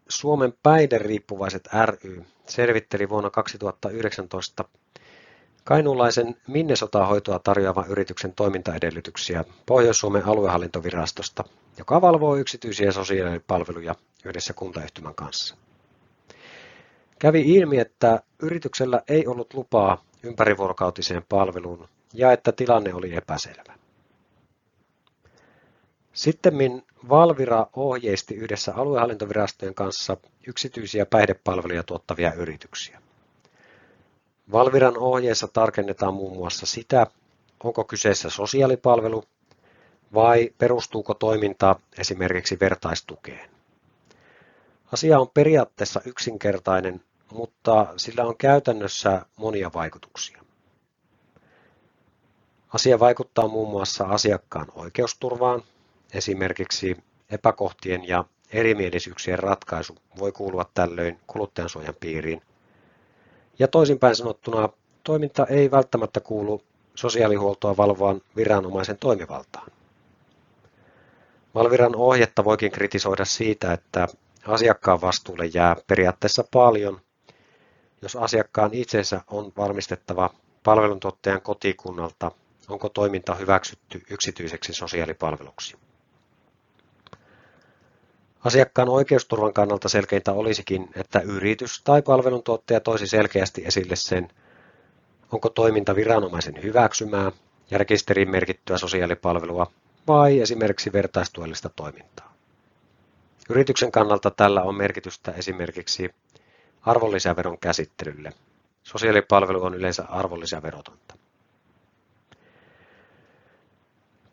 [0.10, 4.66] Suomen päihderiippuvaiset ry selvitteli vuonna 2019
[5.64, 11.44] kainuulaisen Minnesota-hoitoa tarjoavan yrityksen toimintaedellytyksiä Pohjois-Suomen aluehallintovirastosta,
[11.78, 15.67] joka valvoo yksityisiä sosiaalipalveluja yhdessä kuntayhtymän kanssa.
[17.20, 23.74] Kävi ilmi, että yrityksellä ei ollut lupaa ympärivuorokautiseen palveluun ja että tilanne oli epäselvä.
[26.14, 33.02] Sittemmin Valvira ohjeisti yhdessä aluehallintovirastojen kanssa yksityisiä päihdepalveluja tuottavia yrityksiä.
[34.52, 37.08] Valviran ohjeessa tarkennetaan muun muassa sitä,
[37.64, 39.24] onko kyseessä sosiaalipalvelu
[40.14, 43.57] vai perustuuko toiminta esimerkiksi vertaistukeen.
[44.94, 47.02] Asia on periaatteessa yksinkertainen,
[47.32, 50.42] mutta sillä on käytännössä monia vaikutuksia.
[52.74, 55.64] Asia vaikuttaa muun muassa asiakkaan oikeusturvaan,
[56.14, 56.98] esimerkiksi
[57.30, 62.42] epäkohtien ja erimielisyyksien ratkaisu voi kuulua tällöin kuluttajansuojan piiriin.
[63.60, 64.70] Ja toisinpäin sanottuna,
[65.04, 66.62] toiminta ei välttämättä kuulu
[66.96, 69.72] sosiaalihuoltoa valvovan viranomaisen toimivaltaan.
[71.56, 74.08] Valviran ohjetta voikin kritisoida siitä, että
[74.48, 77.02] asiakkaan vastuulle jää periaatteessa paljon,
[78.02, 80.30] jos asiakkaan itsensä on varmistettava
[80.64, 82.32] palveluntuottajan kotikunnalta,
[82.70, 85.78] onko toiminta hyväksytty yksityiseksi sosiaalipalveluksi.
[88.46, 94.28] Asiakkaan oikeusturvan kannalta selkeintä olisikin, että yritys tai palveluntuottaja toisi selkeästi esille sen,
[95.32, 97.32] onko toiminta viranomaisen hyväksymää
[97.72, 99.72] ja rekisteriin merkittyä sosiaalipalvelua
[100.08, 102.27] vai esimerkiksi vertaistuellista toimintaa.
[103.50, 106.10] Yrityksen kannalta tällä on merkitystä esimerkiksi
[106.82, 108.34] arvonlisäveron käsittelylle.
[108.84, 111.18] Sosiaalipalvelu on yleensä arvonlisäverotonta.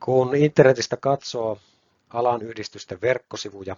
[0.00, 1.58] Kun internetistä katsoo
[2.10, 3.76] alan yhdistysten verkkosivuja,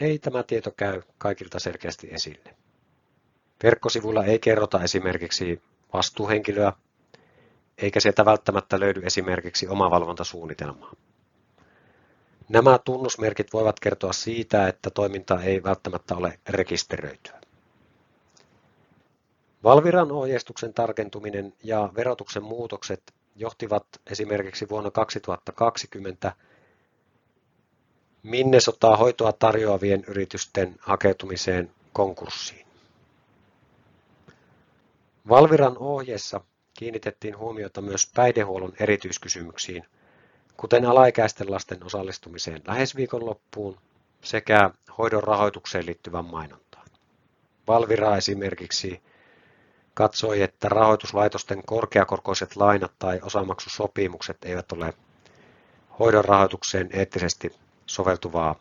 [0.00, 2.56] ei tämä tieto käy kaikilta selkeästi esille.
[3.62, 6.72] Verkkosivuilla ei kerrota esimerkiksi vastuuhenkilöä,
[7.78, 10.92] eikä sieltä välttämättä löydy esimerkiksi omavalvontasuunnitelmaa.
[12.48, 17.40] Nämä tunnusmerkit voivat kertoa siitä, että toiminta ei välttämättä ole rekisteröityä.
[19.64, 23.02] Valviran ohjeistuksen tarkentuminen ja verotuksen muutokset
[23.36, 26.32] johtivat esimerkiksi vuonna 2020
[28.22, 32.66] Minnesotaa hoitoa tarjoavien yritysten hakeutumiseen konkurssiin.
[35.28, 36.40] Valviran ohjeessa
[36.74, 39.84] kiinnitettiin huomiota myös päihdehuollon erityiskysymyksiin,
[40.56, 43.78] kuten alaikäisten lasten osallistumiseen lähes viikonloppuun
[44.22, 46.86] sekä hoidon rahoitukseen liittyvän mainontaan.
[47.68, 49.02] Valvira esimerkiksi
[49.94, 54.94] katsoi, että rahoituslaitosten korkeakorkoiset lainat tai osamaksusopimukset eivät ole
[55.98, 57.52] hoidon rahoitukseen eettisesti
[57.86, 58.54] soveltuvaa.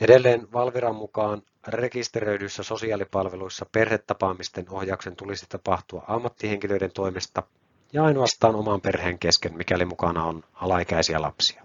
[0.00, 7.42] Edelleen Valviran mukaan rekisteröidyissä sosiaalipalveluissa perhetapaamisten ohjauksen tulisi tapahtua ammattihenkilöiden toimesta
[7.92, 11.64] ja ainoastaan oman perheen kesken, mikäli mukana on alaikäisiä lapsia.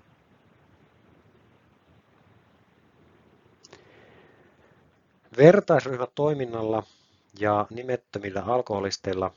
[5.37, 6.83] Vertaisryhmätoiminnalla
[7.39, 9.31] ja nimettömillä alkoholisteilla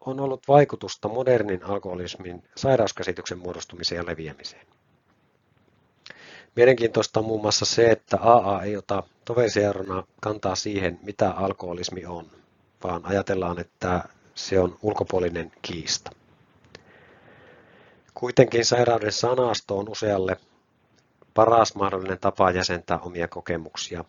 [0.00, 4.66] on ollut vaikutusta modernin alkoholismin sairauskäsityksen muodostumiseen ja leviämiseen.
[6.56, 12.26] Mielenkiintoista on muun muassa se, että AA ei ota toverseurana kantaa siihen, mitä alkoholismi on,
[12.84, 16.10] vaan ajatellaan, että se on ulkopuolinen kiista.
[18.14, 20.36] Kuitenkin sairauden sanasto on usealle
[21.34, 24.04] paras mahdollinen tapa jäsentää omia kokemuksia.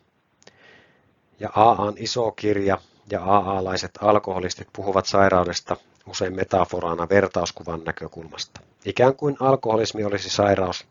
[1.40, 2.78] Ja AAn iso kirja
[3.12, 8.62] ja AA-laiset alkoholistit puhuvat sairaudesta usein metaforana vertauskuvan näkökulmasta.
[8.86, 10.86] Ikään kuin alkoholismi olisi sairaus,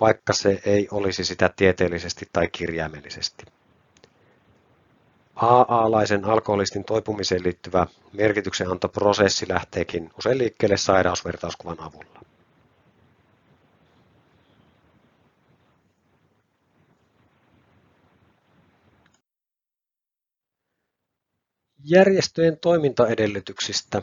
[0.00, 3.44] vaikka se ei olisi sitä tieteellisesti tai kirjaimellisesti.
[5.36, 12.20] AA-laisen alkoholistin toipumiseen liittyvä merkityksenantoprosessi lähteekin usein liikkeelle sairausvertauskuvan avulla.
[21.84, 24.02] Järjestöjen toimintaedellytyksistä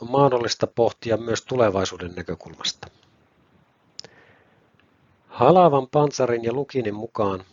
[0.00, 2.88] on mahdollista pohtia myös tulevaisuuden näkökulmasta.
[5.36, 7.44] Halavan Pansarin ja Lukinin mukaan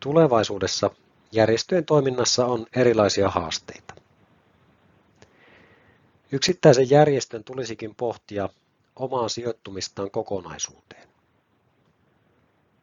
[0.00, 0.90] tulevaisuudessa
[1.32, 3.94] järjestöjen toiminnassa on erilaisia haasteita.
[6.32, 8.48] Yksittäisen järjestön tulisikin pohtia
[8.96, 11.08] omaa sijoittumistaan kokonaisuuteen.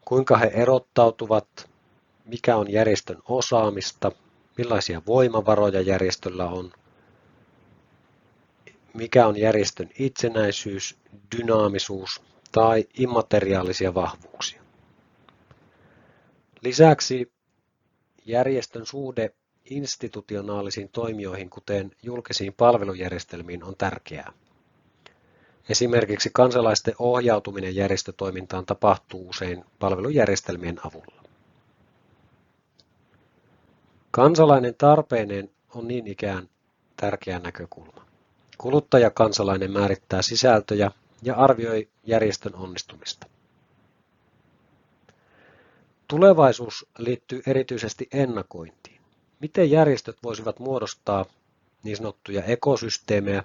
[0.05, 1.69] Kuinka he erottautuvat,
[2.25, 4.11] mikä on järjestön osaamista,
[4.57, 6.71] millaisia voimavaroja järjestöllä on,
[8.93, 10.97] mikä on järjestön itsenäisyys,
[11.37, 14.61] dynaamisuus tai immateriaalisia vahvuuksia.
[16.61, 17.31] Lisäksi
[18.25, 19.33] järjestön suhde
[19.69, 24.33] institutionaalisiin toimijoihin, kuten julkisiin palvelujärjestelmiin, on tärkeää.
[25.69, 31.23] Esimerkiksi kansalaisten ohjautuminen järjestötoimintaan tapahtuu usein palvelujärjestelmien avulla.
[34.11, 36.49] Kansalainen tarpeineen on niin ikään
[36.97, 38.05] tärkeä näkökulma.
[38.57, 40.91] Kuluttajakansalainen määrittää sisältöjä
[41.25, 43.27] ja arvioi järjestön onnistumista.
[46.07, 49.01] Tulevaisuus liittyy erityisesti ennakointiin.
[49.39, 51.25] Miten järjestöt voisivat muodostaa
[51.83, 53.43] niin sanottuja ekosysteemejä,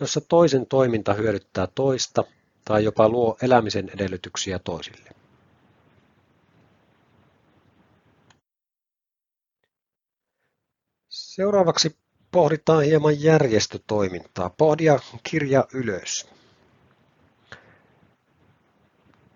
[0.00, 2.24] jossa toisen toiminta hyödyttää toista
[2.64, 5.10] tai jopa luo elämisen edellytyksiä toisille.
[11.08, 11.96] Seuraavaksi
[12.30, 14.50] pohditaan hieman järjestötoimintaa.
[14.50, 16.28] Pohdia kirja ylös.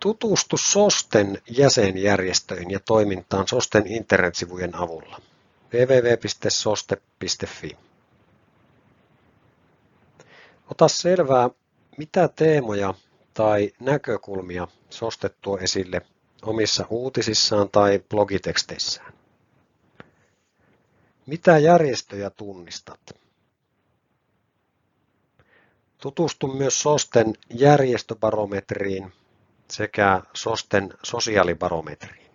[0.01, 5.21] Tutustu SOSTEN jäsenjärjestöihin ja toimintaan SOSTEN internetsivujen avulla
[5.75, 7.77] www.soste.fi.
[10.71, 11.51] Ota selvää,
[11.97, 12.95] mitä teemoja
[13.35, 16.03] tai näkökulmia SOSTE tuo esille
[16.43, 19.13] omissa uutisissaan tai blogiteksteissään.
[21.27, 23.01] Mitä järjestöjä tunnistat?
[25.99, 29.13] Tutustu myös SOSTEN järjestöbarometriin
[29.71, 32.31] sekä SOSTEN sosiaalibarometriin.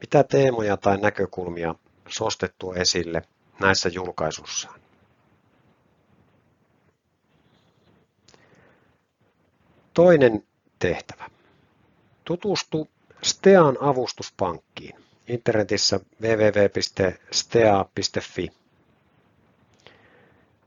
[0.00, 1.74] Mitä teemoja tai näkökulmia
[2.08, 3.22] SOSTE tuo esille
[3.60, 4.80] näissä julkaisussaan?
[9.94, 10.46] Toinen
[10.78, 11.30] tehtävä.
[12.24, 12.88] Tutustu
[13.22, 17.32] STEAN avustuspankkiin internetissä www.stea.fi.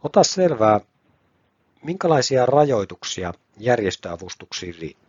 [0.03, 0.79] Ota selvää,
[1.83, 5.06] minkälaisia rajoituksia järjestöavustuksiin liittyy.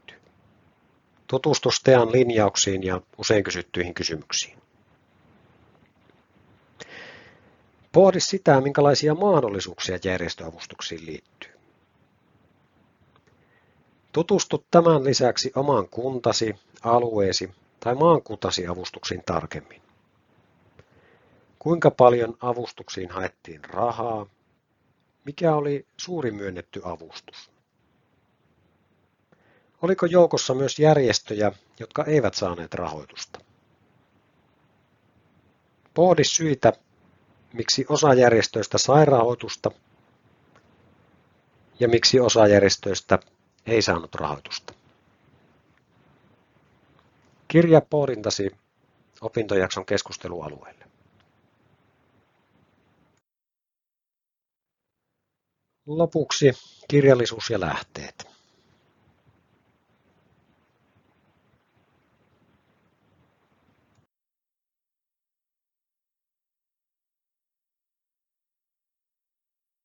[1.29, 4.59] Tutustu STEAN linjauksiin ja usein kysyttyihin kysymyksiin.
[7.93, 11.51] Pohdi sitä, minkälaisia mahdollisuuksia järjestöavustuksiin liittyy.
[14.13, 17.51] Tutustu tämän lisäksi oman kuntasi, alueesi
[17.81, 19.83] tai maakuntasi avustuksiin tarkemmin.
[21.59, 24.27] Kuinka paljon avustuksiin haettiin rahaa?
[25.25, 27.51] Mikä oli suuri myönnetty avustus?
[29.83, 33.39] Oliko joukossa myös järjestöjä, jotka eivät saaneet rahoitusta?
[35.95, 36.73] Pohdi syitä,
[37.53, 39.71] miksi osa järjestöistä sai rahoitusta
[41.81, 43.19] ja miksi osa järjestöistä
[43.67, 44.75] ei saanut rahoitusta.
[47.49, 48.51] Kirja pohdintasi
[49.21, 50.85] opintojakson keskustelualueelle.
[55.87, 56.53] Lopuksi
[56.89, 58.38] kirjallisuus ja lähteet.